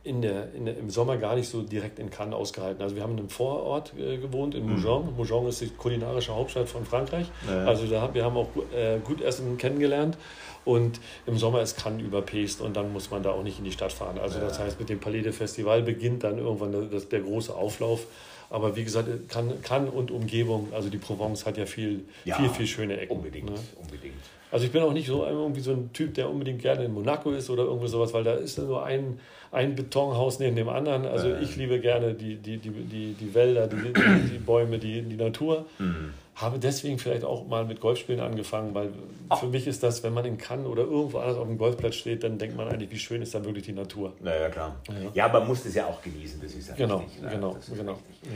in 0.07 0.23
der, 0.23 0.55
in 0.55 0.67
der, 0.67 0.79
im 0.79 0.89
Sommer 0.89 1.17
gar 1.17 1.35
nicht 1.35 1.49
so 1.49 1.63
direkt 1.63 1.99
in 1.99 2.11
Cannes 2.11 2.35
ausgehalten. 2.35 2.83
Also 2.83 2.95
wir 2.95 3.03
haben 3.03 3.13
in 3.13 3.19
einem 3.19 3.29
Vorort 3.29 3.93
äh, 3.99 4.17
gewohnt, 4.19 4.55
in 4.55 4.65
Mougins. 4.65 5.11
Mhm. 5.11 5.17
Mougins 5.17 5.61
ist 5.61 5.73
die 5.73 5.77
kulinarische 5.77 6.35
Hauptstadt 6.35 6.69
von 6.69 6.85
Frankreich. 6.85 7.27
Ja. 7.49 7.65
Also 7.65 7.87
da, 7.87 8.15
wir 8.15 8.25
haben 8.25 8.37
auch 8.37 8.49
äh, 8.75 8.99
gut 9.05 9.21
Essen 9.21 9.59
kennengelernt. 9.59 10.17
Und 10.65 11.01
im 11.27 11.39
Sommer 11.39 11.63
ist 11.63 11.77
Cannes 11.77 12.03
überpest 12.03 12.61
und 12.61 12.77
dann 12.77 12.93
muss 12.93 13.11
man 13.13 13.23
da 13.23 13.31
auch 13.31 13.45
nicht 13.45 13.59
in 13.59 13.65
die 13.65 13.71
Stadt 13.71 13.93
fahren. 13.93 14.19
Also 14.19 14.41
das 14.41 14.59
heißt, 14.59 14.81
mit 14.81 14.89
dem 14.89 14.99
Palais 14.99 15.23
de 15.23 15.31
Festival 15.31 15.83
beginnt 15.83 16.25
dann 16.25 16.39
irgendwann 16.39 16.91
das, 16.91 17.09
der 17.09 17.21
große 17.21 17.55
Auflauf. 17.55 18.07
Aber 18.51 18.75
wie 18.77 18.85
gesagt, 18.85 19.09
Cannes, 19.29 19.91
und 19.91 20.11
Umgebung, 20.11 20.69
also 20.73 20.89
die 20.89 20.99
Provence 20.99 21.47
hat 21.47 21.57
ja 21.57 21.67
viel, 21.67 22.05
ja, 22.25 22.37
viel, 22.37 22.49
viel 22.49 22.67
schöne 22.67 22.99
Ecken. 22.99 23.17
Unbedingt, 23.17 23.51
ne? 23.51 23.59
unbedingt. 23.81 24.15
Also 24.51 24.67
ich 24.67 24.73
bin 24.73 24.83
auch 24.83 24.93
nicht 24.93 25.07
so 25.07 25.25
irgendwie 25.25 25.61
so 25.61 25.73
ein 25.73 25.93
Typ, 25.93 26.15
der 26.15 26.31
unbedingt 26.31 26.63
gerne 26.63 26.85
in 26.85 26.95
Monaco 26.95 27.33
ist 27.33 27.51
oder 27.51 27.65
irgendwie 27.65 27.89
sowas, 27.89 28.13
weil 28.13 28.25
da 28.25 28.35
ist 28.35 28.59
nur 28.59 28.85
ein, 28.85 29.21
ein 29.53 29.75
Betonhaus 29.75 30.39
neben 30.39 30.57
dem 30.57 30.69
anderen. 30.69 31.07
Also 31.07 31.29
äh. 31.29 31.43
ich 31.43 31.57
liebe 31.57 31.81
gerne 31.81 32.15
die, 32.15 32.37
die, 32.37 32.59
die, 32.59 32.71
die, 32.71 33.13
die 33.15 33.35
Wälder, 33.35 33.67
die, 33.67 33.93
die, 33.93 34.39
Bäume, 34.39 34.79
die, 34.79 35.03
die 35.03 35.17
Natur. 35.17 35.67
Mhm. 35.79 36.13
Habe 36.35 36.59
deswegen 36.59 36.99
vielleicht 36.99 37.25
auch 37.25 37.47
mal 37.47 37.65
mit 37.65 37.81
Golfspielen 37.81 38.21
angefangen, 38.21 38.75
weil 38.75 38.91
Ach. 39.31 39.41
für 39.41 39.47
mich 39.47 39.67
ist 39.67 39.83
das, 39.83 40.03
wenn 40.03 40.13
man 40.13 40.27
in 40.27 40.37
Cannes 40.37 40.67
oder 40.67 40.83
irgendwo 40.83 41.19
anders 41.19 41.39
auf 41.39 41.47
dem 41.47 41.57
Golfplatz 41.57 41.95
steht, 41.95 42.25
dann 42.25 42.37
denkt 42.37 42.57
man 42.57 42.69
eigentlich, 42.69 42.91
wie 42.91 42.99
schön 42.99 43.23
ist 43.23 43.35
dann 43.35 43.47
wirklich 43.47 43.65
die 43.65 43.73
Natur. 43.73 44.13
Naja, 44.21 44.51
klar. 44.51 44.77
Ja, 44.89 45.11
ja 45.15 45.29
man 45.29 45.47
muss 45.47 45.65
das 45.65 45.75
ja 45.75 45.87
auch 45.87 46.03
genießen, 46.03 46.41
das 46.43 46.53
ist 46.53 46.69
ja 46.69 46.75
genau, 46.75 46.99
richtig. 46.99 47.23
Ne? 47.23 47.31
Genau, 47.31 47.57
genau. 47.75 47.93
Ja. 47.93 48.31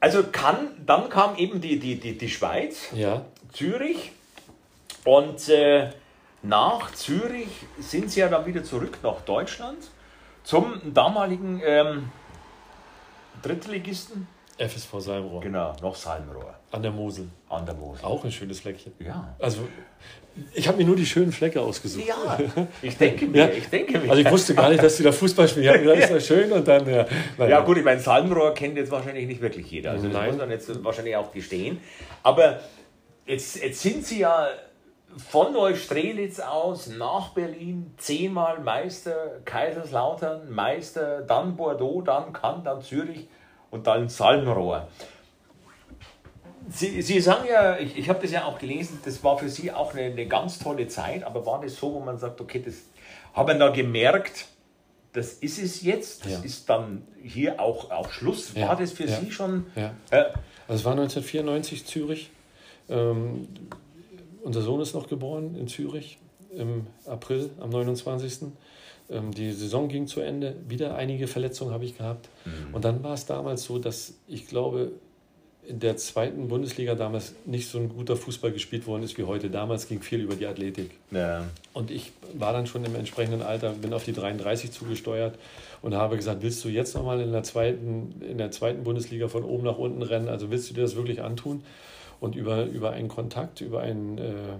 Also 0.00 0.24
Cannes, 0.24 0.70
dann 0.84 1.08
kam 1.08 1.36
eben 1.36 1.60
die, 1.60 1.78
die, 1.78 2.00
die, 2.00 2.18
die 2.18 2.28
Schweiz, 2.28 2.88
ja. 2.94 3.24
Zürich 3.52 4.10
und 5.04 5.48
äh, 5.50 5.90
nach 6.42 6.92
Zürich 6.94 7.48
sind 7.78 8.10
sie 8.10 8.20
ja 8.20 8.28
dann 8.28 8.46
wieder 8.46 8.64
zurück 8.64 8.98
nach 9.02 9.20
Deutschland 9.20 9.78
zum 10.44 10.94
damaligen 10.94 11.60
ähm, 11.64 12.10
Drittligisten 13.42 14.26
FSV 14.60 15.00
Salmrohr. 15.00 15.40
Genau, 15.40 15.74
noch 15.80 15.94
Salmrohr. 15.94 16.54
An 16.70 16.82
der 16.82 16.90
Mosel. 16.90 17.28
An 17.48 17.64
der 17.64 17.74
Mosel. 17.74 18.04
Auch 18.04 18.24
ein 18.24 18.30
schönes 18.30 18.60
Fleckchen. 18.60 18.92
Ja. 18.98 19.34
Also, 19.38 19.66
ich 20.52 20.68
habe 20.68 20.78
mir 20.78 20.84
nur 20.84 20.96
die 20.96 21.06
schönen 21.06 21.32
Flecke 21.32 21.60
ausgesucht. 21.60 22.06
Ja, 22.06 22.38
ich 22.82 22.96
denke 22.96 23.26
mir, 23.26 23.38
ja. 23.38 23.48
ich 23.48 23.68
denke 23.68 23.98
mir. 23.98 24.10
Also 24.10 24.22
ich 24.22 24.30
wusste 24.30 24.54
gar 24.54 24.68
nicht, 24.68 24.82
dass 24.82 24.98
sie 24.98 25.02
da 25.02 25.12
Fußball 25.12 25.48
spielen. 25.48 25.64
Ich 25.64 25.70
habe 25.70 25.80
gedacht, 25.80 25.98
ist 25.98 26.12
das 26.12 26.26
schön 26.26 26.52
und 26.52 26.68
dann, 26.68 26.88
ja. 26.88 27.06
Naja. 27.38 27.50
Ja 27.50 27.60
gut, 27.60 27.78
ich 27.78 27.84
meine, 27.84 28.00
Salmrohr 28.00 28.52
kennt 28.54 28.76
jetzt 28.76 28.90
wahrscheinlich 28.90 29.26
nicht 29.26 29.40
wirklich 29.40 29.70
jeder. 29.70 29.92
Also 29.92 30.08
das 30.08 30.12
Nein. 30.12 30.28
muss 30.28 30.38
man 30.38 30.50
jetzt 30.50 30.84
wahrscheinlich 30.84 31.16
auch 31.16 31.32
gestehen. 31.32 31.80
Aber 32.22 32.60
jetzt, 33.26 33.62
jetzt 33.62 33.80
sind 33.80 34.06
sie 34.06 34.20
ja 34.20 34.46
von 35.16 35.52
Neustrelitz 35.52 36.40
aus 36.40 36.88
nach 36.88 37.30
Berlin 37.30 37.94
zehnmal 37.96 38.60
Meister, 38.60 39.40
Kaiserslautern 39.44 40.50
Meister, 40.52 41.22
dann 41.22 41.56
Bordeaux, 41.56 42.02
dann 42.02 42.32
Cannes, 42.32 42.64
dann 42.64 42.82
Zürich 42.82 43.28
und 43.70 43.86
dann 43.86 44.08
Salmrohr. 44.08 44.88
Sie, 46.68 47.02
Sie 47.02 47.20
sagen 47.20 47.46
ja, 47.50 47.78
ich, 47.78 47.98
ich 47.98 48.08
habe 48.08 48.20
das 48.20 48.30
ja 48.30 48.44
auch 48.44 48.58
gelesen, 48.58 49.00
das 49.04 49.24
war 49.24 49.38
für 49.38 49.48
Sie 49.48 49.72
auch 49.72 49.92
eine, 49.92 50.02
eine 50.02 50.26
ganz 50.26 50.58
tolle 50.58 50.86
Zeit, 50.86 51.24
aber 51.24 51.44
war 51.44 51.60
das 51.60 51.76
so, 51.76 51.92
wo 51.94 52.00
man 52.00 52.18
sagt, 52.18 52.40
okay, 52.40 52.62
das 52.64 52.74
haben 53.34 53.58
da 53.58 53.70
gemerkt, 53.70 54.46
das 55.12 55.34
ist 55.34 55.58
es 55.58 55.82
jetzt, 55.82 56.24
das 56.24 56.32
ja. 56.32 56.40
ist 56.40 56.68
dann 56.68 57.06
hier 57.20 57.60
auch, 57.60 57.90
auch 57.90 58.12
Schluss. 58.12 58.54
War 58.54 58.62
ja. 58.62 58.74
das 58.76 58.92
für 58.92 59.06
ja. 59.06 59.18
Sie 59.18 59.32
schon? 59.32 59.66
Ja. 59.74 59.92
also 60.10 60.34
es 60.68 60.84
war 60.84 60.92
1994 60.92 61.84
Zürich. 61.86 62.30
Ähm, 62.88 63.48
unser 64.42 64.62
Sohn 64.62 64.80
ist 64.80 64.94
noch 64.94 65.08
geboren 65.08 65.54
in 65.54 65.68
Zürich 65.68 66.18
im 66.56 66.86
April, 67.06 67.50
am 67.60 67.70
29. 67.70 68.52
Ähm, 69.10 69.32
die 69.32 69.52
Saison 69.52 69.88
ging 69.88 70.06
zu 70.06 70.20
Ende. 70.20 70.56
Wieder 70.68 70.96
einige 70.96 71.26
Verletzungen 71.26 71.72
habe 71.72 71.84
ich 71.84 71.96
gehabt. 71.96 72.28
Mhm. 72.44 72.74
Und 72.74 72.84
dann 72.84 73.02
war 73.02 73.14
es 73.14 73.26
damals 73.26 73.64
so, 73.64 73.78
dass 73.78 74.14
ich 74.26 74.46
glaube, 74.46 74.92
in 75.66 75.78
der 75.78 75.96
zweiten 75.96 76.48
Bundesliga 76.48 76.94
damals 76.94 77.34
nicht 77.44 77.68
so 77.68 77.78
ein 77.78 77.90
guter 77.90 78.16
Fußball 78.16 78.50
gespielt 78.50 78.86
worden 78.86 79.02
ist 79.02 79.18
wie 79.18 79.24
heute. 79.24 79.50
Damals 79.50 79.88
ging 79.88 80.00
viel 80.00 80.20
über 80.20 80.34
die 80.34 80.46
Athletik. 80.46 80.90
Ja. 81.10 81.46
Und 81.72 81.90
ich 81.90 82.12
war 82.34 82.52
dann 82.52 82.66
schon 82.66 82.84
im 82.84 82.96
entsprechenden 82.96 83.42
Alter, 83.42 83.72
bin 83.74 83.92
auf 83.92 84.04
die 84.04 84.12
33 84.12 84.72
zugesteuert 84.72 85.38
und 85.82 85.94
habe 85.94 86.16
gesagt, 86.16 86.42
willst 86.42 86.64
du 86.64 86.68
jetzt 86.68 86.94
nochmal 86.94 87.20
in 87.20 87.30
der 87.30 87.42
zweiten, 87.42 88.20
in 88.28 88.38
der 88.38 88.50
zweiten 88.50 88.82
Bundesliga 88.82 89.28
von 89.28 89.44
oben 89.44 89.64
nach 89.64 89.78
unten 89.78 90.02
rennen? 90.02 90.28
Also 90.28 90.50
willst 90.50 90.70
du 90.70 90.74
dir 90.74 90.82
das 90.82 90.96
wirklich 90.96 91.22
antun? 91.22 91.62
Und 92.20 92.36
über, 92.36 92.66
über 92.66 92.90
einen 92.90 93.08
Kontakt, 93.08 93.60
über 93.60 93.80
einen 93.80 94.18
äh, 94.18 94.58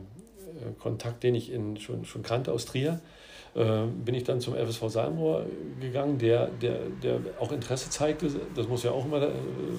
Kontakt, 0.78 1.22
den 1.22 1.34
ich 1.34 1.52
in, 1.52 1.76
schon, 1.76 2.04
schon 2.04 2.22
kannte 2.22 2.52
aus 2.52 2.66
Trier, 2.66 3.00
äh, 3.54 3.86
bin 3.86 4.14
ich 4.14 4.24
dann 4.24 4.40
zum 4.40 4.54
FSV 4.54 4.88
Salmrohr 4.88 5.46
gegangen, 5.80 6.18
der, 6.18 6.48
der, 6.48 6.78
der 7.02 7.20
auch 7.38 7.52
Interesse 7.52 7.90
zeigte. 7.90 8.28
Das 8.54 8.68
muss 8.68 8.82
ja 8.82 8.92
auch 8.92 9.04
immer 9.04 9.22
äh, 9.22 9.30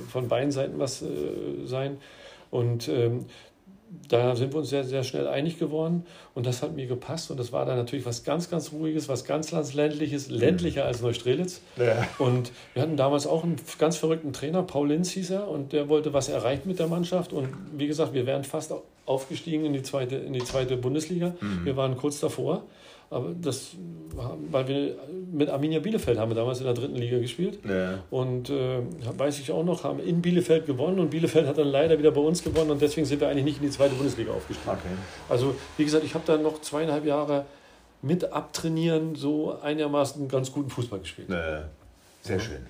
von 0.10 0.28
beiden 0.28 0.52
Seiten 0.52 0.78
was 0.80 1.02
äh, 1.02 1.08
sein. 1.66 1.98
Und 2.50 2.90
ähm, 2.90 3.26
da 4.08 4.36
sind 4.36 4.54
wir 4.54 4.60
uns 4.60 4.70
sehr, 4.70 4.84
sehr 4.84 5.04
schnell 5.04 5.28
einig 5.28 5.60
geworden 5.60 6.06
und 6.34 6.46
das 6.46 6.62
hat 6.62 6.76
mir 6.76 6.88
gepasst 6.88 7.32
und 7.32 7.40
das 7.40 7.52
war 7.52 7.66
dann 7.66 7.78
natürlich 7.78 8.06
was 8.06 8.24
ganz, 8.24 8.50
ganz 8.50 8.72
Ruhiges, 8.72 9.10
was 9.10 9.26
ganz, 9.26 9.52
ganz 9.52 9.74
ländliches, 9.74 10.30
ländlicher 10.30 10.86
als 10.86 11.02
Neustrelitz. 11.02 11.62
Ja. 11.78 12.08
Und 12.18 12.52
wir 12.74 12.84
hatten 12.84 12.98
damals 12.98 13.28
auch 13.28 13.44
einen 13.44 13.58
ganz 13.78 13.98
verrückten 13.98 14.34
Trainer, 14.34 14.64
Paul 14.64 14.90
Linz 14.90 15.12
hieß 15.12 15.32
er 15.32 15.48
und 15.48 15.74
der 15.74 15.90
wollte 15.90 16.14
was 16.14 16.30
erreichen 16.30 16.68
mit 16.68 16.80
der 16.80 16.88
Mannschaft 16.88 17.34
und 17.34 17.50
wie 17.78 17.88
gesagt, 17.88 18.14
wir 18.14 18.26
wären 18.26 18.44
fast 18.44 18.74
aufgestiegen 19.06 19.66
in 19.66 19.74
die 19.74 19.84
zweite, 19.84 20.16
in 20.16 20.34
die 20.34 20.44
zweite 20.44 20.78
Bundesliga. 20.78 21.34
Mhm. 21.42 21.66
Wir 21.66 21.76
waren 21.76 21.98
kurz 21.98 22.20
davor 22.20 22.64
aber 23.12 23.36
das, 23.40 23.72
weil 24.16 24.68
wir 24.70 24.96
mit 25.34 25.50
Arminia 25.50 25.80
Bielefeld 25.80 26.18
haben 26.18 26.32
wir 26.32 26.36
damals 26.36 26.60
in 26.60 26.66
der 26.66 26.74
dritten 26.74 26.96
Liga 26.96 27.20
gespielt. 27.20 27.60
Ja. 27.68 28.00
Und 28.10 28.50
äh, 28.50 28.80
weiß 29.18 29.40
ich 29.40 29.52
auch 29.52 29.66
noch, 29.66 29.84
haben 29.84 30.00
in 30.00 30.22
Bielefeld 30.22 30.66
gewonnen 30.66 30.98
und 30.98 31.10
Bielefeld 31.10 31.46
hat 31.46 31.58
dann 31.58 31.68
leider 31.68 32.00
wieder 32.00 32.12
bei 32.12 32.22
uns 32.22 32.42
gewonnen 32.42 32.72
und 32.72 32.82
deswegen 32.82 33.06
sind 33.06 33.20
wir 33.20 33.28
eigentlich 33.28 33.44
nicht 33.44 33.58
in 33.58 33.64
die 33.64 33.70
zweite 33.70 33.96
Bundesliga 33.96 34.32
aufgestiegen. 34.32 34.72
Okay. 34.72 34.96
Also, 35.28 35.56
wie 35.76 35.84
gesagt, 35.84 36.06
ich 36.06 36.14
habe 36.14 36.24
dann 36.26 36.42
noch 36.42 36.62
zweieinhalb 36.62 37.06
Jahre 37.06 37.46
mit 38.02 38.32
abtrainieren 38.32 39.16
so 39.16 39.60
einigermaßen 39.62 40.30
ganz 40.30 40.54
guten 40.54 40.70
Fußball 40.70 41.00
gespielt. 41.00 41.30
Ja. 41.30 41.70
Sehr 42.22 42.40
schön. 42.40 42.66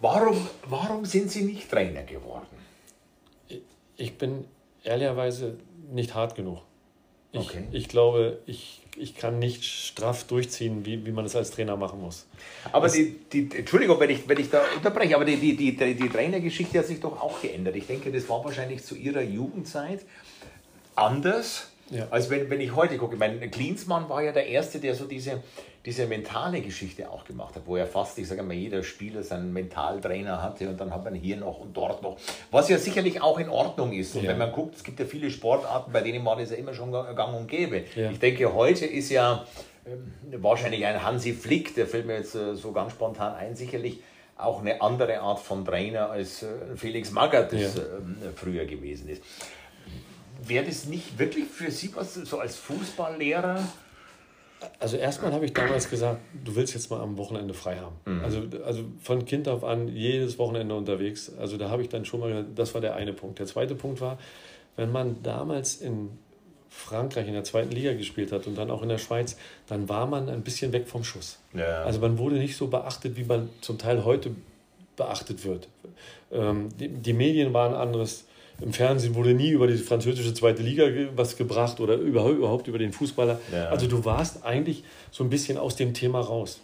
Warum, 0.00 0.36
warum 0.68 1.04
sind 1.04 1.30
Sie 1.30 1.44
nicht 1.44 1.70
Trainer 1.70 2.02
geworden? 2.02 2.46
Ich 3.96 4.18
bin 4.18 4.46
ehrlicherweise 4.82 5.58
nicht 5.92 6.14
hart 6.14 6.34
genug. 6.34 6.58
Ich, 7.34 7.40
okay. 7.40 7.64
ich 7.72 7.88
glaube, 7.88 8.38
ich 8.46 8.80
ich 8.96 9.16
kann 9.16 9.38
nicht 9.38 9.64
straff 9.64 10.24
durchziehen, 10.24 10.84
wie, 10.84 11.04
wie 11.04 11.12
man 11.12 11.24
es 11.24 11.34
als 11.36 11.50
Trainer 11.50 11.76
machen 11.76 12.00
muss. 12.00 12.26
Aber 12.72 12.88
die, 12.88 13.16
die, 13.32 13.48
Entschuldigung, 13.56 13.98
wenn 14.00 14.10
ich, 14.10 14.28
wenn 14.28 14.38
ich 14.38 14.50
da 14.50 14.62
unterbreche, 14.76 15.16
aber 15.16 15.24
die, 15.24 15.36
die, 15.36 15.56
die, 15.56 15.94
die 15.94 16.08
Trainergeschichte 16.08 16.78
hat 16.78 16.86
sich 16.86 17.00
doch 17.00 17.20
auch 17.20 17.40
geändert. 17.40 17.76
Ich 17.76 17.86
denke, 17.86 18.12
das 18.12 18.28
war 18.28 18.44
wahrscheinlich 18.44 18.84
zu 18.84 18.94
Ihrer 18.94 19.22
Jugendzeit 19.22 20.00
anders, 20.94 21.72
ja. 21.90 22.06
als 22.10 22.30
wenn, 22.30 22.50
wenn 22.50 22.60
ich 22.60 22.74
heute 22.74 22.96
gucke. 22.96 23.16
Mein 23.16 23.50
Klinsmann 23.50 24.08
war 24.08 24.22
ja 24.22 24.32
der 24.32 24.46
Erste, 24.46 24.78
der 24.78 24.94
so 24.94 25.06
diese 25.06 25.42
diese 25.84 26.06
mentale 26.06 26.62
Geschichte 26.62 27.10
auch 27.10 27.24
gemacht 27.24 27.56
hat, 27.56 27.62
wo 27.66 27.76
er 27.76 27.86
fast, 27.86 28.18
ich 28.18 28.26
sage 28.26 28.42
mal, 28.42 28.54
jeder 28.54 28.82
Spieler 28.82 29.22
seinen 29.22 29.52
Mentaltrainer 29.52 30.42
hatte 30.42 30.68
und 30.68 30.80
dann 30.80 30.94
hat 30.94 31.04
man 31.04 31.14
hier 31.14 31.36
noch 31.36 31.60
und 31.60 31.76
dort 31.76 32.02
noch, 32.02 32.16
was 32.50 32.70
ja 32.70 32.78
sicherlich 32.78 33.20
auch 33.20 33.38
in 33.38 33.50
Ordnung 33.50 33.92
ist. 33.92 34.16
Und 34.16 34.24
ja. 34.24 34.30
wenn 34.30 34.38
man 34.38 34.50
guckt, 34.50 34.76
es 34.76 34.82
gibt 34.82 34.98
ja 34.98 35.04
viele 35.04 35.30
Sportarten, 35.30 35.92
bei 35.92 36.00
denen 36.00 36.24
war 36.24 36.36
das 36.36 36.50
ja 36.50 36.56
immer 36.56 36.72
schon 36.72 36.90
gang 36.90 37.36
und 37.36 37.48
gäbe. 37.48 37.84
Ja. 37.94 38.10
Ich 38.10 38.18
denke, 38.18 38.54
heute 38.54 38.86
ist 38.86 39.10
ja 39.10 39.46
äh, 39.84 39.90
wahrscheinlich 40.38 40.86
ein 40.86 41.02
Hansi 41.02 41.34
Flick, 41.34 41.74
der 41.74 41.86
fällt 41.86 42.06
mir 42.06 42.16
jetzt 42.16 42.34
äh, 42.34 42.54
so 42.54 42.72
ganz 42.72 42.92
spontan 42.92 43.34
ein, 43.34 43.54
sicherlich 43.54 44.00
auch 44.38 44.60
eine 44.60 44.80
andere 44.80 45.20
Art 45.20 45.38
von 45.38 45.66
Trainer 45.66 46.10
als 46.10 46.42
äh, 46.42 46.46
Felix 46.76 47.10
Magath 47.10 47.52
das 47.52 47.76
ja. 47.76 47.82
Ähm, 47.82 48.16
früher 48.34 48.64
gewesen 48.64 49.10
ist. 49.10 49.22
Wäre 50.46 50.64
das 50.64 50.86
nicht 50.86 51.18
wirklich 51.18 51.46
für 51.46 51.70
Sie 51.70 51.90
was, 51.94 52.14
so 52.14 52.38
als 52.38 52.56
Fußballlehrer? 52.56 53.66
Also 54.78 54.96
erstmal 54.96 55.32
habe 55.32 55.44
ich 55.44 55.52
damals 55.52 55.90
gesagt, 55.90 56.20
du 56.44 56.54
willst 56.56 56.74
jetzt 56.74 56.90
mal 56.90 57.00
am 57.00 57.16
Wochenende 57.16 57.54
frei 57.54 57.76
haben. 57.76 57.96
Mhm. 58.06 58.24
Also, 58.24 58.42
also 58.64 58.84
von 59.02 59.24
Kind 59.24 59.48
auf 59.48 59.64
an 59.64 59.88
jedes 59.88 60.38
Wochenende 60.38 60.74
unterwegs. 60.74 61.32
Also 61.38 61.56
da 61.56 61.68
habe 61.70 61.82
ich 61.82 61.88
dann 61.88 62.04
schon 62.04 62.20
mal, 62.20 62.44
das 62.54 62.74
war 62.74 62.80
der 62.80 62.94
eine 62.94 63.12
Punkt. 63.12 63.38
Der 63.38 63.46
zweite 63.46 63.74
Punkt 63.74 64.00
war, 64.00 64.18
wenn 64.76 64.90
man 64.90 65.22
damals 65.22 65.76
in 65.76 66.10
Frankreich 66.68 67.28
in 67.28 67.34
der 67.34 67.44
zweiten 67.44 67.70
Liga 67.70 67.92
gespielt 67.94 68.32
hat 68.32 68.46
und 68.46 68.56
dann 68.56 68.70
auch 68.70 68.82
in 68.82 68.88
der 68.88 68.98
Schweiz, 68.98 69.36
dann 69.68 69.88
war 69.88 70.06
man 70.06 70.28
ein 70.28 70.42
bisschen 70.42 70.72
weg 70.72 70.88
vom 70.88 71.04
Schuss. 71.04 71.38
Ja. 71.52 71.84
Also 71.84 72.00
man 72.00 72.18
wurde 72.18 72.36
nicht 72.36 72.56
so 72.56 72.66
beachtet, 72.66 73.16
wie 73.16 73.24
man 73.24 73.48
zum 73.60 73.78
Teil 73.78 74.04
heute 74.04 74.30
beachtet 74.96 75.44
wird. 75.44 75.68
Ähm, 76.32 76.68
die, 76.78 76.88
die 76.88 77.12
Medien 77.12 77.52
waren 77.54 77.74
anderes 77.74 78.24
im 78.60 78.72
Fernsehen 78.72 79.14
wurde 79.14 79.34
nie 79.34 79.50
über 79.50 79.66
die 79.66 79.76
französische 79.76 80.32
zweite 80.34 80.62
Liga 80.62 80.84
was 81.16 81.36
gebracht 81.36 81.80
oder 81.80 81.96
überhaupt 81.96 82.68
über 82.68 82.78
den 82.78 82.92
Fußballer. 82.92 83.40
Ja. 83.52 83.68
Also 83.68 83.86
du 83.86 84.04
warst 84.04 84.44
eigentlich 84.44 84.84
so 85.10 85.24
ein 85.24 85.30
bisschen 85.30 85.58
aus 85.58 85.76
dem 85.76 85.94
Thema 85.94 86.20
raus. 86.20 86.60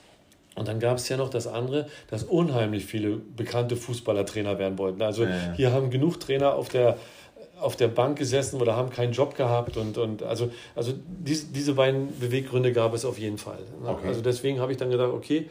Und 0.57 0.69
dann 0.69 0.81
gab 0.81 0.99
es 0.99 1.09
ja 1.09 1.17
noch 1.17 1.31
das 1.31 1.47
andere, 1.47 1.89
dass 2.09 2.25
unheimlich 2.25 2.85
viele 2.85 3.17
bekannte 3.17 3.77
Fußballer 3.77 4.27
Trainer 4.27 4.59
werden 4.59 4.79
wollten. 4.79 5.01
Also 5.03 5.25
ja. 5.25 5.53
hier 5.57 5.73
haben 5.73 5.91
genug 5.91 6.21
Trainer 6.21 6.55
auf 6.55 6.69
der, 6.69 6.97
auf 7.61 7.77
der 7.77 7.89
Bank 7.89 8.19
gesessen 8.19 8.61
oder 8.61 8.77
haben 8.77 8.91
keinen 8.91 9.13
Job 9.13 9.37
gehabt. 9.37 9.77
Und, 9.77 9.97
und 9.97 10.23
also, 10.23 10.51
also 10.75 10.93
diese, 11.07 11.47
diese 11.47 11.75
beiden 11.75 12.19
Beweggründe 12.19 12.73
gab 12.73 12.95
es 12.95 13.05
auf 13.05 13.19
jeden 13.19 13.39
Fall. 13.39 13.61
Okay. 13.85 14.09
Also 14.09 14.21
deswegen 14.23 14.61
habe 14.61 14.73
ich 14.73 14.79
dann 14.79 14.91
gedacht, 14.91 15.13
okay, 15.13 15.49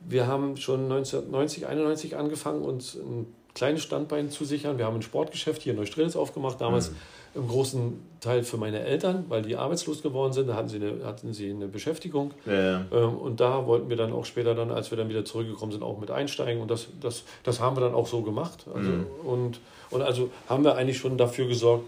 wir 0.00 0.26
haben 0.26 0.56
schon 0.56 0.84
1990, 0.84 1.66
91 1.66 2.16
angefangen, 2.16 2.62
uns 2.62 2.94
ein 2.94 3.26
kleines 3.54 3.82
Standbein 3.82 4.30
zu 4.30 4.44
sichern. 4.44 4.78
Wir 4.78 4.86
haben 4.86 4.96
ein 4.96 5.02
Sportgeschäft 5.02 5.62
hier 5.62 5.72
in 5.72 5.78
Neustrelitz 5.78 6.16
aufgemacht, 6.16 6.60
damals 6.60 6.90
mhm. 6.90 6.96
im 7.34 7.48
großen 7.48 8.02
Teil 8.20 8.44
für 8.44 8.56
meine 8.56 8.80
Eltern, 8.80 9.24
weil 9.28 9.42
die 9.42 9.56
arbeitslos 9.56 10.02
geworden 10.02 10.32
sind. 10.32 10.48
Da 10.48 10.54
hatten 10.54 10.68
sie 10.68 10.76
eine, 10.76 11.04
hatten 11.04 11.32
sie 11.32 11.50
eine 11.50 11.66
Beschäftigung. 11.66 12.32
Ja. 12.46 12.84
Ähm, 12.92 13.16
und 13.16 13.40
da 13.40 13.66
wollten 13.66 13.88
wir 13.88 13.96
dann 13.96 14.12
auch 14.12 14.24
später, 14.24 14.54
dann, 14.54 14.70
als 14.70 14.90
wir 14.90 14.98
dann 14.98 15.08
wieder 15.08 15.24
zurückgekommen 15.24 15.72
sind, 15.72 15.82
auch 15.82 15.98
mit 15.98 16.10
einsteigen. 16.10 16.62
Und 16.62 16.70
das, 16.70 16.86
das, 17.00 17.24
das 17.42 17.60
haben 17.60 17.76
wir 17.76 17.80
dann 17.80 17.94
auch 17.94 18.06
so 18.06 18.22
gemacht. 18.22 18.66
Also, 18.72 18.90
mhm. 18.90 19.06
und, 19.24 19.60
und 19.90 20.02
also 20.02 20.30
haben 20.48 20.64
wir 20.64 20.76
eigentlich 20.76 20.98
schon 20.98 21.16
dafür 21.18 21.46
gesorgt, 21.46 21.84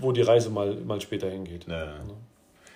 wo 0.00 0.12
die 0.12 0.22
Reise 0.22 0.50
mal, 0.50 0.76
mal 0.76 1.00
später 1.00 1.30
hingeht. 1.30 1.66
Ja. 1.66 1.94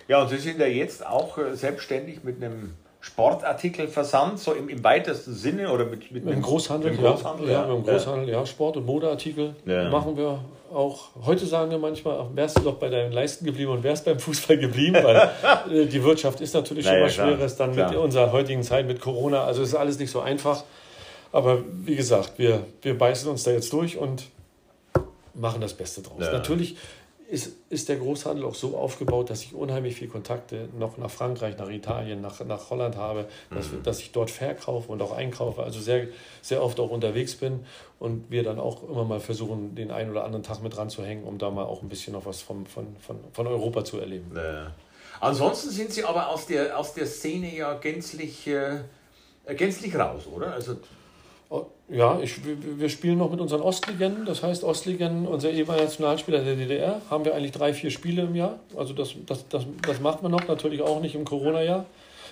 ja, 0.09 0.23
und 0.23 0.29
Sie 0.29 0.39
sind 0.39 0.59
ja 0.59 0.67
jetzt 0.67 1.07
auch 1.07 1.37
äh, 1.39 1.55
selbstständig 1.55 2.25
mit 2.25 2.43
einem 2.43 2.75
Sportartikelversand, 3.01 4.39
so 4.39 4.53
im, 4.53 4.69
im 4.69 4.85
weitesten 4.85 5.33
Sinne 5.33 5.73
oder 5.73 5.87
mit, 5.87 6.13
mit, 6.13 6.25
mit 6.25 6.35
dem 6.35 6.43
Großhandel, 6.43 6.93
mit 6.93 7.01
Großhandel, 7.01 7.47
ja, 7.49 7.53
ja, 7.63 7.67
mit 7.67 7.87
dem 7.87 7.93
Großhandel, 7.93 8.29
ja. 8.29 8.41
ja. 8.41 8.47
Sport- 8.47 8.77
und 8.77 8.85
Modeartikel 8.85 9.55
ja. 9.65 9.89
machen 9.89 10.17
wir 10.17 10.39
auch. 10.73 11.09
Heute 11.25 11.47
sagen 11.47 11.71
wir 11.71 11.79
manchmal, 11.79 12.27
wärst 12.35 12.59
du 12.59 12.63
doch 12.63 12.75
bei 12.75 12.89
deinen 12.89 13.13
Leisten 13.13 13.45
geblieben 13.45 13.73
und 13.73 13.83
wärst 13.83 14.05
beim 14.05 14.19
Fußball 14.19 14.59
geblieben, 14.59 14.99
weil 15.03 15.31
äh, 15.71 15.87
die 15.87 16.03
Wirtschaft 16.05 16.41
ist 16.41 16.55
natürlich 16.55 16.85
naja, 16.85 17.09
schon 17.09 17.27
mal 17.27 17.35
schweres 17.37 17.57
dann 17.57 17.73
klar. 17.73 17.91
mit 17.91 17.99
unserer 17.99 18.33
heutigen 18.33 18.63
Zeit 18.63 18.87
mit 18.87 19.01
Corona. 19.01 19.45
Also 19.45 19.63
ist 19.63 19.75
alles 19.75 19.99
nicht 19.99 20.11
so 20.11 20.21
einfach. 20.21 20.65
Aber 21.33 21.59
wie 21.85 21.97
gesagt, 21.97 22.35
wir, 22.37 22.65
wir 22.83 22.99
beißen 22.99 23.31
uns 23.31 23.45
da 23.45 23.51
jetzt 23.51 23.73
durch 23.73 23.97
und 23.97 24.25
machen 25.35 25.61
das 25.61 25.75
Beste 25.75 26.03
draus. 26.03 26.19
Natürlich 26.19 26.77
ist, 27.31 27.53
ist 27.69 27.89
der 27.89 27.97
Großhandel 27.97 28.45
auch 28.45 28.57
so 28.57 28.77
aufgebaut, 28.77 29.31
dass 29.31 29.45
ich 29.45 29.55
unheimlich 29.55 29.95
viele 29.95 30.11
Kontakte 30.11 30.69
noch 30.77 30.99
nach 30.99 31.11
Frankreich, 31.11 31.57
nach 31.57 31.71
Italien, 31.71 32.21
nach, 32.21 32.45
nach 32.45 32.71
Holland 32.71 32.97
habe, 32.97 33.27
dass, 33.51 33.71
mhm. 33.71 33.85
dass 33.85 34.01
ich 34.01 34.11
dort 34.11 34.31
verkaufe 34.31 34.91
und 34.91 35.01
auch 35.01 35.13
einkaufe, 35.13 35.63
also 35.63 35.81
sehr, 35.81 36.09
sehr 36.43 36.63
oft 36.63 36.81
auch 36.81 36.91
unterwegs 36.91 37.37
bin 37.37 37.61
und 38.01 38.31
wir 38.31 38.43
dann 38.43 38.59
auch 38.59 38.83
immer 38.89 39.05
mal 39.05 39.21
versuchen, 39.21 39.77
den 39.77 39.93
einen 39.93 40.11
oder 40.11 40.25
anderen 40.25 40.43
Tag 40.43 40.61
mit 40.61 40.77
ranzuhängen, 40.77 41.25
um 41.25 41.39
da 41.39 41.51
mal 41.51 41.65
auch 41.65 41.83
ein 41.83 41.89
bisschen 41.89 42.15
noch 42.15 42.27
was 42.27 42.43
vom, 42.43 42.67
von, 42.67 42.97
von, 42.99 43.19
von 43.33 43.47
Europa 43.47 43.85
zu 43.85 43.99
erleben. 44.01 44.33
Ja. 44.35 44.75
Ansonsten 45.21 45.71
sind 45.71 45.93
Sie 45.93 46.05
aber 46.05 46.29
aus 46.31 46.47
der, 46.47 46.77
aus 46.77 46.95
der 46.95 47.07
Szene 47.07 47.55
ja 47.55 47.75
gänzlich, 47.75 48.47
äh, 48.49 48.81
gänzlich 49.55 49.95
raus, 49.95 50.27
oder? 50.27 50.55
Also 50.55 50.77
ja, 51.91 52.21
ich, 52.23 52.37
wir 52.45 52.89
spielen 52.89 53.19
noch 53.19 53.31
mit 53.31 53.41
unseren 53.41 53.63
Ostligenden. 53.63 54.25
Das 54.25 54.43
heißt, 54.43 54.63
Ostligenden, 54.65 55.27
unser 55.27 55.51
ehemaliger 55.51 55.85
Nationalspieler 55.85 56.41
der 56.45 56.55
DDR, 56.55 57.01
haben 57.11 57.25
wir 57.25 57.35
eigentlich 57.35 57.53
drei, 57.53 57.75
vier 57.75 57.91
Spiele 57.91 58.23
im 58.23 58.35
Jahr. 58.37 58.61
Also 58.77 58.93
das, 58.93 59.15
das, 59.27 59.49
das, 59.49 59.67
das 59.87 60.01
macht 60.01 60.23
man 60.23 60.31
noch, 60.31 60.47
natürlich 60.47 60.83
auch 60.83 61.01
nicht 61.01 61.15
im 61.15 61.25
Corona-Jahr. 61.25 61.87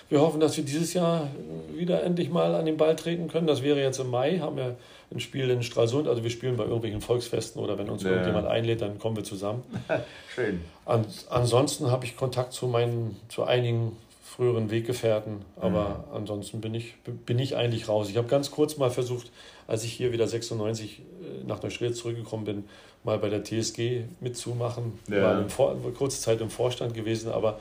Wir 0.09 0.21
hoffen, 0.21 0.39
dass 0.39 0.57
wir 0.57 0.63
dieses 0.63 0.93
Jahr 0.93 1.27
wieder 1.75 2.03
endlich 2.03 2.29
mal 2.31 2.55
an 2.55 2.65
den 2.65 2.77
Ball 2.77 2.95
treten 2.95 3.27
können. 3.27 3.45
Das 3.45 3.61
wäre 3.61 3.79
jetzt 3.79 3.99
im 3.99 4.09
Mai, 4.09 4.39
haben 4.39 4.57
wir 4.57 4.75
ein 5.11 5.19
Spiel 5.19 5.49
in 5.49 5.61
Stralsund. 5.61 6.07
Also 6.07 6.23
wir 6.23 6.31
spielen 6.31 6.57
bei 6.57 6.63
irgendwelchen 6.63 7.01
Volksfesten 7.01 7.61
oder 7.61 7.77
wenn 7.77 7.89
uns 7.89 8.03
ja. 8.03 8.11
irgendjemand 8.11 8.47
einlädt, 8.47 8.81
dann 8.81 8.97
kommen 8.97 9.17
wir 9.17 9.23
zusammen. 9.23 9.63
Schön. 10.33 10.61
An, 10.85 11.05
ansonsten 11.29 11.91
habe 11.91 12.05
ich 12.05 12.15
Kontakt 12.15 12.53
zu 12.53 12.67
meinen, 12.67 13.17
zu 13.27 13.43
einigen 13.43 13.97
früheren 14.29 14.69
Weggefährten. 14.69 15.39
Aber 15.59 16.05
mhm. 16.09 16.15
ansonsten 16.17 16.61
bin 16.61 16.73
ich, 16.75 16.95
bin 17.25 17.39
ich 17.39 17.55
eigentlich 17.55 17.87
raus. 17.87 18.09
Ich 18.09 18.17
habe 18.17 18.27
ganz 18.27 18.51
kurz 18.51 18.77
mal 18.77 18.91
versucht, 18.91 19.31
als 19.67 19.83
ich 19.83 19.93
hier 19.93 20.11
wieder 20.11 20.27
96 20.27 20.99
äh, 20.99 21.47
nach 21.47 21.61
Neustrelitz 21.63 21.97
zurückgekommen 21.97 22.45
bin, 22.45 22.63
mal 23.03 23.17
bei 23.17 23.29
der 23.29 23.43
TSG 23.43 24.03
mitzumachen. 24.19 24.99
Ja. 25.09 25.23
War 25.23 25.49
Vor 25.49 25.75
kurze 25.93 26.21
Zeit 26.21 26.41
im 26.41 26.49
Vorstand 26.49 26.93
gewesen, 26.93 27.31
aber, 27.31 27.59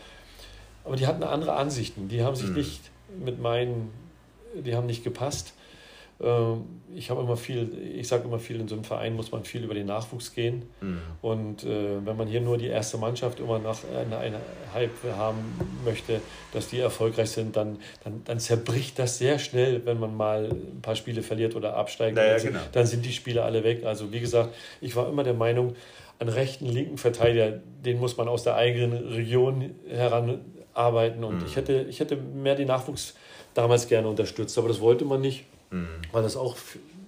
aber 0.84 0.96
die 0.96 1.06
hatten 1.06 1.22
andere 1.22 1.54
Ansichten. 1.54 2.08
Die 2.08 2.22
haben 2.22 2.36
sich 2.36 2.48
mhm. 2.48 2.56
nicht 2.56 2.80
mit 3.24 3.40
meinen, 3.40 3.90
die 4.54 4.74
haben 4.74 4.86
nicht 4.86 5.04
gepasst. 5.04 5.54
Ähm, 6.20 6.64
ich 6.94 7.10
habe 7.10 7.20
immer 7.20 7.36
viel, 7.36 7.70
ich 7.94 8.08
sage 8.08 8.24
immer 8.24 8.38
viel, 8.38 8.58
in 8.60 8.66
so 8.66 8.74
einem 8.74 8.84
Verein 8.84 9.14
muss 9.14 9.30
man 9.30 9.44
viel 9.44 9.62
über 9.62 9.74
den 9.74 9.86
Nachwuchs 9.86 10.34
gehen. 10.34 10.64
Mhm. 10.80 11.00
Und 11.22 11.64
äh, 11.64 12.04
wenn 12.04 12.16
man 12.16 12.26
hier 12.26 12.40
nur 12.40 12.58
die 12.58 12.66
erste 12.66 12.98
Mannschaft 12.98 13.40
immer 13.40 13.58
nach 13.58 13.78
einer, 13.94 14.18
einer 14.18 14.40
Hype 14.74 14.90
haben 15.16 15.38
möchte, 15.84 16.20
dass 16.52 16.68
die 16.68 16.80
erfolgreich 16.80 17.30
sind, 17.30 17.56
dann, 17.56 17.78
dann, 18.02 18.22
dann 18.24 18.40
zerbricht 18.40 18.98
das 18.98 19.18
sehr 19.18 19.38
schnell, 19.38 19.84
wenn 19.86 20.00
man 20.00 20.16
mal 20.16 20.50
ein 20.50 20.80
paar 20.82 20.96
Spiele 20.96 21.22
verliert 21.22 21.54
oder 21.54 21.76
absteigt. 21.76 22.16
Naja, 22.16 22.32
also, 22.32 22.48
genau. 22.48 22.60
Dann 22.72 22.86
sind 22.86 23.04
die 23.04 23.12
Spiele 23.12 23.44
alle 23.44 23.62
weg. 23.62 23.84
Also 23.84 24.12
wie 24.12 24.20
gesagt, 24.20 24.54
ich 24.80 24.96
war 24.96 25.08
immer 25.08 25.22
der 25.22 25.34
Meinung, 25.34 25.74
einen 26.18 26.30
rechten, 26.30 26.66
linken 26.66 26.98
Verteidiger, 26.98 27.60
den 27.84 28.00
muss 28.00 28.16
man 28.16 28.26
aus 28.26 28.42
der 28.42 28.56
eigenen 28.56 29.06
Region 29.06 29.70
heranarbeiten. 29.88 31.22
Und 31.22 31.38
mhm. 31.38 31.46
ich, 31.46 31.54
hätte, 31.54 31.86
ich 31.88 32.00
hätte 32.00 32.16
mehr 32.16 32.56
den 32.56 32.66
Nachwuchs 32.66 33.14
damals 33.54 33.86
gerne 33.86 34.08
unterstützt, 34.08 34.58
aber 34.58 34.68
das 34.68 34.80
wollte 34.80 35.04
man 35.04 35.20
nicht 35.20 35.44
mhm. 35.70 35.88
weil 36.12 36.22
das 36.22 36.36
auch 36.36 36.56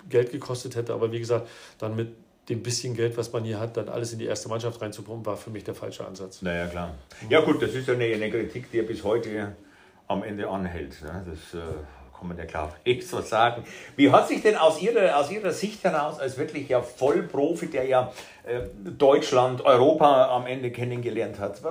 Geld 0.08 0.32
gekostet 0.32 0.76
hätte. 0.76 0.92
Aber 0.92 1.12
wie 1.12 1.18
gesagt, 1.18 1.48
dann 1.78 1.96
mit 1.96 2.14
dem 2.48 2.62
bisschen 2.62 2.94
Geld, 2.94 3.16
was 3.16 3.32
man 3.32 3.44
hier 3.44 3.60
hat, 3.60 3.76
dann 3.76 3.88
alles 3.88 4.12
in 4.12 4.18
die 4.18 4.26
erste 4.26 4.48
Mannschaft 4.48 4.80
reinzupumpen, 4.82 5.24
war 5.24 5.36
für 5.36 5.50
mich 5.50 5.64
der 5.64 5.74
falsche 5.74 6.04
Ansatz. 6.04 6.42
Naja, 6.42 6.66
klar. 6.66 6.94
Ja 7.28 7.40
gut, 7.40 7.62
das 7.62 7.74
ist 7.74 7.86
ja 7.86 7.94
eine, 7.94 8.06
eine 8.06 8.30
Kritik, 8.30 8.70
die 8.72 8.78
ja 8.78 8.82
bis 8.82 9.04
heute 9.04 9.54
am 10.08 10.24
Ende 10.24 10.48
anhält. 10.48 11.00
Ne? 11.02 11.24
Das 11.28 11.54
äh, 11.54 11.64
kann 12.18 12.28
man 12.28 12.36
ja 12.36 12.44
klar 12.44 12.74
ich 12.84 13.06
so 13.06 13.20
sagen. 13.20 13.64
Wie 13.96 14.10
hat 14.10 14.26
sich 14.26 14.42
denn 14.42 14.56
aus 14.56 14.82
Ihrer, 14.82 15.16
aus 15.16 15.30
Ihrer 15.30 15.52
Sicht 15.52 15.84
heraus, 15.84 16.18
als 16.18 16.36
wirklich 16.38 16.68
ja 16.68 16.82
Vollprofi, 16.82 17.68
der 17.68 17.84
ja 17.84 18.12
äh, 18.44 18.62
Deutschland, 18.84 19.64
Europa 19.64 20.34
am 20.34 20.46
Ende 20.46 20.72
kennengelernt 20.72 21.38
hat, 21.38 21.62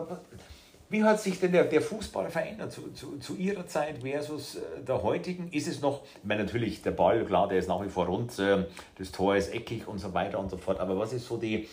wie 0.89 1.03
hat 1.03 1.21
sich 1.21 1.39
denn 1.39 1.51
der, 1.51 1.65
der 1.65 1.81
Fußball 1.81 2.29
verändert 2.29 2.71
zu, 2.71 2.91
zu, 2.93 3.17
zu 3.17 3.35
Ihrer 3.35 3.67
Zeit 3.67 3.99
versus 4.01 4.55
äh, 4.55 4.81
der 4.87 5.03
heutigen? 5.03 5.49
Ist 5.51 5.67
es 5.67 5.81
noch, 5.81 6.01
ich 6.15 6.23
meine 6.23 6.43
natürlich 6.43 6.81
der 6.81 6.91
Ball, 6.91 7.23
klar, 7.25 7.47
der 7.47 7.59
ist 7.59 7.67
nach 7.67 7.83
wie 7.83 7.89
vor 7.89 8.07
rund, 8.07 8.37
äh, 8.39 8.65
das 8.97 9.11
Tor 9.11 9.35
ist 9.35 9.53
eckig 9.53 9.87
und 9.87 9.99
so 9.99 10.13
weiter 10.13 10.39
und 10.39 10.49
so 10.49 10.57
fort, 10.57 10.79
aber 10.79 10.97
was 10.97 11.13
ist 11.13 11.27
so 11.27 11.37
die 11.37 11.69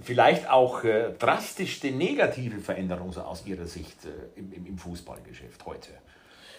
vielleicht 0.00 0.48
auch 0.48 0.84
äh, 0.84 1.12
drastischste 1.18 1.90
negative 1.90 2.60
Veränderung 2.60 3.12
so 3.12 3.22
aus 3.22 3.44
Ihrer 3.46 3.66
Sicht 3.66 3.96
im, 4.36 4.52
im, 4.52 4.66
im 4.66 4.78
Fußballgeschäft 4.78 5.66
heute? 5.66 5.90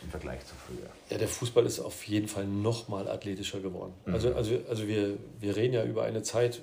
im 0.04 0.10
Vergleich 0.10 0.46
zu 0.46 0.54
früher. 0.56 0.90
Ja, 1.10 1.18
der 1.18 1.28
Fußball 1.28 1.66
ist 1.66 1.80
auf 1.80 2.04
jeden 2.08 2.28
Fall 2.28 2.46
noch 2.46 2.90
mal 2.90 3.08
athletischer 3.08 3.62
geworden. 3.62 3.94
Mhm. 4.06 4.14
Also, 4.14 4.36
also, 4.36 4.60
also 4.70 4.88
wir, 4.88 5.18
wir 5.40 5.56
reden 5.56 5.74
ja 5.74 5.84
über 5.84 6.04
eine 6.04 6.24
Zeit, 6.24 6.62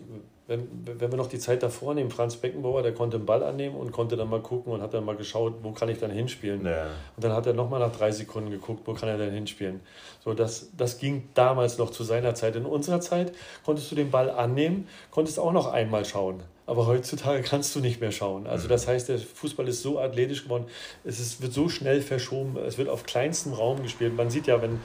wenn, 0.50 0.68
wenn 0.84 1.12
wir 1.12 1.16
noch 1.16 1.28
die 1.28 1.38
Zeit 1.38 1.62
davor 1.62 1.94
nehmen, 1.94 2.10
Franz 2.10 2.36
Beckenbauer, 2.36 2.82
der 2.82 2.92
konnte 2.92 3.18
den 3.18 3.24
Ball 3.24 3.44
annehmen 3.44 3.76
und 3.76 3.92
konnte 3.92 4.16
dann 4.16 4.28
mal 4.28 4.40
gucken 4.40 4.72
und 4.72 4.82
hat 4.82 4.92
dann 4.92 5.04
mal 5.04 5.14
geschaut, 5.14 5.54
wo 5.62 5.70
kann 5.70 5.88
ich 5.88 5.98
dann 5.98 6.10
hinspielen. 6.10 6.66
Ja. 6.66 6.88
Und 7.14 7.24
dann 7.24 7.32
hat 7.32 7.46
er 7.46 7.52
nochmal 7.52 7.78
nach 7.78 7.92
drei 7.92 8.10
Sekunden 8.10 8.50
geguckt, 8.50 8.82
wo 8.84 8.92
kann 8.94 9.08
er 9.08 9.16
denn 9.16 9.32
hinspielen. 9.32 9.80
So, 10.24 10.34
das, 10.34 10.70
das 10.76 10.98
ging 10.98 11.28
damals 11.34 11.78
noch 11.78 11.90
zu 11.90 12.02
seiner 12.02 12.34
Zeit. 12.34 12.56
In 12.56 12.66
unserer 12.66 13.00
Zeit 13.00 13.32
konntest 13.64 13.92
du 13.92 13.94
den 13.94 14.10
Ball 14.10 14.28
annehmen, 14.28 14.88
konntest 15.12 15.38
auch 15.38 15.52
noch 15.52 15.72
einmal 15.72 16.04
schauen. 16.04 16.42
Aber 16.66 16.86
heutzutage 16.88 17.42
kannst 17.42 17.74
du 17.76 17.80
nicht 17.80 18.00
mehr 18.00 18.12
schauen. 18.12 18.48
Also 18.48 18.66
das 18.66 18.88
heißt, 18.88 19.08
der 19.08 19.18
Fußball 19.18 19.68
ist 19.68 19.82
so 19.82 20.00
athletisch 20.00 20.44
geworden, 20.44 20.66
es 21.04 21.20
ist, 21.20 21.40
wird 21.40 21.52
so 21.52 21.68
schnell 21.68 22.02
verschoben, 22.02 22.56
es 22.66 22.76
wird 22.76 22.88
auf 22.88 23.04
kleinstem 23.04 23.52
Raum 23.52 23.82
gespielt. 23.82 24.16
Man 24.16 24.30
sieht 24.30 24.48
ja, 24.48 24.60
wenn 24.60 24.80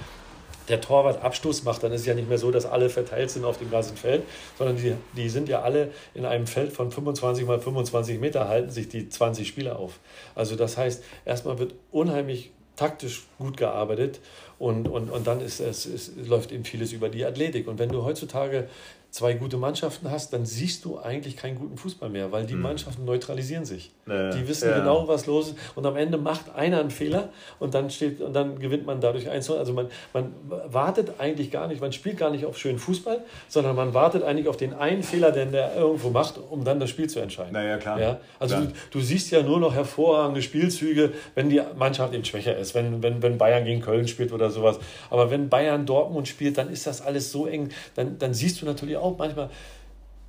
der 0.70 0.82
Torwart 0.82 1.22
Abstoß 1.24 1.64
macht, 1.64 1.84
dann 1.84 1.92
ist 1.92 2.02
es 2.02 2.08
ja 2.08 2.14
nicht 2.14 2.30
mehr 2.30 2.38
so, 2.38 2.52
dass 2.52 2.66
alle 2.66 2.90
verteilt 2.90 3.32
sind 3.32 3.46
auf 3.46 3.58
dem 3.58 3.72
ganzen 3.72 3.98
Feld, 3.98 4.24
sondern 4.58 4.78
die, 4.78 4.94
die 5.16 5.30
sind 5.30 5.50
ja 5.50 5.62
alle 5.62 5.92
in 6.14 6.26
einem 6.26 6.48
Feld 6.48 6.72
von 6.72 6.92
25 6.92 7.46
mal 7.46 7.60
25 7.60 8.20
Meter, 8.20 8.48
halten 8.48 8.70
sich 8.70 8.90
die 8.90 9.10
20 9.10 9.48
Spieler 9.48 9.80
auf. 9.80 10.00
Also 10.34 10.56
das 10.56 10.78
heißt, 10.78 11.04
erstmal 11.26 11.60
wird 11.60 11.76
unheimlich 11.92 12.52
taktisch 12.76 13.24
gut 13.38 13.58
gearbeitet 13.58 14.20
und, 14.60 14.88
und, 14.88 15.10
und 15.10 15.28
dann 15.28 15.42
ist 15.42 15.60
es, 15.60 15.86
es 15.86 16.12
läuft 16.16 16.52
eben 16.52 16.66
vieles 16.66 16.92
über 16.92 17.10
die 17.10 17.26
Athletik. 17.26 17.68
Und 17.68 17.80
wenn 17.80 17.90
du 17.90 18.04
heutzutage 18.04 18.68
zwei 19.16 19.34
gute 19.34 19.56
Mannschaften 19.56 20.12
hast, 20.12 20.34
dann 20.34 20.46
siehst 20.46 20.84
du 20.84 21.00
eigentlich 21.00 21.38
keinen 21.38 21.58
guten 21.58 21.78
Fußball 21.78 22.10
mehr, 22.10 22.34
weil 22.34 22.46
die 22.46 22.52
hm. 22.52 22.62
Mannschaften 22.62 23.06
neutralisieren 23.06 23.64
sich. 23.64 23.94
Ja, 24.06 24.30
die 24.32 24.46
wissen 24.46 24.70
ja. 24.70 24.80
genau, 24.80 25.08
was 25.08 25.26
los 25.26 25.52
ist. 25.52 25.58
Und 25.74 25.86
am 25.86 25.96
Ende 25.96 26.18
macht 26.18 26.54
einer 26.54 26.82
einen 26.82 26.92
Fehler 26.92 27.30
und 27.58 27.74
dann 27.74 27.90
steht 27.90 28.20
und 28.20 28.34
dann 28.34 28.60
gewinnt 28.60 28.86
man 28.86 29.00
dadurch 29.00 29.30
1 29.30 29.50
Also 29.52 29.72
man, 29.72 29.88
man 30.12 30.34
wartet 30.68 31.14
eigentlich 31.18 31.50
gar 31.50 31.70
nicht, 31.70 31.80
man 31.80 31.94
spielt 31.94 32.18
gar 32.18 32.30
nicht 32.30 32.46
auf 32.46 32.58
schönen 32.58 32.78
Fußball, 32.78 33.22
sondern 33.48 33.78
man 33.78 33.94
wartet 33.94 34.22
eigentlich 34.24 34.50
auf 34.50 34.58
den 34.58 34.74
einen 34.74 35.02
Fehler, 35.02 35.32
den 35.32 35.54
der 35.54 35.78
irgendwo 35.78 36.10
macht, 36.10 36.38
um 36.50 36.66
dann 36.66 36.82
das 36.82 36.90
Spiel 36.90 37.10
zu 37.10 37.22
entscheiden. 37.22 37.54
Naja, 37.54 37.78
klar. 37.78 38.02
Ja? 38.02 38.20
Also 38.38 38.56
klar. 38.56 38.68
Du, 38.92 39.00
du 39.00 39.06
siehst 39.06 39.32
ja 39.32 39.44
nur 39.44 39.62
noch 39.62 39.74
hervorragende 39.74 40.42
Spielzüge, 40.42 41.14
wenn 41.36 41.50
die 41.50 41.62
Mannschaft 41.78 42.14
eben 42.14 42.26
schwächer 42.26 42.58
ist, 42.58 42.76
wenn, 42.76 43.02
wenn, 43.02 43.22
wenn 43.22 43.38
Bayern 43.38 43.64
gegen 43.64 43.80
Köln 43.80 44.10
spielt 44.10 44.34
oder 44.34 44.50
sowas. 44.50 44.78
Aber 45.10 45.32
wenn 45.32 45.48
Bayern 45.48 45.86
Dortmund 45.86 46.28
spielt, 46.28 46.58
dann 46.58 46.70
ist 46.70 46.86
das 46.86 47.02
alles 47.02 47.32
so 47.32 47.48
eng, 47.48 47.70
dann, 47.96 48.20
dann 48.20 48.34
siehst 48.34 48.62
du 48.62 48.66
natürlich 48.66 48.98
auch 48.98 49.05
auch 49.06 49.18
manchmal, 49.18 49.50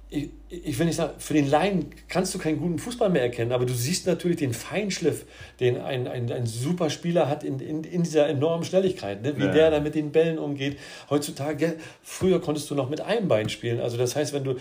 ich, 0.08 0.28
ich 0.48 0.78
will 0.78 0.86
nicht 0.86 0.96
sagen, 0.96 1.14
für 1.18 1.34
den 1.34 1.50
Laien 1.50 1.86
kannst 2.08 2.32
du 2.32 2.38
keinen 2.38 2.58
guten 2.60 2.78
Fußball 2.78 3.10
mehr 3.10 3.22
erkennen, 3.22 3.50
aber 3.50 3.66
du 3.66 3.74
siehst 3.74 4.06
natürlich 4.06 4.36
den 4.36 4.52
Feinschliff, 4.52 5.24
den 5.58 5.80
ein, 5.80 6.06
ein, 6.06 6.30
ein 6.30 6.46
super 6.46 6.90
Spieler 6.90 7.28
hat 7.28 7.42
in, 7.42 7.58
in, 7.58 7.82
in 7.82 8.04
dieser 8.04 8.28
enormen 8.28 8.64
Schnelligkeit, 8.64 9.22
ne? 9.22 9.36
wie 9.36 9.44
ja. 9.44 9.52
der 9.52 9.70
da 9.72 9.80
mit 9.80 9.96
den 9.96 10.12
Bällen 10.12 10.38
umgeht. 10.38 10.78
Heutzutage, 11.10 11.76
früher 12.02 12.40
konntest 12.40 12.70
du 12.70 12.76
noch 12.76 12.88
mit 12.88 13.00
einem 13.00 13.26
Bein 13.26 13.48
spielen. 13.48 13.80
Also 13.80 13.96
das 13.96 14.14
heißt, 14.14 14.32
wenn 14.32 14.44
du, 14.44 14.56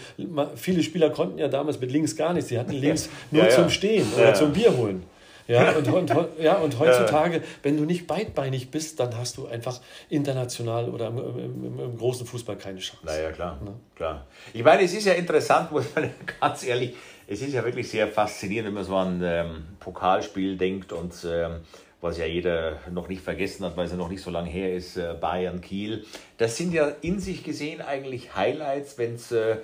viele 0.56 0.82
Spieler 0.82 1.12
konnten 1.12 1.38
ja 1.38 1.48
damals 1.48 1.80
mit 1.80 1.92
links 1.92 2.16
gar 2.16 2.34
nichts, 2.34 2.50
sie 2.50 2.58
hatten 2.58 2.72
links 2.74 3.10
nur 3.30 3.44
ja, 3.44 3.50
ja. 3.50 3.56
zum 3.56 3.70
Stehen 3.70 4.08
oder 4.18 4.34
zum 4.34 4.52
Bier 4.52 4.76
holen. 4.76 5.04
Ja, 5.48 5.72
und, 5.78 5.88
und, 5.88 6.12
ja, 6.40 6.56
und 6.56 6.80
heutzutage, 6.80 7.44
wenn 7.62 7.78
du 7.78 7.86
nicht 7.86 8.08
beidbeinig 8.08 8.72
bist, 8.72 9.00
dann 9.00 9.16
hast 9.16 9.38
du 9.38 9.46
einfach 9.48 9.80
international 10.10 10.90
oder 10.90 11.08
im, 11.08 11.18
im, 11.18 11.80
im 11.80 11.98
großen 11.98 12.26
Fußball 12.26 12.58
keine 12.58 12.80
Chance. 12.80 13.06
Naja, 13.06 13.32
klar, 13.32 13.60
ja. 13.64 13.74
klar. 13.96 14.28
Ich 14.54 14.64
meine, 14.64 14.84
es 14.84 14.94
ist 14.94 15.06
ja 15.06 15.14
interessant, 15.14 15.72
muss 15.74 15.86
man 15.96 16.10
ganz 16.40 16.64
ehrlich, 16.64 16.96
es 17.28 17.42
ist 17.42 17.54
ja 17.54 17.64
wirklich 17.64 17.90
sehr 17.90 18.08
faszinierend, 18.08 18.68
wenn 18.68 18.74
man 18.76 18.84
so 18.84 18.96
an 18.96 19.22
ähm, 19.24 19.66
Pokalspiel 19.80 20.58
denkt 20.58 20.94
und 20.94 21.14
ähm, 21.30 21.62
was 22.02 22.18
ja 22.18 22.26
jeder 22.26 22.80
noch 22.92 23.08
nicht 23.08 23.22
vergessen 23.22 23.66
hat, 23.66 23.76
weil 23.78 23.86
es 23.86 23.92
ja 23.92 23.98
noch 23.98 24.10
nicht 24.10 24.22
so 24.22 24.30
lange 24.30 24.50
her 24.50 24.76
ist, 24.76 24.96
äh, 24.96 25.16
Bayern 25.20 25.62
Kiel. 25.62 26.06
Das 26.38 26.56
sind 26.56 26.74
ja 26.74 26.92
in 27.02 27.20
sich 27.20 27.44
gesehen 27.44 27.82
eigentlich 27.82 28.36
Highlights, 28.36 28.98
wenn 28.98 29.16
es 29.16 29.32
äh, 29.32 29.58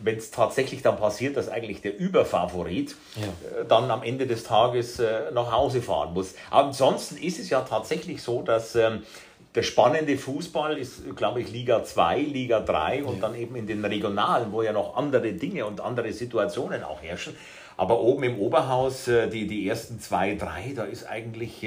wenn 0.00 0.16
es 0.16 0.30
tatsächlich 0.30 0.82
dann 0.82 0.96
passiert, 0.96 1.36
dass 1.36 1.48
eigentlich 1.48 1.80
der 1.80 1.98
Überfavorit 1.98 2.96
ja. 3.16 3.60
Äh, 3.60 3.64
dann 3.66 3.90
am 3.90 4.02
Ende 4.02 4.26
des 4.26 4.44
Tages 4.44 4.98
äh, 4.98 5.30
nach 5.32 5.52
Hause 5.52 5.82
fahren 5.82 6.14
muss. 6.14 6.34
Aber 6.50 6.68
ansonsten 6.68 7.16
ist 7.16 7.38
es 7.38 7.50
ja 7.50 7.60
tatsächlich 7.62 8.22
so, 8.22 8.42
dass 8.42 8.74
ähm, 8.74 9.02
der 9.54 9.62
spannende 9.62 10.16
Fußball 10.16 10.78
ist, 10.78 11.14
glaube 11.14 11.42
ich, 11.42 11.50
Liga 11.50 11.84
2, 11.84 12.20
Liga 12.20 12.60
3 12.60 13.04
und 13.04 13.16
ja. 13.16 13.20
dann 13.20 13.34
eben 13.34 13.54
in 13.56 13.66
den 13.66 13.84
Regionalen, 13.84 14.50
wo 14.52 14.62
ja 14.62 14.72
noch 14.72 14.96
andere 14.96 15.32
Dinge 15.32 15.66
und 15.66 15.80
andere 15.80 16.12
Situationen 16.12 16.82
auch 16.82 17.02
herrschen. 17.02 17.36
Aber 17.76 18.00
oben 18.00 18.22
im 18.24 18.38
Oberhaus, 18.38 19.08
äh, 19.08 19.28
die, 19.28 19.46
die 19.46 19.68
ersten 19.68 20.00
zwei, 20.00 20.34
drei, 20.34 20.72
da 20.74 20.84
ist 20.84 21.04
eigentlich 21.04 21.62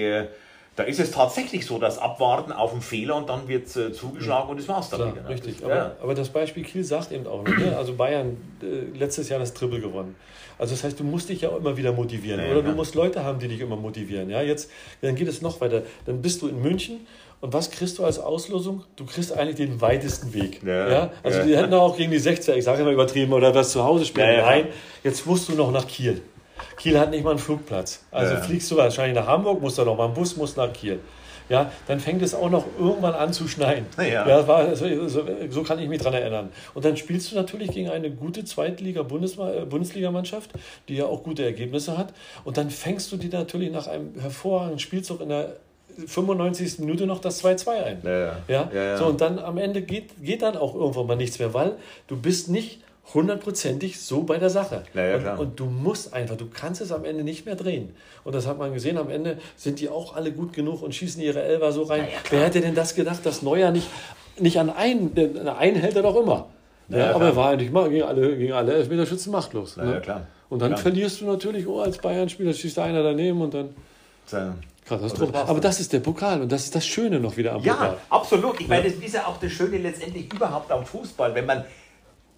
Da 0.76 0.84
ist 0.84 1.00
es 1.00 1.12
tatsächlich 1.12 1.66
so, 1.66 1.80
dass 1.80 1.98
Abwarten 1.98 2.52
auf 2.52 2.72
den 2.72 2.82
Fehler 2.82 3.16
und 3.16 3.30
dann 3.30 3.48
wird 3.48 3.74
äh, 3.78 3.94
zugeschlagen 3.94 4.50
und 4.50 4.60
das 4.60 4.68
war's 4.68 4.90
dann 4.90 5.00
Klar, 5.00 5.14
wieder. 5.14 5.24
Ne? 5.24 5.30
richtig. 5.30 5.56
Das, 5.56 5.64
Aber, 5.64 5.76
ja. 5.76 5.96
aber 6.02 6.16
das 6.16 6.30
Beispiel 6.30 6.64
Kiel 6.64 6.84
sagt 6.84 7.14
eben 7.14 7.26
auch 7.28 7.44
noch, 7.44 7.58
ne? 7.58 7.78
also 7.78 7.94
Bayern 7.94 8.38
äh, 8.62 8.98
letztes 8.98 9.30
Jahr 9.30 9.40
das 9.40 9.54
Triple 9.54 9.80
gewonnen. 9.80 10.16
Also 10.58 10.74
das 10.74 10.84
heißt, 10.84 11.00
du 11.00 11.04
musst 11.04 11.30
dich 11.30 11.42
ja 11.42 11.50
auch 11.50 11.58
immer 11.58 11.78
wieder 11.78 11.94
motivieren. 11.94 12.42
Ja, 12.42 12.52
oder 12.52 12.62
ja. 12.62 12.70
du 12.70 12.76
musst 12.76 12.96
Leute 12.96 13.24
haben, 13.24 13.40
die 13.40 13.48
dich 13.48 13.62
immer 13.62 13.78
motivieren. 13.78 14.30
Ja, 14.30 14.42
jetzt, 14.42 14.70
dann 15.02 15.16
geht 15.16 15.28
es 15.28 15.42
noch 15.42 15.62
weiter. 15.62 15.84
Dann 16.06 16.22
bist 16.22 16.42
du 16.42 16.48
in 16.48 16.62
München 16.62 17.06
und 17.42 17.54
was 17.54 17.72
kriegst 17.72 17.98
du 17.98 18.04
als 18.04 18.20
Auslosung? 18.20 18.84
Du 18.96 19.06
kriegst 19.06 19.32
eigentlich 19.32 19.56
den 19.56 19.80
weitesten 19.80 20.34
Weg. 20.34 20.62
Ja, 20.64 21.12
Also 21.24 21.40
ja. 21.40 21.46
die 21.46 21.58
hätten 21.58 21.74
auch 21.74 21.96
gegen 21.96 22.12
die 22.12 22.20
60er, 22.20 22.54
ich 22.54 22.64
sage 22.64 22.82
immer 22.82 22.92
übertrieben, 22.92 23.34
oder 23.34 23.54
was 23.54 23.72
zu 23.72 23.84
Hause 23.84 24.06
spielen. 24.06 24.28
Ja, 24.28 24.34
ja, 24.34 24.46
Nein, 24.46 24.68
jetzt 25.04 25.26
musst 25.26 25.48
du 25.50 25.54
noch 25.54 25.72
nach 25.72 25.88
Kiel. 25.88 26.22
Kiel 26.78 27.00
hat 27.00 27.12
nicht 27.12 27.24
mal 27.24 27.32
einen 27.32 27.40
Flugplatz. 27.40 28.04
Also 28.12 28.36
Ja. 28.36 28.42
fliegst 28.42 28.70
du 28.72 28.78
wahrscheinlich 28.78 29.16
nach 29.16 29.28
Hamburg, 29.28 29.62
musst 29.62 29.78
dann 29.78 29.86
noch 29.86 29.98
mal 29.98 30.06
einen 30.06 30.14
Bus, 30.14 30.38
musst 30.38 30.58
nach 30.58 30.72
Kiel. 30.74 31.00
Ja, 31.48 31.72
dann 31.88 32.00
fängt 32.00 32.24
es 32.24 32.34
auch 32.34 32.50
noch 32.50 32.66
irgendwann 32.80 33.14
an 33.14 33.32
zu 33.32 33.48
schneien. 33.48 33.86
Ja. 33.98 34.28
ja 34.28 34.48
war, 34.48 34.76
so, 34.76 35.08
so, 35.08 35.24
so 35.50 35.64
kann 35.64 35.78
ich 35.80 35.88
mich 35.88 36.02
dran 36.02 36.14
erinnern. 36.14 36.50
Und 36.74 36.86
dann 36.86 36.98
spielst 36.98 37.32
du 37.32 37.36
natürlich 37.36 37.70
gegen 37.70 37.90
eine 37.90 38.10
gute 38.10 38.44
Zweitliga-Bundesligamannschaft, 38.44 40.50
die 40.90 40.96
ja 40.96 41.06
auch 41.06 41.22
gute 41.24 41.46
Ergebnisse 41.46 41.98
hat. 41.98 42.14
Und 42.46 42.58
dann 42.58 42.72
fängst 42.72 43.12
du 43.12 43.18
dir 43.18 43.30
natürlich 43.30 43.72
nach 43.72 43.86
einem 43.88 44.20
hervorragenden 44.20 44.80
Spielzug 44.80 45.22
in 45.22 45.30
der 45.30 45.54
95. 46.08 46.80
Minute 46.80 47.06
noch 47.06 47.20
das 47.20 47.44
2-2 47.44 47.84
ein. 47.84 47.98
Ja, 48.04 48.12
ja. 48.12 48.38
Ja? 48.48 48.70
Ja, 48.74 48.84
ja. 48.84 48.98
So, 48.98 49.06
und 49.06 49.22
dann 49.22 49.40
am 49.40 49.58
Ende 49.58 49.82
geht, 49.82 50.12
geht 50.22 50.42
dann 50.42 50.58
auch 50.58 50.76
irgendwann 50.76 51.08
mal 51.08 51.16
nichts 51.16 51.40
mehr, 51.40 51.54
weil 51.54 51.74
du 52.08 52.18
bist 52.18 52.50
nicht 52.50 52.82
hundertprozentig 53.14 54.00
so 54.02 54.24
bei 54.24 54.38
der 54.38 54.50
Sache. 54.50 54.84
Ja, 54.94 55.18
ja, 55.18 55.34
und, 55.34 55.40
und 55.40 55.60
du 55.60 55.66
musst 55.66 56.14
einfach, 56.14 56.36
du 56.38 56.48
kannst 56.48 56.82
es 56.82 56.92
am 56.92 57.06
Ende 57.06 57.24
nicht 57.24 57.46
mehr 57.46 57.56
drehen. 57.56 57.96
Und 58.24 58.36
das 58.36 58.48
hat 58.48 58.58
man 58.58 58.74
gesehen, 58.74 58.98
am 58.98 59.10
Ende 59.10 59.38
sind 59.56 59.80
die 59.80 59.90
auch 59.90 60.16
alle 60.16 60.32
gut 60.32 60.54
genug 60.54 60.82
und 60.82 60.94
schießen 60.96 61.22
ihre 61.22 61.42
Elfer 61.42 61.72
so 61.72 61.84
rein. 61.84 62.08
Wer 62.30 62.46
hätte 62.46 62.62
denn 62.62 62.76
das 62.76 62.96
gedacht, 62.96 63.26
dass 63.26 63.42
Neuer 63.42 63.72
nicht, 63.72 63.88
nicht 64.40 64.60
an 64.60 64.70
einen, 64.70 65.14
denn 65.14 65.48
einen 65.48 65.78
hält 65.78 65.96
er 65.96 66.02
doch 66.02 66.16
immer. 66.16 66.48
Ja, 66.90 66.98
ja, 66.98 67.16
aber 67.16 67.26
er 67.26 67.36
war 67.36 67.50
eigentlich 67.50 67.72
mal 67.72 67.90
gegen 67.90 68.04
alle, 68.04 68.38
gegen 68.38 68.54
alle 68.54 68.74
Elfmeterschützen 68.74 69.32
machtlos. 69.32 69.76
Ja, 69.76 69.86
ne? 69.86 70.02
ja. 70.06 70.28
Und 70.50 70.62
dann 70.62 70.78
verlierst 70.78 71.22
du 71.22 71.26
natürlich, 71.26 71.68
oh, 71.68 71.82
als 71.82 71.98
Bayern-Spieler 71.98 72.54
schießt 72.54 72.78
einer 72.80 73.02
daneben 73.02 73.42
und 73.42 73.54
dann. 73.54 73.70
Katastrophe. 74.86 75.36
Aber 75.36 75.60
das 75.60 75.80
ist 75.80 75.94
der 75.94 76.00
Pokal 76.00 76.42
und 76.42 76.52
das 76.52 76.66
ist 76.66 76.76
das 76.76 76.86
Schöne 76.86 77.20
noch 77.20 77.38
wieder 77.38 77.54
am 77.54 77.64
Ja, 77.64 77.74
Pokal. 77.74 77.98
absolut. 78.10 78.62
Ich 78.62 78.68
meine, 78.68 78.84
das 78.84 78.94
ist 78.94 79.16
ja 79.16 79.26
auch 79.26 79.38
das 79.40 79.52
Schöne 79.52 79.80
letztendlich 79.80 80.32
überhaupt 80.32 80.72
am 80.72 80.86
Fußball. 80.86 81.34
Wenn 81.34 81.48
man, 81.48 81.66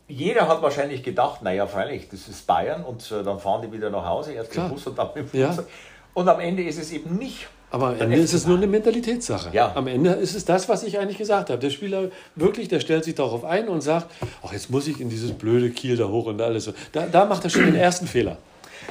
jeder 0.08 0.47
hat 0.47 0.62
wahrscheinlich 0.62 1.03
gedacht, 1.03 1.41
naja, 1.41 1.68
freilich, 1.68 2.08
das 2.10 2.28
ist 2.28 2.47
Bayern 2.47 2.84
und 2.84 3.12
äh, 3.12 3.24
dann 3.24 3.39
fahren 3.39 3.62
die 3.62 3.72
wieder 3.72 3.89
nach 3.89 4.05
Hause, 4.05 4.34
erst 4.34 4.51
Klar. 4.51 4.68
mit 4.68 4.76
Bus 4.76 4.88
und 4.88 4.97
dann 4.97 5.10
mit 5.16 5.34
dem 5.34 5.39
Ja. 5.39 5.47
Flugzeug. 5.51 5.68
Und 6.14 6.30
am 6.30 6.39
Ende 6.39 6.64
ist 6.64 6.80
es 6.80 6.91
eben 6.91 7.18
nicht. 7.18 7.47
Aber 7.70 7.88
am 7.89 7.99
Ende 7.99 8.18
ist 8.18 8.34
es 8.34 8.47
nur 8.47 8.55
eine 8.58 8.66
Mentalitätssache. 8.66 9.49
Ja. 9.53 9.74
Am 9.76 9.88
Ende 9.88 10.12
ist 10.12 10.36
es 10.36 10.45
das, 10.45 10.70
was 10.70 10.84
ich 10.84 10.97
eigentlich 10.97 11.18
gesagt 11.18 11.49
habe. 11.49 11.60
Der 11.60 11.70
Spieler 11.70 12.10
wirklich, 12.36 12.70
der 12.70 12.80
stellt 12.80 13.03
sich 13.03 13.16
darauf 13.16 13.43
ein 13.43 13.68
und 13.68 13.82
sagt, 13.82 14.08
ach, 14.41 14.53
jetzt 14.53 14.70
muss 14.72 14.88
ich 14.88 15.01
in 15.01 15.10
dieses 15.10 15.34
blöde 15.34 15.70
Kiel 15.70 15.97
da 15.97 16.05
hoch 16.08 16.28
und 16.28 16.41
alles 16.41 16.64
so. 16.64 16.74
Da, 16.93 17.05
da 17.08 17.26
macht 17.26 17.43
er 17.43 17.49
schon 17.49 17.66
den 17.66 17.76
ersten 17.76 18.08
Fehler. 18.08 18.38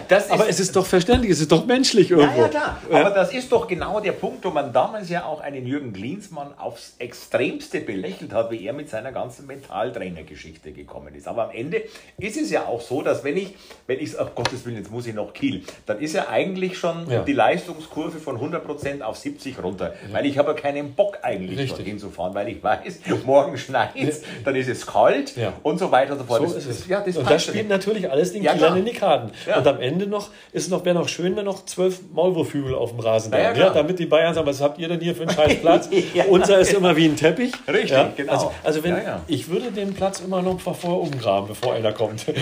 Das 0.08 0.30
Aber 0.30 0.48
es 0.48 0.60
ist 0.60 0.76
doch 0.76 0.86
verständlich, 0.86 1.32
es 1.32 1.40
ist 1.40 1.50
doch 1.50 1.66
menschlich 1.66 2.10
irgendwo. 2.10 2.36
Ja, 2.36 2.42
ja, 2.42 2.48
klar. 2.48 2.78
Aber 2.90 3.10
das 3.10 3.32
ist 3.32 3.50
doch 3.50 3.66
genau 3.66 3.98
der 4.00 4.12
Punkt, 4.12 4.44
wo 4.44 4.50
man 4.50 4.72
damals 4.72 5.08
ja 5.08 5.24
auch 5.24 5.40
einen 5.40 5.66
Jürgen 5.66 5.92
Klinsmann 5.92 6.56
aufs 6.58 6.94
Extremste 6.98 7.80
belächelt 7.80 8.32
hat, 8.32 8.50
wie 8.50 8.64
er 8.64 8.72
mit 8.72 8.88
seiner 8.88 9.10
ganzen 9.12 9.46
Mentaltrainergeschichte 9.46 10.72
gekommen 10.72 11.14
ist. 11.14 11.26
Aber 11.26 11.44
am 11.44 11.50
Ende 11.50 11.82
ist 12.18 12.36
es 12.36 12.50
ja 12.50 12.66
auch 12.66 12.80
so, 12.80 13.02
dass 13.02 13.24
wenn 13.24 13.36
ich, 13.36 13.54
wenn 13.86 13.98
ich, 13.98 14.18
ach 14.18 14.28
Gottes 14.34 14.64
Willen, 14.64 14.76
jetzt 14.76 14.90
muss 14.90 15.06
ich 15.06 15.14
noch 15.14 15.32
Kiel, 15.32 15.62
dann 15.86 15.98
ist 15.98 16.14
ja 16.14 16.28
eigentlich 16.28 16.78
schon 16.78 17.10
Ja. 17.10 17.22
die 17.22 17.32
Leistungskurve 17.32 18.18
von 18.18 18.38
100% 18.38 19.02
auf 19.02 19.16
70 19.16 19.62
runter. 19.62 19.94
Weil 20.12 20.26
ich 20.26 20.38
habe 20.38 20.50
ja 20.52 20.54
keinen 20.56 20.94
Bock 20.94 21.18
eigentlich 21.22 21.58
Richtig. 21.58 21.76
dorthin 21.78 21.98
zu 21.98 22.10
fahren, 22.10 22.34
weil 22.34 22.48
ich 22.48 22.62
weiß, 22.62 23.00
morgen 23.26 23.58
schneit 23.58 23.90
es, 23.96 24.22
dann 24.44 24.54
ist 24.54 24.68
es 24.68 24.86
kalt 24.86 25.36
Ja. 25.36 25.52
und 25.62 25.78
so 25.78 25.90
weiter 25.90 26.12
und 26.12 26.18
so 26.20 26.24
fort. 26.24 26.40
So 26.48 26.54
Das- 26.54 26.64
ist 26.66 26.82
es. 26.82 26.86
Ja, 26.88 27.00
das 27.00 27.16
und 27.16 27.28
das 27.28 27.42
spielt 27.44 27.68
natürlich 27.68 28.08
alles 28.10 28.32
den 28.32 28.42
Ja, 28.42 28.52
Kielern 28.52 28.76
in 28.76 28.84
die 28.84 28.92
Karten. 28.92 29.32
Ja. 29.46 29.58
Und 29.58 29.66
am 29.66 29.80
Ende 29.80 29.85
noch 29.92 30.30
ist 30.52 30.70
noch, 30.70 30.84
wäre 30.84 30.94
noch 30.94 31.08
schön, 31.08 31.36
wenn 31.36 31.44
noch 31.44 31.64
zwölf 31.64 32.00
Maulwurfhügel 32.12 32.74
auf 32.74 32.90
dem 32.90 33.00
Rasen 33.00 33.32
Ja, 33.32 33.38
ja, 33.38 33.44
wären. 33.44 33.56
Ja, 33.56 33.62
klar. 33.70 33.74
damit 33.74 33.98
die 33.98 34.06
Bayern 34.06 34.34
sagen, 34.34 34.46
was 34.46 34.60
habt 34.60 34.78
ihr 34.78 34.88
denn 34.88 35.00
hier 35.00 35.14
für 35.14 35.22
einen 35.22 35.30
scheiß 35.36 35.60
Platz? 35.60 35.88
Ja, 36.14 36.24
Unser 36.24 36.58
ist 36.58 36.72
immer 36.72 36.96
wie 36.96 37.06
ein 37.06 37.16
Teppich. 37.16 37.52
Richtig, 37.68 37.90
ja? 37.90 38.12
genau. 38.16 38.32
Also, 38.32 38.52
also 38.64 38.82
wenn, 38.84 38.96
Ja, 38.96 39.02
ja. 39.02 39.20
ich 39.26 39.48
würde 39.48 39.70
den 39.70 39.94
Platz 39.94 40.20
immer 40.20 40.42
noch 40.42 40.60
vorher 40.60 40.90
umgraben, 41.00 41.48
bevor 41.48 41.74
einer 41.74 41.92
kommt. 41.92 42.26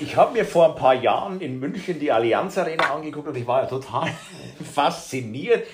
Ich 0.00 0.14
habe 0.16 0.32
mir 0.32 0.44
vor 0.44 0.66
ein 0.68 0.74
paar 0.76 0.94
Jahren 0.94 1.40
in 1.40 1.58
München 1.58 1.98
die 1.98 2.12
Allianz 2.12 2.56
Arena 2.56 2.94
angeguckt 2.94 3.26
und 3.26 3.36
ich 3.36 3.46
war 3.46 3.62
ja 3.62 3.66
total 3.68 4.08
fasziniert. 4.74 5.64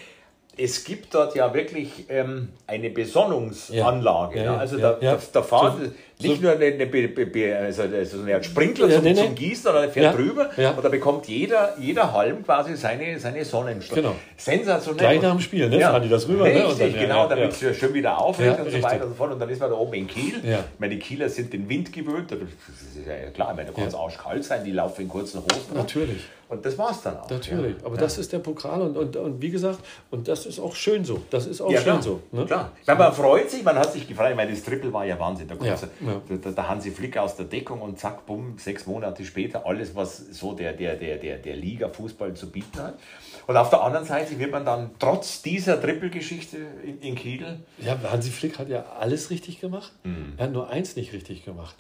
Es 0.57 0.85
gibt 0.85 1.15
dort 1.15 1.35
ja 1.35 1.53
wirklich 1.53 2.07
ähm, 2.09 2.49
eine 2.67 2.89
Besonnungsanlage. 2.89 4.39
Ja, 4.39 4.45
Ja, 4.45 4.53
ja, 4.53 4.59
also 4.59 4.79
ja, 4.79 4.93
da, 4.93 4.99
ja. 5.05 5.13
da, 5.17 5.21
da 5.33 5.43
fahren 5.43 5.95
So- 6.17 6.29
nicht 6.29 6.43
nur 6.43 6.53
eine, 6.53 6.65
eine, 6.67 7.57
also 7.57 7.83
so 8.05 8.23
eine 8.23 8.35
Art 8.37 8.45
Sprinkler 8.45 8.87
Ja, 8.89 8.95
zum, 8.97 9.05
nee, 9.05 9.13
nee. 9.15 9.21
zum 9.27 9.35
Gießen, 9.35 9.65
sondern 9.65 9.85
er 9.85 9.91
fährt 9.91 10.05
Ja, 10.07 10.13
drüber 10.13 10.51
ja. 10.57 10.71
und 10.71 10.85
da 10.85 10.89
bekommt 10.89 11.27
jeder, 11.27 11.75
jeder 11.79 12.13
Halm 12.13 12.45
quasi 12.45 12.77
seine, 12.77 13.19
seine 13.19 13.45
Sonnenstrahlung. 13.45 14.05
Genau. 14.13 14.17
Sensationell. 14.37 14.99
Gleich 14.99 15.23
nach 15.23 15.33
dem 15.33 15.41
Spiel, 15.41 15.69
ne, 15.69 15.81
fahren 15.81 16.03
die 16.03 16.09
das 16.09 16.29
rüber, 16.29 16.45
ne, 16.45 16.51
Richtig, 16.55 16.71
und 16.71 16.81
dann- 16.81 16.95
ja, 16.95 17.01
genau, 17.03 17.17
ja, 17.23 17.27
damit 17.29 17.61
ja. 17.61 17.69
es 17.71 17.77
schön 17.77 17.95
wieder 17.95 18.11
Ja, 18.11 18.19
und 18.19 18.37
so 18.37 18.43
weiter 18.83 19.05
und 19.05 19.11
so 19.11 19.15
fort. 19.17 19.33
Und 19.33 19.41
dann 19.41 19.49
ist 19.49 19.61
man 19.61 19.71
da 19.71 19.77
oben 19.77 19.95
in 19.95 20.07
Kiel. 20.07 20.35
Ja. 20.45 20.59
Ich 20.61 20.81
meine, 20.81 20.95
die 20.95 21.01
Kieler 21.01 21.29
sind 21.29 21.53
den 21.53 21.69
Wind 21.69 21.93
gewöhnt. 21.93 22.31
Das 22.31 22.39
ist 22.39 23.07
ja 23.07 23.31
klar, 23.31 23.51
ich 23.51 23.57
meine, 23.57 23.71
da 23.71 23.75
kann 23.75 23.89
es 23.89 23.93
Ja. 23.95 23.99
arschkalt 24.01 24.45
sein, 24.45 24.65
die 24.65 24.71
laufen 24.73 25.03
in 25.03 25.09
kurzen 25.09 25.41
Hosen. 25.43 25.75
Natürlich. 25.75 26.23
Und 26.47 26.65
das 26.65 26.77
war's 26.79 27.03
dann 27.03 27.17
auch. 27.17 27.29
Natürlich, 27.31 27.77
Ja. 27.81 27.87
aber 27.87 27.97
das 27.97 28.19
ist 28.19 28.33
der 28.33 28.39
Pokal 28.39 28.83
und, 28.83 28.97
und, 28.97 29.17
und 29.17 29.43
wie 29.43 29.51
gesagt, 29.51 29.79
und 30.11 30.29
das 30.29 30.47
ist 30.47 30.61
auch 30.61 30.77
schön 30.77 31.05
so. 31.05 31.23
Das 31.31 31.47
ist 31.47 31.61
auch 31.61 31.71
ja, 31.71 31.79
schön 31.79 31.93
klar. 31.95 32.03
so. 32.03 32.21
Ne? 32.33 32.45
Klar. 32.45 32.71
Meine, 32.87 32.99
man 32.99 33.13
freut 33.13 33.51
sich, 33.51 33.65
man 33.65 33.77
hat 33.77 33.93
sich 33.93 34.07
gefreut. 34.07 34.31
Ich 34.31 34.37
meine, 34.37 34.51
das 34.53 34.63
Triple 34.63 34.93
war 34.93 35.05
ja 35.07 35.19
Wahnsinn. 35.19 35.49
Da 35.49 35.55
Ja, 35.65 35.77
so- 35.77 35.87
ja. 36.29 36.37
Der, 36.37 36.53
der 36.53 36.69
Hansi 36.69 36.91
Flick 36.91 37.17
aus 37.17 37.37
der 37.37 37.47
Deckung 37.47 37.83
und 37.83 37.99
zack, 37.99 38.27
bumm, 38.27 38.57
sechs 38.59 38.87
Monate 38.87 39.25
später 39.25 39.67
alles, 39.67 39.95
was 39.95 40.19
so 40.19 40.53
der, 40.53 40.73
der, 40.73 40.97
der, 40.97 41.17
der, 41.19 41.39
der 41.39 41.57
Liga-Fußball 41.57 42.35
zu 42.35 42.51
bieten 42.51 42.79
hat. 42.79 42.99
Und 43.47 43.57
auf 43.57 43.71
der 43.71 43.83
anderen 43.83 44.07
Seite 44.07 44.39
wird 44.39 44.51
man 44.51 44.65
dann 44.65 44.91
trotz 44.99 45.43
dieser 45.43 45.81
Triple-Geschichte 45.81 46.59
in, 46.83 47.01
in 47.01 47.15
Kiel 47.15 47.59
Ja, 47.79 47.99
Hansi 48.11 48.31
Flick 48.31 48.59
hat 48.59 48.69
ja 48.69 48.85
alles 48.99 49.31
richtig 49.31 49.61
gemacht. 49.61 49.93
Mhm. 50.05 50.35
Er 50.37 50.45
hat 50.45 50.53
nur 50.53 50.71
eins 50.71 50.97
nicht 50.97 51.13
richtig 51.13 51.45
gemacht. 51.45 51.77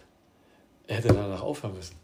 Er 0.86 0.96
hätte 0.96 1.08
danach 1.08 1.42
aufhören 1.42 1.74
müssen. 1.74 1.96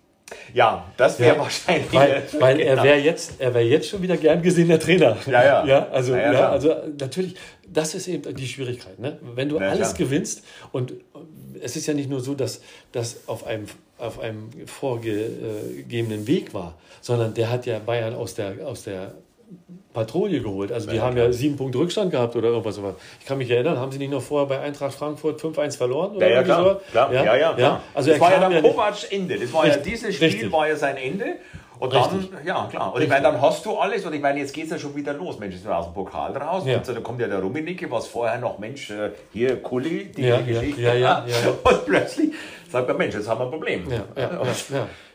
Ja, 0.55 0.91
das 0.97 1.19
wäre 1.19 1.35
Ja, 1.35 1.41
wahrscheinlich. 1.41 1.93
Weil, 1.93 2.23
weil 2.39 2.61
er 2.61 2.83
wäre 2.83 2.99
jetzt, 2.99 3.41
er 3.41 3.55
wäre 3.55 3.65
jetzt 3.65 3.89
schon 3.89 4.03
wieder 4.03 4.17
gern 4.17 4.43
gesehener 4.43 4.79
Trainer. 4.79 5.17
Ja, 5.27 5.45
ja. 5.45 5.67
ja 5.67 5.89
also, 5.89 6.15
Ja, 6.15 6.21
ja, 6.21 6.33
ja, 6.33 6.49
also 6.51 6.75
natürlich, 6.99 7.35
das 7.69 7.95
ist 7.95 8.09
eben 8.09 8.35
die 8.35 8.47
Schwierigkeit. 8.47 8.99
Ne? 8.99 9.19
Wenn 9.35 9.49
du 9.49 9.59
Ja, 9.59 9.71
alles 9.71 9.95
gewinnst 9.95 10.45
und 10.73 10.95
es 11.63 11.77
ist 11.77 11.87
ja 11.87 11.95
nicht 11.95 12.09
nur 12.11 12.21
so, 12.21 12.35
dass 12.35 12.61
das 12.93 13.29
auf 13.29 13.47
einem, 13.47 13.67
auf 13.99 14.19
einem 14.21 14.51
vorgegebenen 14.67 16.27
Weg 16.27 16.55
war, 16.55 16.75
sondern 17.01 17.35
der 17.35 17.51
hat 17.51 17.67
ja 17.67 17.79
Bayern 17.79 18.15
aus 18.15 18.35
der, 18.35 18.67
aus 18.67 18.85
der 18.85 19.13
Patrouille 19.93 20.41
geholt. 20.41 20.71
Also 20.71 20.89
die 20.89 20.97
Ja, 20.97 21.03
haben 21.03 21.15
klar. 21.15 21.27
ja 21.27 21.33
sieben 21.33 21.57
Punkte 21.57 21.79
Rückstand 21.79 22.13
gehabt 22.13 22.37
oder 22.37 22.49
irgendwas. 22.51 22.77
sowas. 22.77 22.95
Ich 23.19 23.27
kann 23.27 23.39
mich 23.39 23.51
erinnern, 23.51 23.77
haben 23.79 23.91
sie 23.91 23.99
nicht 23.99 24.13
noch 24.13 24.23
vorher 24.23 24.47
bei 24.47 24.61
Eintracht 24.61 24.95
Frankfurt 24.95 25.41
5-1 25.41 25.77
verloren? 25.77 26.15
Oder 26.17 26.29
Ja, 26.29 26.35
ja, 26.37 26.43
klar. 26.45 26.81
klar. 26.93 27.13
Ja, 27.13 27.37
ja, 27.37 27.53
klar. 27.55 27.83
Also 27.93 28.11
das 28.11 28.21
war 28.21 28.31
ja 28.31 28.39
dann 28.49 28.63
Kovacs 28.63 29.05
Ende. 29.05 29.37
Das 29.39 29.53
war 29.53 29.67
ja, 29.67 29.77
dieses 29.79 30.15
Spiel 30.15 30.29
richtig. 30.29 30.53
war 30.53 30.69
ja 30.69 30.77
sein 30.77 30.97
Ende. 30.97 31.37
Und 31.81 31.95
dann, 31.95 32.11
Richtig. 32.11 32.45
ja 32.45 32.67
klar. 32.71 32.95
Und 32.95 33.01
ich 33.03 33.09
meine, 33.09 33.23
dann 33.23 33.41
hast 33.41 33.65
du 33.65 33.77
alles. 33.77 34.05
Und 34.05 34.13
ich 34.13 34.21
meine, 34.21 34.39
jetzt 34.39 34.53
geht 34.53 34.65
es 34.65 34.71
ja 34.71 34.79
schon 34.79 34.95
wieder 34.95 35.15
los. 35.15 35.39
Mensch, 35.39 35.57
wir 35.65 35.77
aus 35.77 35.87
dem 35.87 35.95
Pokal 35.95 36.37
raus. 36.37 36.65
Ja. 36.67 36.77
Und 36.77 36.85
so, 36.87 36.93
da 36.93 37.01
kommt 37.01 37.21
ja 37.21 37.27
der 37.27 37.41
Rummenigge, 37.41 37.91
was 37.91 38.07
vorher 38.07 38.39
noch, 38.39 38.59
Mensch, 38.59 38.91
äh, 38.91 39.13
hier 39.33 39.63
Kulli, 39.63 40.13
die 40.13 40.23
Ja, 40.23 40.37
ja, 40.41 40.43
Geschichte. 40.43 40.81
ja, 40.83 40.95
ja, 40.95 41.25
ja. 41.27 41.37
Und 41.71 41.87
plötzlich 41.87 42.33
sagt 42.71 42.87
man, 42.87 42.99
Mensch, 42.99 43.15
jetzt 43.15 43.29
haben 43.29 43.41
wir 43.41 43.45
ein 43.47 43.51
Problem. 43.51 43.91
Ja, 43.91 43.97
ja, 44.15 44.23
ja, 44.31 44.31
ja. 44.31 44.39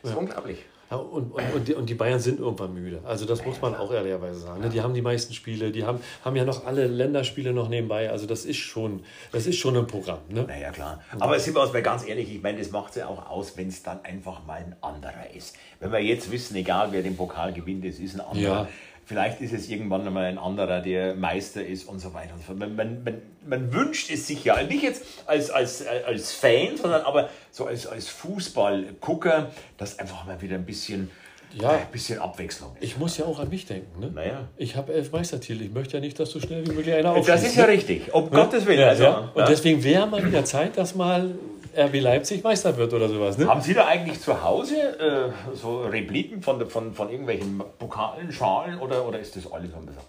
Das 0.02 0.10
ist 0.10 0.16
unglaublich. 0.16 0.64
Ja, 0.90 0.98
und, 0.98 1.32
und, 1.32 1.54
und, 1.54 1.68
die, 1.68 1.74
und 1.74 1.90
die 1.90 1.94
Bayern 1.94 2.20
sind 2.20 2.38
irgendwann 2.38 2.72
müde. 2.72 3.00
Also 3.04 3.26
das 3.26 3.44
muss 3.44 3.60
man 3.60 3.74
auch 3.74 3.92
ehrlicherweise 3.92 4.38
sagen. 4.38 4.60
ne? 4.60 4.68
Die 4.68 4.80
haben 4.80 4.94
die 4.94 5.02
meisten 5.02 5.34
Spiele, 5.34 5.72
die 5.72 5.84
haben, 5.84 5.98
haben 6.24 6.36
ja 6.36 6.44
noch 6.44 6.64
alle 6.64 6.86
Länderspiele 6.86 7.52
noch 7.52 7.68
nebenbei. 7.68 8.08
Also 8.10 8.26
das 8.26 8.44
ist 8.44 8.58
schon, 8.58 9.02
das 9.32 9.46
ist 9.46 9.58
schon 9.58 9.76
ein 9.76 9.86
Programm. 9.88 10.20
Ne? 10.28 10.44
Naja, 10.44 10.70
klar. 10.70 11.02
Aber 11.18 11.38
sind 11.40 11.54
wir 11.56 11.62
uns 11.62 11.72
mal 11.72 11.82
ganz 11.82 12.06
ehrlich, 12.06 12.32
ich 12.32 12.40
meine, 12.42 12.58
das 12.58 12.70
macht 12.70 12.90
es 12.90 12.96
ja 12.96 13.08
auch 13.08 13.28
aus, 13.28 13.56
wenn 13.56 13.68
es 13.68 13.82
dann 13.82 14.04
einfach 14.04 14.44
mal 14.46 14.58
ein 14.58 14.76
anderer 14.80 15.34
ist. 15.34 15.56
Wenn 15.80 15.90
wir 15.90 16.00
jetzt 16.00 16.30
wissen, 16.30 16.54
egal 16.56 16.92
wer 16.92 17.02
den 17.02 17.16
Pokal 17.16 17.52
gewinnt, 17.52 17.84
es 17.84 17.98
ist 17.98 18.14
ein 18.14 18.20
anderer. 18.20 18.42
Ja. 18.42 18.68
Vielleicht 19.08 19.40
ist 19.40 19.52
es 19.52 19.68
irgendwann 19.68 20.12
mal 20.12 20.24
ein 20.24 20.36
anderer, 20.36 20.80
der 20.80 21.14
Meister 21.14 21.64
ist 21.64 21.84
und 21.84 22.00
so 22.00 22.12
weiter 22.12 22.34
und 22.34 22.40
so 22.40 22.46
fort. 22.46 22.58
Man, 22.58 22.74
man, 22.74 23.04
man, 23.04 23.22
man 23.46 23.72
wünscht 23.72 24.10
es 24.10 24.26
sich 24.26 24.44
ja, 24.44 24.60
nicht 24.64 24.82
jetzt 24.82 25.04
als, 25.26 25.48
als, 25.50 25.86
als 25.86 26.32
Fan, 26.32 26.76
sondern 26.76 27.02
aber 27.02 27.30
so 27.52 27.66
als, 27.66 27.86
als 27.86 28.08
Fußballgucker, 28.08 29.52
dass 29.78 30.00
einfach 30.00 30.26
mal 30.26 30.42
wieder 30.42 30.56
ein 30.56 30.66
bisschen 30.66 31.08
ja, 31.54 31.70
ein 31.70 31.86
bisschen 31.92 32.18
Abwechslung. 32.18 32.76
Ich 32.80 32.98
muss 32.98 33.16
ja 33.16 33.24
auch 33.26 33.38
an 33.38 33.48
mich 33.48 33.64
denken. 33.66 34.00
Ne? 34.00 34.10
Naja. 34.12 34.48
Ich 34.56 34.74
habe 34.74 34.92
elf 34.92 35.12
Meistertitel. 35.12 35.62
Ich 35.62 35.72
möchte 35.72 35.96
ja 35.96 36.00
nicht, 36.00 36.18
dass 36.18 36.30
so 36.30 36.40
schnell 36.40 36.66
wie 36.66 36.72
möglich 36.72 36.92
einer 36.92 37.12
aufschießt. 37.12 37.28
Das 37.28 37.44
ist 37.44 37.56
ja 37.56 37.64
richtig. 37.64 38.12
Um 38.12 38.24
ja? 38.24 38.30
Gottes 38.30 38.66
Willen. 38.66 38.80
Ja, 38.80 38.88
also, 38.88 39.02
ja. 39.04 39.30
Und 39.32 39.48
deswegen 39.48 39.82
wäre 39.84 40.06
mal 40.08 40.26
wieder 40.26 40.44
Zeit, 40.44 40.76
dass 40.76 40.96
mal 40.96 41.30
RB 41.76 42.00
Leipzig 42.00 42.42
Meister 42.42 42.76
wird 42.76 42.92
oder 42.92 43.08
sowas. 43.08 43.38
Ne? 43.38 43.46
Haben 43.46 43.60
Sie 43.60 43.74
da 43.74 43.86
eigentlich 43.86 44.20
zu 44.20 44.42
Hause 44.42 44.76
äh, 44.98 45.54
so 45.54 45.82
Repliken 45.82 46.42
von, 46.42 46.68
von, 46.68 46.94
von 46.94 47.10
irgendwelchen 47.10 47.62
Pokalen, 47.78 48.32
Schalen 48.32 48.78
oder, 48.80 49.06
oder 49.06 49.18
ist 49.18 49.36
das 49.36 49.50
alles, 49.50 49.70
gesagt, 49.70 50.06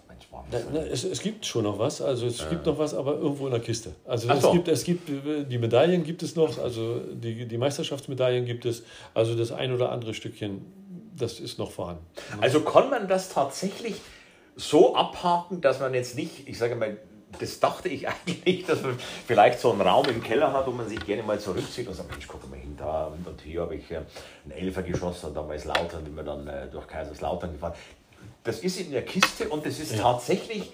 na, 0.50 0.58
na, 0.72 0.80
es, 0.80 1.04
es, 1.04 1.20
gibt 1.20 1.44
schon 1.44 1.64
noch 1.64 1.78
was, 1.78 2.00
also 2.00 2.26
es 2.26 2.48
gibt 2.48 2.64
noch 2.66 2.78
was, 2.78 2.94
aber 2.94 3.16
irgendwo 3.16 3.46
in 3.46 3.52
der 3.52 3.60
Kiste. 3.60 3.94
Also 4.06 4.30
es, 4.30 4.42
so. 4.42 4.52
gibt, 4.52 4.68
es 4.68 4.84
gibt 4.84 5.08
die 5.08 5.58
Medaillen 5.58 6.04
gibt 6.04 6.22
es 6.22 6.36
noch, 6.36 6.58
also 6.58 7.00
die, 7.12 7.46
die 7.46 7.58
Meisterschaftsmedaillen 7.58 8.44
gibt 8.44 8.64
es, 8.64 8.82
also 9.14 9.34
das 9.34 9.52
ein 9.52 9.72
oder 9.72 9.92
andere 9.92 10.14
Stückchen, 10.14 10.64
das 11.16 11.40
ist 11.40 11.58
noch 11.58 11.70
vorhanden. 11.70 12.04
Also 12.40 12.60
kann 12.60 12.90
man 12.90 13.08
das 13.08 13.28
tatsächlich 13.28 13.96
so 14.56 14.94
abhaken, 14.94 15.60
dass 15.60 15.80
man 15.80 15.94
jetzt 15.94 16.16
nicht, 16.16 16.48
ich 16.48 16.58
sage 16.58 16.76
mal, 16.76 16.96
das 17.38 17.60
dachte 17.60 17.88
ich 17.88 18.06
eigentlich, 18.26 18.64
dass 18.64 18.82
man 18.82 18.98
vielleicht 19.26 19.60
so 19.60 19.72
einen 19.72 19.80
Raum 19.80 20.06
im 20.06 20.22
Keller 20.22 20.52
hat, 20.52 20.66
wo 20.66 20.70
man 20.70 20.88
sich 20.88 21.04
gerne 21.04 21.22
mal 21.22 21.38
zurückzieht 21.38 21.86
und 21.88 21.94
sagt, 21.94 22.10
Mensch, 22.10 22.26
guck 22.26 22.48
mal 22.50 22.58
hin, 22.58 22.76
da 22.76 23.06
und 23.06 23.40
hier 23.40 23.62
habe 23.62 23.76
ich 23.76 23.90
äh, 23.90 23.96
einen 24.44 24.52
Elfer 24.52 24.82
geschossen 24.82 25.26
und 25.26 25.34
damals 25.34 25.64
Lautern, 25.64 26.04
sind 26.04 26.16
wir 26.16 26.24
dann 26.24 26.46
äh, 26.46 26.66
durch 26.68 26.86
Kaiserslautern 26.86 27.52
gefahren. 27.52 27.74
Das 28.44 28.60
ist 28.60 28.80
in 28.80 28.90
der 28.90 29.04
Kiste 29.04 29.48
und 29.48 29.66
das 29.66 29.78
ist 29.78 29.94
ja. 29.94 30.02
tatsächlich, 30.02 30.72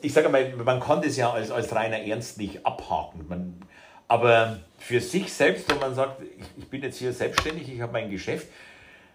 ich 0.00 0.12
sage 0.12 0.28
mal, 0.28 0.52
man 0.56 0.80
kann 0.80 1.02
das 1.02 1.16
ja 1.16 1.30
als, 1.30 1.50
als 1.50 1.74
reiner 1.74 1.98
Ernst 1.98 2.38
nicht 2.38 2.64
abhaken. 2.64 3.26
Man, 3.28 3.60
aber 4.08 4.58
für 4.78 5.00
sich 5.00 5.32
selbst, 5.32 5.70
wenn 5.70 5.78
man 5.78 5.94
sagt, 5.94 6.22
ich, 6.22 6.46
ich 6.56 6.68
bin 6.68 6.82
jetzt 6.82 6.98
hier 6.98 7.12
selbstständig, 7.12 7.72
ich 7.72 7.80
habe 7.80 7.92
mein 7.92 8.10
Geschäft, 8.10 8.48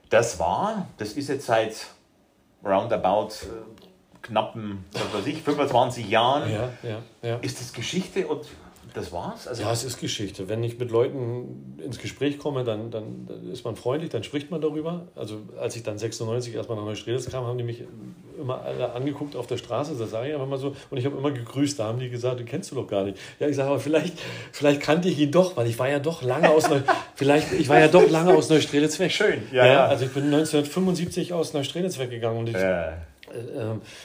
das 0.10 0.40
war, 0.40 0.88
das 0.98 1.14
ist 1.14 1.30
jetzt 1.30 1.48
seit 1.48 1.88
roundabout 2.64 3.30
äh, 3.44 3.75
knappen, 4.26 4.86
was 4.92 5.14
weiß 5.14 5.28
ich, 5.28 5.42
25 5.42 6.10
Jahren 6.10 6.52
ja, 6.52 6.70
ja, 6.84 7.02
ja. 7.22 7.36
ist 7.38 7.60
das 7.62 7.74
Geschichte 7.74 8.28
und 8.28 8.46
das 8.96 9.12
war's? 9.12 9.48
Also 9.48 9.64
ja, 9.64 9.72
es 9.72 9.84
ist 9.84 10.00
Geschichte. 10.00 10.48
Wenn 10.48 10.64
ich 10.64 10.80
mit 10.80 10.90
Leuten 10.90 11.78
ins 11.84 12.00
Gespräch 12.00 12.40
komme, 12.40 12.64
dann, 12.64 12.92
dann, 12.92 13.28
ist 13.52 13.66
man 13.66 13.76
freundlich, 13.76 14.10
dann 14.10 14.24
spricht 14.24 14.52
man 14.52 14.62
darüber. 14.62 15.08
Also 15.16 15.42
als 15.60 15.76
ich 15.76 15.84
dann 15.84 15.98
96 15.98 16.56
erstmal 16.56 16.78
nach 16.78 16.86
Neustrelitz 16.86 17.30
kam, 17.30 17.46
haben 17.46 17.58
die 17.58 17.66
mich 17.66 17.84
immer 18.40 18.62
alle 18.62 18.94
angeguckt 18.94 19.36
auf 19.36 19.48
der 19.48 19.58
Straße, 19.58 19.96
das 19.98 20.12
sage 20.12 20.30
ich 20.30 20.34
einfach 20.34 20.48
mal 20.48 20.58
so. 20.58 20.76
Und 20.90 20.98
ich 20.98 21.06
habe 21.06 21.18
immer 21.18 21.32
gegrüßt, 21.32 21.78
da 21.78 21.86
haben 21.86 22.00
die 22.00 22.10
gesagt, 22.10 22.40
den 22.40 22.46
kennst 22.46 22.72
du 22.72 22.76
doch 22.76 22.88
gar 22.88 23.04
nicht. 23.04 23.18
Ja, 23.40 23.48
ich 23.48 23.56
sage, 23.56 23.70
aber 23.70 23.80
vielleicht, 23.80 24.18
vielleicht 24.52 24.82
kannte 24.82 25.10
ich 25.10 25.20
ihn 25.20 25.32
doch, 25.32 25.58
weil 25.58 25.68
ich 25.68 25.78
war 25.78 25.90
ja 25.90 26.00
doch 26.00 26.22
lange 26.22 26.50
aus 26.50 26.70
Neu 26.70 26.80
vielleicht, 27.16 27.52
ich 27.54 27.68
war 27.68 27.80
ja 27.80 27.90
doch 27.90 28.10
lange 28.10 28.34
aus 28.34 28.50
Neustrelitz 28.50 28.98
weg. 29.00 29.12
Schön, 29.12 29.44
ja, 29.52 29.66
ja. 29.66 29.86
Also 29.88 30.06
ich 30.06 30.12
bin 30.12 30.26
1975 30.26 31.34
aus 31.34 31.54
Neustrelitz 31.54 32.00
weggegangen 32.00 32.40
und 32.40 32.50
ich, 32.50 32.56
ja 32.56 32.94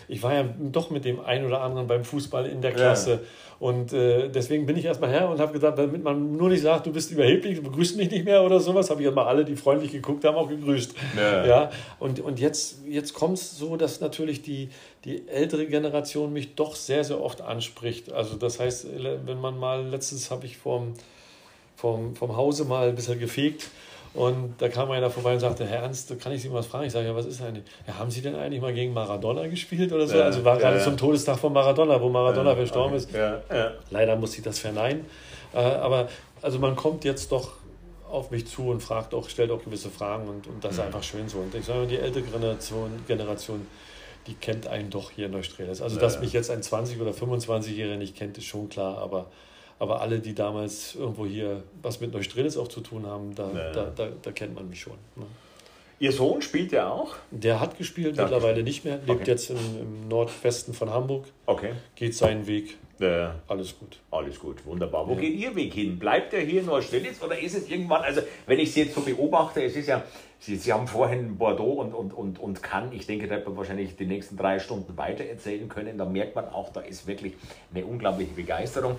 ich 0.09 0.22
war 0.22 0.35
ja 0.35 0.45
doch 0.59 0.91
mit 0.91 1.05
dem 1.05 1.20
einen 1.20 1.47
oder 1.47 1.61
anderen 1.61 1.87
beim 1.87 2.05
Fußball 2.05 2.47
in 2.47 2.61
der 2.61 2.72
Klasse. 2.72 3.11
Ja. 3.11 3.18
Und 3.61 3.93
äh, 3.93 4.31
deswegen 4.31 4.64
bin 4.64 4.76
ich 4.78 4.87
erstmal 4.87 5.11
her 5.11 5.28
und 5.28 5.39
habe 5.39 5.53
gesagt, 5.53 5.78
damit 5.78 6.03
man 6.03 6.35
nur 6.35 6.49
nicht 6.49 6.62
sagt, 6.62 6.87
du 6.87 6.93
bist 6.93 7.11
überheblich, 7.11 7.57
du 7.57 7.62
begrüßt 7.62 7.97
mich 7.99 8.11
nicht 8.11 8.24
mehr 8.24 8.43
oder 8.43 8.59
sowas, 8.59 8.89
habe 8.89 9.01
ich 9.03 9.05
erstmal 9.05 9.26
alle, 9.26 9.45
die 9.45 9.55
freundlich 9.55 9.93
geguckt 9.93 10.24
haben, 10.24 10.35
auch 10.35 10.49
gegrüßt. 10.49 10.95
Ja. 11.14 11.47
ja 11.47 11.70
und, 11.99 12.20
und 12.20 12.41
jetzt, 12.41 12.78
jetzt 12.87 13.12
kommt 13.12 13.37
es 13.37 13.59
so, 13.59 13.76
dass 13.76 14.01
natürlich 14.01 14.41
die, 14.41 14.70
die 15.05 15.28
ältere 15.28 15.66
Generation 15.66 16.33
mich 16.33 16.55
doch 16.55 16.74
sehr, 16.74 17.05
sehr 17.05 17.20
oft 17.20 17.43
anspricht. 17.43 18.11
Also 18.11 18.37
das 18.37 18.59
heißt, 18.59 18.87
wenn 19.26 19.41
man 19.41 19.59
mal, 19.59 19.87
letztens 19.87 20.31
habe 20.31 20.47
ich 20.47 20.57
vom, 20.57 20.95
vom, 21.76 22.16
vom 22.16 22.37
Hause 22.37 22.64
mal 22.64 22.89
ein 22.89 22.95
bisschen 22.95 23.18
gefegt 23.18 23.68
und 24.13 24.55
da 24.59 24.69
kam 24.69 24.91
einer 24.91 25.11
vorbei 25.11 25.35
und 25.35 25.41
sagte, 25.41 25.65
Herr 25.65 25.83
Ernst, 25.83 26.19
kann 26.21 26.33
ich 26.33 26.43
Sie 26.43 26.53
was 26.53 26.67
fragen? 26.67 26.87
Ich 26.87 26.93
sage, 26.93 27.07
ja, 27.07 27.15
was 27.15 27.27
ist 27.27 27.41
eigentlich? 27.41 27.65
Ja, 27.87 27.99
haben 27.99 28.11
Sie 28.11 28.21
denn 28.21 28.35
eigentlich 28.35 28.61
mal 28.61 28.75
gegen 28.75 28.93
Maradona 28.93 29.47
gespielt 29.47 29.93
oder 29.93 30.07
so? 30.07 30.17
Ja, 30.17 30.25
also 30.25 30.45
war 30.45 30.55
ja, 30.55 30.61
gerade 30.61 30.79
ja. 30.79 30.85
zum 30.85 30.97
Todestag 30.97 31.39
von 31.39 31.53
Maradona, 31.53 32.01
wo 32.01 32.09
Maradona 32.09 32.55
verstorben 32.57 32.97
ist. 32.97 33.11
Leider 33.91 34.17
musste 34.17 34.39
ich 34.39 34.45
das 34.45 34.59
verneinen. 34.59 35.07
Äh, 35.53 35.59
aber 35.59 36.09
also 36.43 36.59
man 36.59 36.77
kommt 36.77 37.05
jetzt 37.05 37.31
doch 37.33 37.53
auf 38.11 38.31
mich 38.31 38.47
zu 38.47 38.69
und 38.69 38.81
fragt 38.81 39.15
auch, 39.15 39.29
stellt 39.29 39.53
auch 39.53 39.63
gewisse 39.63 39.91
Fragen 39.91 40.29
und, 40.29 40.47
und 40.49 40.65
das 40.65 40.73
ist 40.73 40.79
mhm. 40.79 40.87
einfach 40.87 41.03
schön 41.03 41.29
so. 41.29 41.39
Und 41.39 41.55
ich 41.55 41.65
sage, 41.65 41.87
die 41.87 41.97
ältere 41.97 42.25
Generation, 42.25 42.91
Generation 43.07 43.67
die 44.27 44.35
kennt 44.35 44.67
einen 44.67 44.91
doch 44.91 45.11
hier 45.11 45.27
in 45.27 45.33
Neustrelitz. 45.33 45.81
Also, 45.81 45.99
dass 45.99 46.21
mich 46.21 46.33
jetzt 46.33 46.51
ein 46.51 46.61
20- 46.61 47.01
oder 47.01 47.13
25-Jähriger 47.13 47.97
nicht 47.97 48.17
kennt, 48.17 48.37
ist 48.39 48.45
schon 48.45 48.69
klar, 48.69 48.99
aber 48.99 49.27
aber 49.81 50.03
alle, 50.03 50.20
die 50.20 50.35
damals 50.35 50.95
irgendwo 50.95 51.26
hier 51.26 51.64
was 51.83 52.01
mit 52.01 52.12
Neustrelitz 52.12 52.57
auch 52.57 52.68
zu 52.68 52.83
tun 52.83 53.07
haben, 53.07 53.35
da, 53.35 53.51
ja. 53.51 53.72
da, 53.72 53.93
da, 53.97 54.09
da, 54.22 54.31
kennt 54.31 54.55
man 54.55 54.68
mich 54.68 54.81
schon. 54.83 54.99
Ne? 55.16 55.24
Ihr 55.99 56.12
Sohn 56.12 56.43
spielt 56.43 56.70
ja 56.70 56.91
auch? 56.91 57.16
Der 57.31 57.61
hat 57.61 57.78
gespielt, 57.78 58.16
Der 58.16 58.24
mittlerweile 58.24 58.62
nicht 58.62 58.85
mehr. 58.85 58.99
Lebt 58.99 59.22
okay. 59.22 59.31
jetzt 59.31 59.51
im, 59.51 59.57
im, 59.57 60.09
Nordwesten 60.09 60.74
von 60.74 60.91
Hamburg. 60.91 61.26
Okay. 61.47 61.72
Geht 61.95 62.14
seinen 62.14 62.47
Weg. 62.47 62.76
Ja. 62.99 63.37
Alles 63.49 63.78
gut. 63.78 63.99
Alles 64.11 64.39
gut, 64.39 64.64
wunderbar. 64.66 65.09
Wo 65.09 65.14
ja. 65.14 65.20
geht 65.20 65.35
Ihr 65.35 65.55
Weg 65.57 65.72
hin? 65.72 65.99
Bleibt 65.99 66.35
er 66.35 66.41
hier 66.41 66.61
in 66.61 66.66
Neustrelitz 66.66 67.22
oder 67.22 67.39
ist 67.39 67.55
es 67.55 67.70
irgendwann, 67.70 68.03
also 68.03 68.20
wenn 68.47 68.59
ich 68.59 68.72
Sie 68.74 68.83
jetzt 68.83 68.95
so 68.95 69.01
beobachte, 69.01 69.62
es 69.62 69.76
ist 69.76 69.89
ja, 69.89 70.03
Sie, 70.39 70.57
Sie 70.57 70.70
haben 70.74 70.87
vorhin 70.87 71.39
Bordeaux 71.39 71.81
und, 71.81 71.95
und, 71.95 72.12
und, 72.12 72.39
und 72.39 72.62
Cannes, 72.62 72.93
ich 72.93 73.07
denke, 73.07 73.28
da 73.28 73.37
wird 73.37 73.47
man 73.47 73.57
wahrscheinlich 73.57 73.97
die 73.97 74.07
nächsten 74.07 74.37
drei 74.37 74.59
Stunden 74.59 74.99
weiter 74.99 75.24
erzählen 75.24 75.70
können. 75.70 75.97
Da 75.97 76.05
merkt 76.05 76.35
man 76.35 76.51
auch, 76.51 76.70
da 76.70 76.81
ist 76.81 77.07
wirklich 77.07 77.33
eine 77.74 77.87
unglaubliche 77.87 78.33
Begeisterung. 78.33 78.97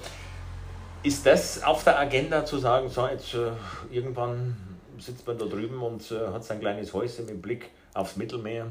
Ist 1.04 1.26
das 1.26 1.64
auf 1.64 1.84
der 1.84 2.00
Agenda 2.00 2.46
zu 2.46 2.60
sagen, 2.60 2.88
so 2.88 3.08
jetzt 3.08 3.34
äh, 3.34 3.52
irgendwann 3.92 4.56
sitzt 5.00 5.26
man 5.26 5.38
da 5.38 5.46
drüben 5.46 5.82
und 5.82 6.12
äh, 6.12 6.28
hat 6.28 6.44
sein 6.44 6.60
kleines 6.60 6.94
Häuschen 6.94 7.26
mit 7.26 7.42
Blick 7.42 7.72
aufs 7.96 8.18
Mittelmeer? 8.18 8.68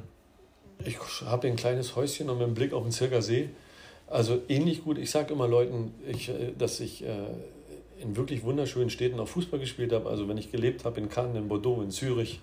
Ich 0.85 0.97
habe 1.27 1.49
ein 1.49 1.57
kleines 1.57 1.97
Häuschen 1.97 2.31
und 2.31 2.39
mit 2.39 2.55
Blick 2.55 2.73
auf 2.73 2.85
den 2.85 2.93
Zirker 2.93 3.21
See. 3.21 3.51
Also 4.07 4.41
ähnlich 4.49 4.85
gut. 4.85 4.99
Ich 4.99 5.11
sage 5.11 5.33
immer 5.35 5.49
Leuten, 5.49 5.93
ich, 6.07 6.29
äh, 6.29 6.53
dass 6.57 6.79
ich 6.79 7.05
äh, 7.05 7.09
in 8.01 8.17
wirklich 8.17 8.45
wunderschönen 8.45 8.91
Städten 8.91 9.19
auch 9.19 9.29
Fußball 9.29 9.59
gespielt 9.59 9.93
habe. 9.93 10.09
Also 10.09 10.29
wenn 10.29 10.39
ich 10.39 10.53
gelebt 10.53 10.85
habe 10.85 11.01
in 11.01 11.09
Cannes, 11.09 11.37
in 11.37 11.49
Bordeaux, 11.49 11.83
in 11.83 11.91
Zürich. 11.91 12.41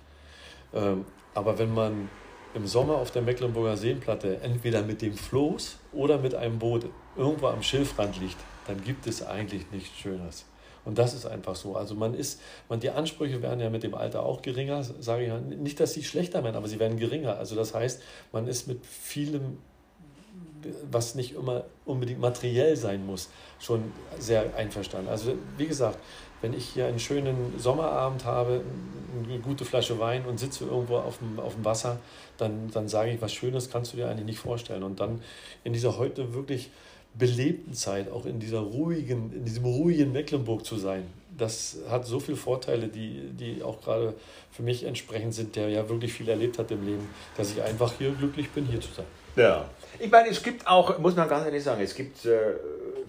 Ähm, 0.74 1.06
aber 1.34 1.60
wenn 1.60 1.74
man 1.74 2.10
im 2.54 2.68
Sommer 2.68 2.96
auf 2.96 3.12
der 3.12 3.22
Mecklenburger 3.22 3.78
Seenplatte 3.78 4.42
entweder 4.42 4.82
mit 4.82 5.02
dem 5.02 5.14
Floß 5.14 5.78
oder 5.94 6.18
mit 6.18 6.36
einem 6.36 6.60
Boot 6.60 6.88
irgendwo 7.16 7.48
am 7.48 7.64
Schilfrand 7.64 8.20
liegt, 8.20 8.38
dann 8.68 8.84
gibt 8.84 9.08
es 9.08 9.26
eigentlich 9.26 9.72
nichts 9.72 9.98
Schöneres. 9.98 10.46
Und 10.88 10.98
das 10.98 11.14
ist 11.14 11.26
einfach 11.26 11.56
so. 11.56 11.76
Also 11.76 11.96
man 11.96 12.14
ist, 12.14 12.40
man, 12.70 12.80
die 12.80 12.90
Ansprüche 12.90 13.42
werden 13.42 13.60
ja 13.60 13.70
mit 13.70 13.84
dem 13.84 13.94
Alter 13.94 14.24
auch 14.24 14.42
geringer, 14.42 14.84
sage 14.84 15.24
ich 15.24 15.28
ja. 15.28 15.38
Nicht, 15.38 15.82
dass 15.82 15.94
sie 15.94 16.02
schlechter 16.02 16.46
werden, 16.46 16.56
aber 16.56 16.70
sie 16.70 16.80
werden 16.80 16.98
geringer. 16.98 17.38
Also 17.38 17.58
das 17.58 17.74
heißt, 17.74 18.02
man 18.32 18.48
ist 18.48 18.70
mit 18.70 18.86
vielem, 18.86 19.58
was 20.90 21.16
nicht 21.16 21.34
immer 21.34 21.66
unbedingt 21.84 22.22
materiell 22.22 22.78
sein 22.78 23.06
muss, 23.06 23.30
schon 23.60 23.92
sehr 24.18 24.56
einverstanden. 24.56 25.10
Also 25.10 25.34
wie 25.58 25.68
gesagt, 25.68 26.00
wenn 26.42 26.54
ich 26.54 26.66
hier 26.70 26.86
einen 26.86 27.00
schönen 27.00 27.60
Sommerabend 27.60 28.24
habe, 28.24 28.62
eine 29.28 29.40
gute 29.40 29.66
Flasche 29.66 30.00
Wein 30.00 30.26
und 30.26 30.40
sitze 30.40 30.64
irgendwo 30.64 30.98
auf 30.98 31.18
dem, 31.18 31.38
auf 31.40 31.56
dem 31.56 31.66
Wasser, 31.66 32.00
dann, 32.38 32.70
dann 32.72 32.88
sage 32.88 33.12
ich, 33.12 33.22
was 33.22 33.34
Schönes 33.34 33.70
kannst 33.70 33.92
du 33.92 33.98
dir 33.98 34.08
eigentlich 34.08 34.26
nicht 34.26 34.40
vorstellen. 34.40 34.84
Und 34.84 35.02
dann 35.02 35.22
in 35.66 35.74
dieser 35.74 35.98
heute 35.98 36.34
wirklich 36.34 36.70
belebten 37.18 37.74
Zeit, 37.74 38.12
auch 38.12 38.26
in 38.26 38.40
dieser 38.40 38.60
ruhigen, 38.60 39.32
in 39.34 39.46
diesem 39.46 39.66
ruhigen 39.66 40.12
Mecklenburg 40.12 40.66
zu 40.66 40.78
sein, 40.78 41.04
das 41.38 41.78
hat 41.90 42.06
so 42.06 42.20
viele 42.20 42.38
Vorteile, 42.38 42.88
die, 42.88 43.30
die 43.40 43.62
auch 43.62 43.82
gerade 43.82 44.16
für 44.52 44.64
mich 44.64 44.84
entsprechend 44.84 45.34
sind, 45.34 45.56
der 45.56 45.70
ja 45.70 45.88
wirklich 45.88 46.14
viel 46.14 46.28
erlebt 46.30 46.58
hat 46.58 46.72
im 46.72 46.86
Leben, 46.86 47.08
dass 47.36 47.52
ich 47.52 47.62
einfach 47.62 47.94
hier 47.98 48.12
glücklich 48.12 48.50
bin, 48.50 48.66
hier 48.66 48.82
zu 48.82 48.90
sein. 48.96 49.06
Ja. 49.36 49.70
Ich 50.00 50.12
meine, 50.12 50.30
es 50.30 50.44
gibt 50.44 50.68
auch, 50.68 50.98
muss 51.00 51.16
man 51.16 51.28
ganz 51.28 51.46
ehrlich 51.46 51.64
sagen, 51.64 51.82
es 51.82 51.96
gibt 51.96 52.26
äh, 52.26 52.54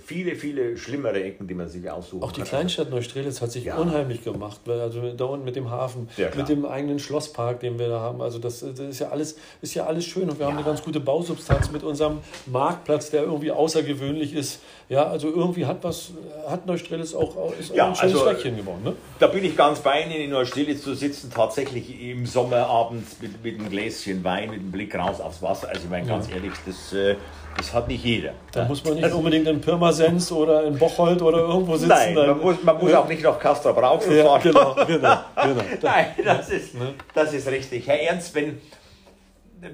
viele, 0.08 0.36
viele 0.36 0.78
schlimmere 0.78 1.22
Ecken, 1.22 1.46
die 1.46 1.54
man 1.54 1.68
sich 1.68 1.88
aussucht. 1.90 2.22
Auch 2.22 2.32
die 2.32 2.40
Kleinstadt 2.40 2.90
Neustrelitz 2.90 3.42
hat 3.42 3.52
sich 3.52 3.64
ja. 3.64 3.76
unheimlich 3.76 4.24
gemacht. 4.24 4.60
Also 4.66 5.12
da 5.12 5.24
unten 5.26 5.44
mit 5.44 5.54
dem 5.54 5.70
Hafen, 5.70 6.08
ja, 6.16 6.28
mit 6.34 6.48
dem 6.48 6.64
eigenen 6.64 6.98
Schlosspark, 6.98 7.60
den 7.60 7.78
wir 7.78 7.88
da 7.88 8.00
haben. 8.00 8.22
Also 8.22 8.38
das, 8.38 8.60
das, 8.60 8.78
ist, 8.80 9.00
ja 9.00 9.10
alles, 9.10 9.36
ist 9.60 9.74
ja 9.74 9.84
alles 9.84 10.06
schön 10.06 10.30
und 10.30 10.38
wir 10.38 10.46
haben 10.46 10.56
eine 10.56 10.64
ganz 10.64 10.82
gute 10.82 10.98
Bausubstanz 10.98 11.70
mit 11.70 11.82
unserem 11.82 12.20
Marktplatz, 12.46 13.10
der 13.10 13.24
irgendwie 13.24 13.50
außergewöhnlich 13.50 14.34
ist. 14.34 14.60
Ja, 14.88 15.04
also 15.04 15.28
irgendwie 15.28 15.66
hat 15.66 15.84
was, 15.84 16.12
hat 16.50 16.66
Neustrelitz 16.66 17.14
auch 17.14 17.52
ist 17.58 17.74
ja, 17.74 17.88
ein 17.88 17.94
schönes 17.94 18.14
also, 18.14 18.24
Fleckchen 18.26 18.56
geworden. 18.56 18.82
Ne? 18.84 18.94
Da 19.18 19.26
bin 19.26 19.44
ich 19.44 19.56
ganz 19.56 19.80
bei 19.80 20.02
Ihnen, 20.02 20.12
in 20.12 20.30
Neustrelitz 20.30 20.82
zu 20.82 20.94
sitzen, 20.94 21.30
tatsächlich 21.34 22.00
im 22.00 22.26
Sommerabend 22.26 23.04
mit, 23.20 23.42
mit 23.42 23.58
einem 23.58 23.70
Gläschen 23.70 24.24
Wein, 24.24 24.50
mit 24.50 24.60
einem 24.60 24.70
Blick 24.70 24.94
raus 24.94 25.20
aufs 25.20 25.42
Wasser. 25.42 25.68
Also 25.68 25.82
ich 25.84 25.90
meine, 25.90 26.06
ganz 26.06 26.30
ehrlich, 26.30 26.52
das... 26.66 26.92
Äh, 26.92 27.16
das 27.58 27.74
hat 27.74 27.88
nicht 27.88 28.04
jeder. 28.04 28.34
Da 28.52 28.66
muss 28.66 28.84
man 28.84 28.94
nicht 28.94 29.04
also, 29.04 29.18
unbedingt 29.18 29.48
in 29.48 29.60
Pirmasens 29.60 30.30
oder 30.30 30.64
in 30.64 30.78
Bocholt 30.78 31.20
oder 31.20 31.38
irgendwo 31.38 31.76
sitzen. 31.76 31.88
Nein, 31.88 32.14
man 32.14 32.38
muss, 32.38 32.62
man 32.62 32.78
muss 32.78 32.94
auch 32.94 33.08
nicht 33.08 33.22
nach 33.22 33.38
Castor 33.38 33.72
Brauxel 33.72 34.16
ja, 34.16 34.24
fahren. 34.24 34.42
Genau, 34.44 34.74
genau, 34.86 35.16
genau. 35.34 35.62
Nein, 35.82 36.06
das 36.24 36.50
ist, 36.50 36.74
ne? 36.74 36.94
das 37.14 37.32
ist 37.32 37.48
richtig. 37.48 37.88
Herr 37.88 38.00
Ernst, 38.00 38.32
wenn, 38.36 38.60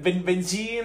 wenn, 0.01 0.25
wenn 0.25 0.41
Sie 0.41 0.81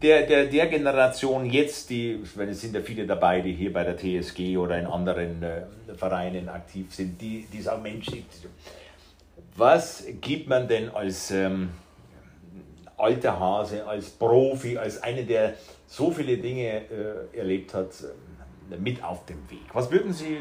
der, 0.00 0.26
der, 0.26 0.46
der 0.46 0.66
Generation 0.66 1.46
jetzt, 1.46 1.90
die, 1.90 2.20
wenn 2.34 2.48
es 2.48 2.60
sind 2.60 2.74
ja 2.74 2.80
viele 2.80 3.06
dabei, 3.06 3.40
die 3.40 3.52
hier 3.52 3.72
bei 3.72 3.84
der 3.84 3.96
TSG 3.96 4.56
oder 4.56 4.78
in 4.78 4.86
anderen 4.86 5.42
äh, 5.42 5.62
Vereinen 5.94 6.48
aktiv 6.48 6.94
sind, 6.94 7.20
die, 7.20 7.46
die 7.52 7.60
sagen, 7.60 7.82
Mensch, 7.82 8.08
was 9.56 10.04
gibt 10.20 10.48
man 10.48 10.68
denn 10.68 10.88
als... 10.90 11.30
Ähm, 11.30 11.70
alter 13.02 13.38
Hase, 13.38 13.84
als 13.84 14.10
Profi, 14.10 14.78
als 14.78 15.02
einer, 15.02 15.22
der 15.22 15.54
so 15.86 16.10
viele 16.10 16.38
Dinge 16.38 16.82
äh, 16.88 17.36
erlebt 17.36 17.74
hat, 17.74 17.90
äh, 18.70 18.76
mit 18.76 19.02
auf 19.02 19.26
dem 19.26 19.38
Weg. 19.50 19.64
Was 19.72 19.90
würden 19.90 20.12
Sie 20.12 20.38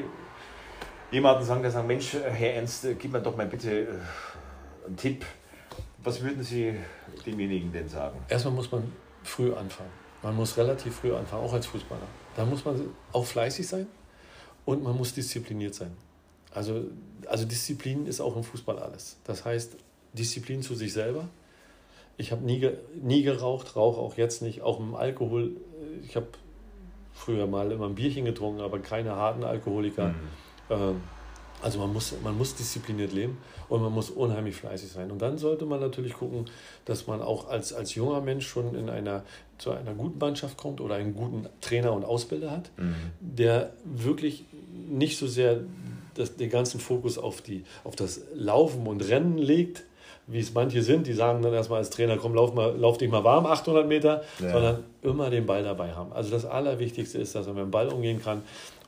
jemandem 1.12 1.46
sagen, 1.46 1.62
der 1.64 1.72
sagt, 1.72 1.88
Mensch, 1.88 2.14
Herr 2.14 2.54
Ernst, 2.54 2.86
gib 3.00 3.12
mir 3.12 3.20
doch 3.20 3.36
mal 3.36 3.48
bitte 3.48 3.72
äh, 3.72 3.88
einen 4.86 4.96
Tipp. 4.96 5.26
Was 6.04 6.24
würden 6.24 6.44
Sie 6.44 6.76
demjenigen 7.26 7.72
denn 7.72 7.90
sagen? 7.90 8.20
Erstmal 8.30 8.54
muss 8.54 8.72
man 8.72 8.92
früh 9.24 9.54
anfangen. 9.54 9.92
Man 10.24 10.36
muss 10.36 10.58
relativ 10.58 10.96
früh 10.96 11.14
anfangen, 11.14 11.44
auch 11.44 11.54
als 11.54 11.66
Fußballer. 11.66 12.08
Da 12.36 12.46
muss 12.46 12.64
man 12.64 12.90
auch 13.12 13.26
fleißig 13.26 13.68
sein 13.68 13.88
und 14.66 14.84
man 14.84 14.96
muss 14.96 15.14
diszipliniert 15.14 15.74
sein. 15.74 15.92
Also, 16.54 16.86
also 17.28 17.46
Disziplin 17.46 18.06
ist 18.06 18.22
auch 18.22 18.36
im 18.36 18.44
Fußball 18.44 18.78
alles. 18.80 19.18
Das 19.24 19.46
heißt, 19.46 19.78
Disziplin 20.14 20.62
zu 20.62 20.76
sich 20.76 20.94
selber. 20.94 21.30
Ich 22.18 22.32
habe 22.32 22.44
nie, 22.44 22.70
nie 23.02 23.24
geraucht, 23.24 23.76
rauche 23.76 24.00
auch 24.00 24.18
jetzt 24.18 24.42
nicht. 24.42 24.62
Auch 24.62 24.80
im 24.80 24.96
Alkohol. 24.96 25.52
Ich 26.04 26.16
habe 26.16 26.28
früher 27.14 27.48
mal 27.48 27.72
immer 27.72 27.86
ein 27.88 27.96
Bierchen 27.96 28.26
getrunken, 28.26 28.62
aber 28.62 28.80
keine 28.80 29.16
harten 29.16 29.44
Alkoholiker. 29.44 30.10
Mhm. 30.10 30.16
Ähm, 30.70 31.02
also 31.62 31.80
man 31.80 31.94
muss, 31.94 32.14
man 32.24 32.38
muss 32.38 32.56
diszipliniert 32.56 33.14
leben 33.14 33.38
und 33.72 33.82
man 33.82 33.94
muss 33.94 34.10
unheimlich 34.10 34.56
fleißig 34.56 34.92
sein. 34.92 35.12
Und 35.12 35.22
dann 35.22 35.38
sollte 35.38 35.66
man 35.66 35.80
natürlich 35.80 36.14
gucken, 36.14 36.46
dass 36.84 37.08
man 37.08 37.22
auch 37.22 37.48
als, 37.48 37.72
als 37.72 37.96
junger 37.96 38.20
Mensch 38.20 38.46
schon 38.46 38.76
in 38.76 38.90
einer, 38.90 39.24
zu 39.58 39.72
einer 39.72 39.94
guten 39.94 40.20
Mannschaft 40.20 40.58
kommt 40.58 40.82
oder 40.82 40.96
einen 40.96 41.16
guten 41.16 41.48
Trainer 41.62 41.94
und 41.94 42.04
Ausbilder 42.04 42.52
hat, 42.52 42.70
mhm. 42.76 42.96
der 43.22 43.72
wirklich 43.86 44.44
nicht 44.90 45.18
so 45.18 45.26
sehr 45.26 45.62
das, 46.16 46.36
den 46.36 46.50
ganzen 46.50 46.82
Fokus 46.82 47.18
auf, 47.18 47.42
die, 47.42 47.64
auf 47.86 47.96
das 47.96 48.22
Laufen 48.36 48.86
und 48.88 49.08
Rennen 49.08 49.38
legt, 49.38 49.86
wie 50.28 50.40
es 50.40 50.54
manche 50.54 50.82
sind, 50.82 51.08
die 51.08 51.14
sagen 51.14 51.42
dann 51.42 51.54
erstmal 51.54 51.80
als 51.80 51.90
Trainer, 51.90 52.18
komm, 52.18 52.36
lauf, 52.36 52.54
mal, 52.54 52.76
lauf 52.78 52.98
dich 52.98 53.10
mal 53.10 53.24
warm, 53.24 53.46
800 53.46 53.88
Meter, 53.88 54.22
ja. 54.40 54.52
sondern 54.52 54.84
immer 55.02 55.30
den 55.30 55.46
Ball 55.46 55.64
dabei 55.64 55.94
haben. 55.94 56.12
Also 56.12 56.30
das 56.30 56.46
Allerwichtigste 56.46 57.20
ist, 57.20 57.36
dass 57.36 57.48
man 57.48 57.56
mit 57.56 57.64
dem 57.64 57.72
Ball 57.72 57.88
umgehen 57.88 58.22
kann, 58.22 58.42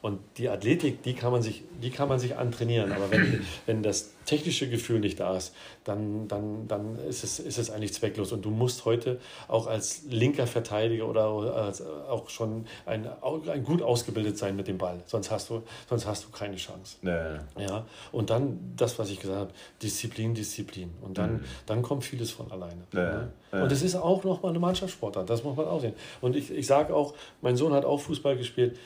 und 0.04 0.20
die 0.36 0.50
Athletik, 0.50 1.02
die 1.04 1.14
kann 1.14 1.32
man 1.32 1.42
sich, 1.42 1.64
die 1.82 1.90
kann 1.90 2.10
man 2.10 2.20
sich 2.20 2.36
antrainieren. 2.36 2.92
Aber 2.92 3.10
wenn, 3.10 3.46
wenn 3.66 3.84
das 3.84 4.12
technische 4.26 4.70
Gefühl 4.70 5.00
nicht 5.00 5.22
da 5.22 5.38
ist, 5.38 5.56
dann, 5.86 6.28
dann, 6.28 6.68
dann 6.68 7.00
ist, 7.08 7.24
es, 7.24 7.40
ist 7.40 7.58
es 7.58 7.72
eigentlich 7.72 7.94
zwecklos. 7.94 8.34
Und 8.34 8.44
du 8.44 8.50
musst 8.50 8.84
heute 8.84 9.22
auch 9.48 9.66
als 9.66 10.04
linker 10.10 10.46
Verteidiger 10.46 11.08
oder 11.08 11.56
als, 11.56 11.82
auch 11.82 12.30
schon 12.30 12.66
ein, 12.86 13.08
ein 13.48 13.64
gut 13.64 13.82
ausgebildet 13.82 14.38
sein 14.38 14.58
mit 14.58 14.68
dem 14.68 14.78
Ball. 14.78 15.02
Sonst 15.06 15.32
hast 15.32 15.50
du, 15.50 15.64
sonst 15.88 16.06
hast 16.06 16.26
du 16.26 16.32
keine 16.32 16.58
Chance. 16.58 16.98
Nee. 17.02 17.64
Ja? 17.64 17.86
Und 18.12 18.30
dann 18.30 18.74
das, 18.76 19.00
was 19.00 19.10
ich 19.10 19.22
gesagt 19.22 19.40
habe, 19.40 19.52
Disziplin, 19.82 20.34
Disziplin. 20.34 20.94
Und 21.02 21.18
dann, 21.18 21.36
mhm. 21.36 21.46
dann 21.66 21.82
kommt 21.82 22.04
vieles 22.04 22.30
von 22.30 22.52
alleine. 22.52 22.84
Nee. 22.92 23.00
Ne? 23.00 23.32
Und 23.54 23.72
es 23.72 23.82
ist 23.82 23.96
auch 23.96 24.24
nochmal 24.26 24.50
eine 24.50 24.60
Mannschaftssportart, 24.60 25.30
das 25.30 25.44
muss 25.44 25.56
man 25.56 25.68
auch 25.68 25.80
sehen. 25.80 25.94
Und 26.22 26.36
ich, 26.36 26.52
ich 26.52 26.66
sage 26.66 26.94
auch, 26.94 27.14
mein 27.42 27.56
Sohn 27.56 27.72
hat 27.72 27.86
auch 27.86 28.00
Fußball 28.00 28.36
gespielt 28.36 28.78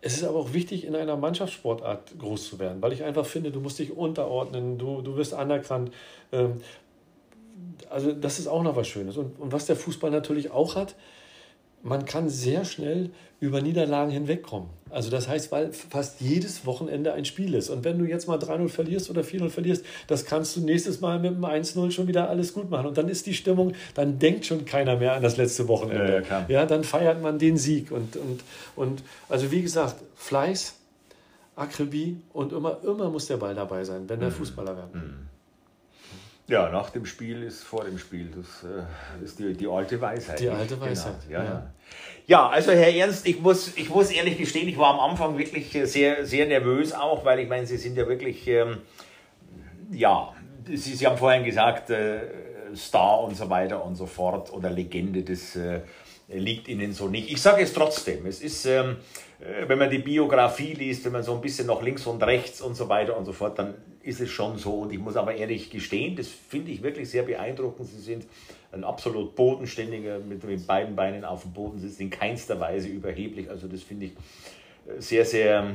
es 0.00 0.16
ist 0.16 0.24
aber 0.24 0.38
auch 0.38 0.52
wichtig, 0.52 0.84
in 0.84 0.94
einer 0.94 1.16
Mannschaftssportart 1.16 2.18
groß 2.18 2.48
zu 2.48 2.58
werden, 2.58 2.80
weil 2.82 2.92
ich 2.92 3.02
einfach 3.02 3.26
finde, 3.26 3.50
du 3.50 3.60
musst 3.60 3.78
dich 3.78 3.96
unterordnen, 3.96 4.78
du, 4.78 5.02
du 5.02 5.16
wirst 5.16 5.34
anerkannt. 5.34 5.92
Ähm, 6.32 6.58
also 7.90 8.12
das 8.12 8.38
ist 8.38 8.46
auch 8.46 8.62
noch 8.62 8.76
was 8.76 8.86
Schönes. 8.86 9.16
Und, 9.16 9.38
und 9.40 9.52
was 9.52 9.66
der 9.66 9.76
Fußball 9.76 10.10
natürlich 10.10 10.50
auch 10.50 10.76
hat, 10.76 10.94
man 11.82 12.04
kann 12.04 12.28
sehr 12.28 12.64
schnell 12.64 13.10
über 13.40 13.60
Niederlagen 13.60 14.10
hinwegkommen. 14.10 14.68
Also 14.90 15.10
das 15.10 15.28
heißt, 15.28 15.52
weil 15.52 15.72
fast 15.72 16.20
jedes 16.20 16.66
Wochenende 16.66 17.12
ein 17.12 17.24
Spiel 17.24 17.54
ist. 17.54 17.70
Und 17.70 17.84
wenn 17.84 17.98
du 17.98 18.04
jetzt 18.04 18.28
mal 18.28 18.38
3-0 18.38 18.68
verlierst 18.68 19.10
oder 19.10 19.22
4-0 19.22 19.50
verlierst, 19.50 19.84
das 20.06 20.24
kannst 20.24 20.56
du 20.56 20.60
nächstes 20.60 21.00
Mal 21.00 21.18
mit 21.18 21.32
einem 21.32 21.44
1-0 21.44 21.90
schon 21.90 22.08
wieder 22.08 22.28
alles 22.28 22.54
gut 22.54 22.70
machen. 22.70 22.86
Und 22.86 22.98
dann 22.98 23.08
ist 23.08 23.26
die 23.26 23.34
Stimmung, 23.34 23.74
dann 23.94 24.18
denkt 24.18 24.46
schon 24.46 24.64
keiner 24.64 24.96
mehr 24.96 25.14
an 25.14 25.22
das 25.22 25.36
letzte 25.36 25.68
Wochenende. 25.68 26.22
Ja, 26.28 26.46
ja, 26.48 26.66
dann 26.66 26.84
feiert 26.84 27.22
man 27.22 27.38
den 27.38 27.56
Sieg. 27.56 27.90
Und, 27.90 28.16
und, 28.16 28.40
und 28.76 29.02
also 29.28 29.50
wie 29.50 29.62
gesagt, 29.62 29.96
Fleiß, 30.16 30.74
Akribie 31.56 32.20
und 32.32 32.52
immer, 32.52 32.78
immer 32.84 33.10
muss 33.10 33.26
der 33.26 33.36
Ball 33.36 33.54
dabei 33.54 33.84
sein, 33.84 34.08
wenn 34.08 34.20
der 34.20 34.30
mhm. 34.30 34.34
Fußballer 34.34 34.76
werden. 34.76 34.90
Mhm. 34.92 35.27
Ja, 36.48 36.70
nach 36.70 36.88
dem 36.88 37.04
Spiel 37.04 37.42
ist 37.42 37.62
vor 37.62 37.84
dem 37.84 37.98
Spiel. 37.98 38.30
Das 38.34 38.64
äh, 38.64 39.22
ist 39.22 39.38
die, 39.38 39.52
die 39.52 39.66
alte 39.66 40.00
Weisheit. 40.00 40.40
Die 40.40 40.48
alte 40.48 40.80
Weisheit. 40.80 41.14
Genau. 41.28 41.40
Ja, 41.40 41.44
ja. 41.44 41.70
ja, 42.26 42.48
also 42.48 42.72
Herr 42.72 42.94
Ernst, 42.94 43.26
ich 43.26 43.38
muss, 43.38 43.76
ich 43.76 43.90
muss 43.90 44.10
ehrlich 44.10 44.38
gestehen, 44.38 44.66
ich 44.66 44.78
war 44.78 44.94
am 44.94 45.10
Anfang 45.10 45.36
wirklich 45.36 45.70
sehr, 45.84 46.24
sehr 46.24 46.46
nervös 46.46 46.94
auch, 46.94 47.22
weil 47.26 47.40
ich 47.40 47.48
meine, 47.50 47.66
Sie 47.66 47.76
sind 47.76 47.98
ja 47.98 48.08
wirklich, 48.08 48.48
ähm, 48.48 48.78
ja, 49.92 50.34
Sie, 50.66 50.94
Sie 50.94 51.06
haben 51.06 51.18
vorhin 51.18 51.44
gesagt, 51.44 51.90
äh, 51.90 52.20
Star 52.74 53.20
und 53.20 53.36
so 53.36 53.50
weiter 53.50 53.84
und 53.84 53.96
so 53.96 54.06
fort 54.06 54.50
oder 54.50 54.70
Legende, 54.70 55.22
das 55.22 55.54
äh, 55.54 55.82
liegt 56.28 56.66
Ihnen 56.68 56.94
so 56.94 57.08
nicht. 57.08 57.30
Ich 57.30 57.42
sage 57.42 57.62
es 57.62 57.74
trotzdem. 57.74 58.24
Es 58.24 58.40
ist, 58.40 58.64
ähm, 58.64 58.92
äh, 58.92 59.27
wenn 59.38 59.78
man 59.78 59.88
die 59.88 59.98
Biografie 59.98 60.74
liest, 60.74 61.04
wenn 61.04 61.12
man 61.12 61.22
so 61.22 61.32
ein 61.34 61.40
bisschen 61.40 61.68
nach 61.68 61.80
links 61.80 62.06
und 62.06 62.22
rechts 62.22 62.60
und 62.60 62.74
so 62.74 62.88
weiter 62.88 63.16
und 63.16 63.24
so 63.24 63.32
fort, 63.32 63.58
dann 63.58 63.74
ist 64.02 64.20
es 64.20 64.30
schon 64.30 64.58
so. 64.58 64.80
Und 64.80 64.92
ich 64.92 64.98
muss 64.98 65.16
aber 65.16 65.34
ehrlich 65.34 65.70
gestehen, 65.70 66.16
das 66.16 66.26
finde 66.26 66.72
ich 66.72 66.82
wirklich 66.82 67.08
sehr 67.08 67.22
beeindruckend. 67.22 67.88
Sie 67.88 68.00
sind 68.00 68.26
ein 68.72 68.82
absolut 68.82 69.36
bodenständiger, 69.36 70.18
mit 70.18 70.42
den 70.42 70.66
beiden 70.66 70.96
Beinen 70.96 71.24
auf 71.24 71.42
dem 71.42 71.52
Boden 71.52 71.78
sitzt, 71.78 72.00
in 72.00 72.10
keinster 72.10 72.58
Weise 72.58 72.88
überheblich. 72.88 73.48
Also 73.48 73.68
das 73.68 73.82
finde 73.82 74.06
ich 74.06 74.12
äh, 74.12 75.00
sehr, 75.00 75.24
sehr, 75.24 75.70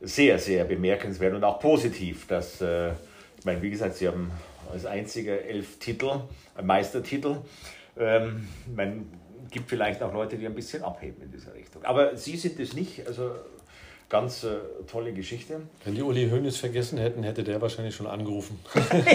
sehr, 0.00 0.38
sehr 0.38 0.64
bemerkenswert 0.64 1.34
und 1.34 1.44
auch 1.44 1.60
positiv, 1.60 2.26
dass, 2.26 2.60
äh, 2.60 2.90
ich 3.38 3.44
meine, 3.44 3.62
wie 3.62 3.70
gesagt, 3.70 3.96
Sie 3.96 4.08
haben 4.08 4.32
als 4.72 4.84
einziger 4.84 5.40
elf 5.42 5.78
Titel, 5.78 6.22
Meistertitel. 6.60 7.36
Ähm, 7.96 8.48
meine, 8.74 9.04
gibt 9.50 9.68
vielleicht 9.68 10.02
auch 10.02 10.12
Leute, 10.12 10.36
die 10.36 10.46
ein 10.46 10.54
bisschen 10.54 10.82
abheben 10.82 11.22
in 11.22 11.30
dieser 11.30 11.54
Richtung. 11.54 11.84
Aber 11.84 12.16
Sie 12.16 12.36
sind 12.36 12.58
es 12.60 12.72
nicht, 12.74 13.06
also 13.06 13.32
ganz 14.10 14.42
äh, 14.42 14.56
tolle 14.90 15.12
Geschichte. 15.12 15.60
Wenn 15.84 15.94
die 15.94 16.02
Uli 16.02 16.28
Hoeneß 16.28 16.56
vergessen 16.56 16.98
hätten, 16.98 17.22
hätte 17.22 17.44
der 17.44 17.60
wahrscheinlich 17.62 17.94
schon 17.94 18.08
angerufen. 18.08 18.58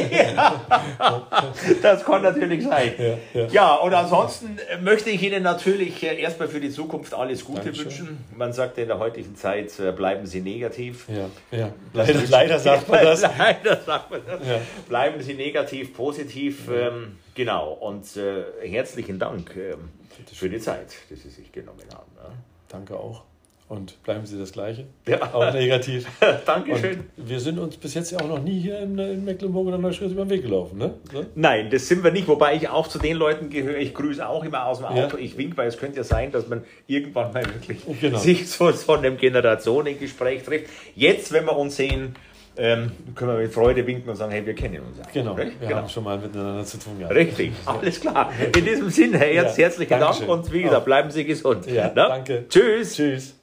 ja, 0.10 0.66
das 1.82 2.06
kann 2.06 2.24
natürlich 2.24 2.64
sein. 2.64 2.94
Ja, 2.98 3.42
ja. 3.42 3.48
ja, 3.48 3.76
und 3.76 3.94
ansonsten 3.94 4.58
möchte 4.82 5.10
ich 5.10 5.22
Ihnen 5.22 5.44
natürlich 5.44 6.02
äh, 6.02 6.20
erstmal 6.20 6.48
für 6.48 6.62
die 6.62 6.72
Zukunft 6.72 7.14
alles 7.14 7.44
Gute 7.44 7.60
Dankeschön. 7.60 7.86
wünschen. 7.86 8.18
Man 8.36 8.54
sagt 8.54 8.78
in 8.78 8.88
der 8.88 8.98
heutigen 8.98 9.36
Zeit, 9.36 9.78
äh, 9.80 9.92
bleiben 9.92 10.26
Sie 10.26 10.40
negativ. 10.40 11.08
Ja, 11.10 11.30
ja. 11.52 11.74
Leider, 11.94 12.22
leider 12.30 12.60
sagt 12.60 12.88
man 12.88 13.04
das. 13.04 13.22
leider 13.22 13.82
sagt 13.82 14.12
man 14.12 14.22
das. 14.26 14.40
Bleiben 14.88 15.22
Sie 15.22 15.34
negativ, 15.34 15.94
positiv. 15.94 16.70
Ähm, 16.74 17.18
genau, 17.36 17.74
und 17.74 18.06
äh, 18.16 18.46
herzlichen 18.66 19.20
Dank. 19.20 19.54
Ähm, 19.58 19.90
für 20.34 20.49
die 20.49 20.59
Zeit, 20.59 20.95
die 21.09 21.16
Sie 21.16 21.30
sich 21.30 21.51
genommen 21.51 21.86
haben. 21.93 22.11
Ja. 22.18 22.32
Danke 22.70 22.97
auch. 22.97 23.24
Und 23.68 24.01
bleiben 24.03 24.28
Sie 24.28 24.38
das 24.38 24.51
Gleiche. 24.51 24.86
Ja. 25.07 25.34
Auch 25.34 25.51
negativ. 25.51 26.05
Dankeschön. 26.45 26.99
Und 27.18 27.30
wir 27.30 27.39
sind 27.39 27.57
uns 27.57 27.78
bis 27.78 27.95
jetzt 27.95 28.11
ja 28.11 28.20
auch 28.20 28.28
noch 28.28 28.43
nie 28.43 28.59
hier 28.59 28.80
in, 28.80 28.95
in 28.99 29.26
Mecklenburg 29.26 29.66
oder 29.66 29.80
Neuschwitz 29.80 30.11
über 30.11 30.24
den 30.24 30.30
Weg 30.30 30.43
gelaufen, 30.43 30.78
ne? 30.78 30.93
So? 31.11 31.26
Nein, 31.34 31.72
das 31.72 31.88
sind 31.88 32.03
wir 32.03 32.11
nicht. 32.11 32.28
Wobei 32.28 32.55
ich 32.55 32.70
auch 32.70 32.88
zu 32.88 32.99
den 32.99 33.18
Leuten 33.18 33.49
gehöre. 33.49 33.78
Ich 33.78 33.95
grüße 33.95 34.28
auch 34.28 34.43
immer 34.43 34.68
aus 34.68 34.78
dem 34.78 34.86
Auto. 34.86 35.18
Ja. 35.18 35.24
Ich 35.24 35.36
wink, 35.39 35.57
weil 35.57 35.68
es 35.68 35.80
könnte 35.80 35.97
ja 35.97 36.03
sein, 36.03 36.32
dass 36.32 36.47
man 36.47 36.63
irgendwann 36.86 37.34
mal 37.34 37.43
wirklich 37.43 37.80
genau. 37.99 38.20
sich 38.20 38.47
so, 38.51 38.72
so 38.72 38.93
einem 38.93 39.18
Generationengespräch 39.18 40.43
trifft. 40.43 40.70
Jetzt, 40.93 41.32
wenn 41.32 41.45
wir 41.45 41.57
uns 41.57 41.76
sehen, 41.76 42.16
ähm, 42.58 42.91
können 43.16 43.32
wir 43.32 43.43
mit 43.43 43.53
Freude 43.53 43.86
winken 43.86 44.10
und 44.10 44.16
sagen, 44.16 44.32
hey, 44.32 44.45
wir 44.45 44.56
kennen 44.56 44.80
uns. 44.80 44.99
Auch, 44.99 45.12
genau, 45.12 45.34
recht? 45.34 45.60
wir 45.60 45.68
genau. 45.68 45.82
haben 45.82 45.89
schon 45.89 46.03
mal 46.03 46.18
miteinander 46.18 46.66
zu 46.66 46.78
tun 46.78 46.99
gehabt. 46.99 47.16
Richtig, 47.16 47.51
alles 47.66 47.99
klar. 47.99 48.32
In 48.56 48.66
diesem 48.66 48.89
Sinne, 48.89 49.18
Herr 49.20 49.32
Ernst, 49.32 49.58
ja, 49.58 49.66
herzlichen 49.66 49.99
Dank 49.99 50.28
und 50.28 50.51
wie 50.51 50.64
gesagt, 50.64 50.86
bleiben 50.86 51.12
Sie 51.12 51.26
gesund. 51.26 51.68
Ja, 51.68 51.89
danke. 51.89 52.45
Tschüss. 52.49 52.95
Tschüss. 52.95 53.36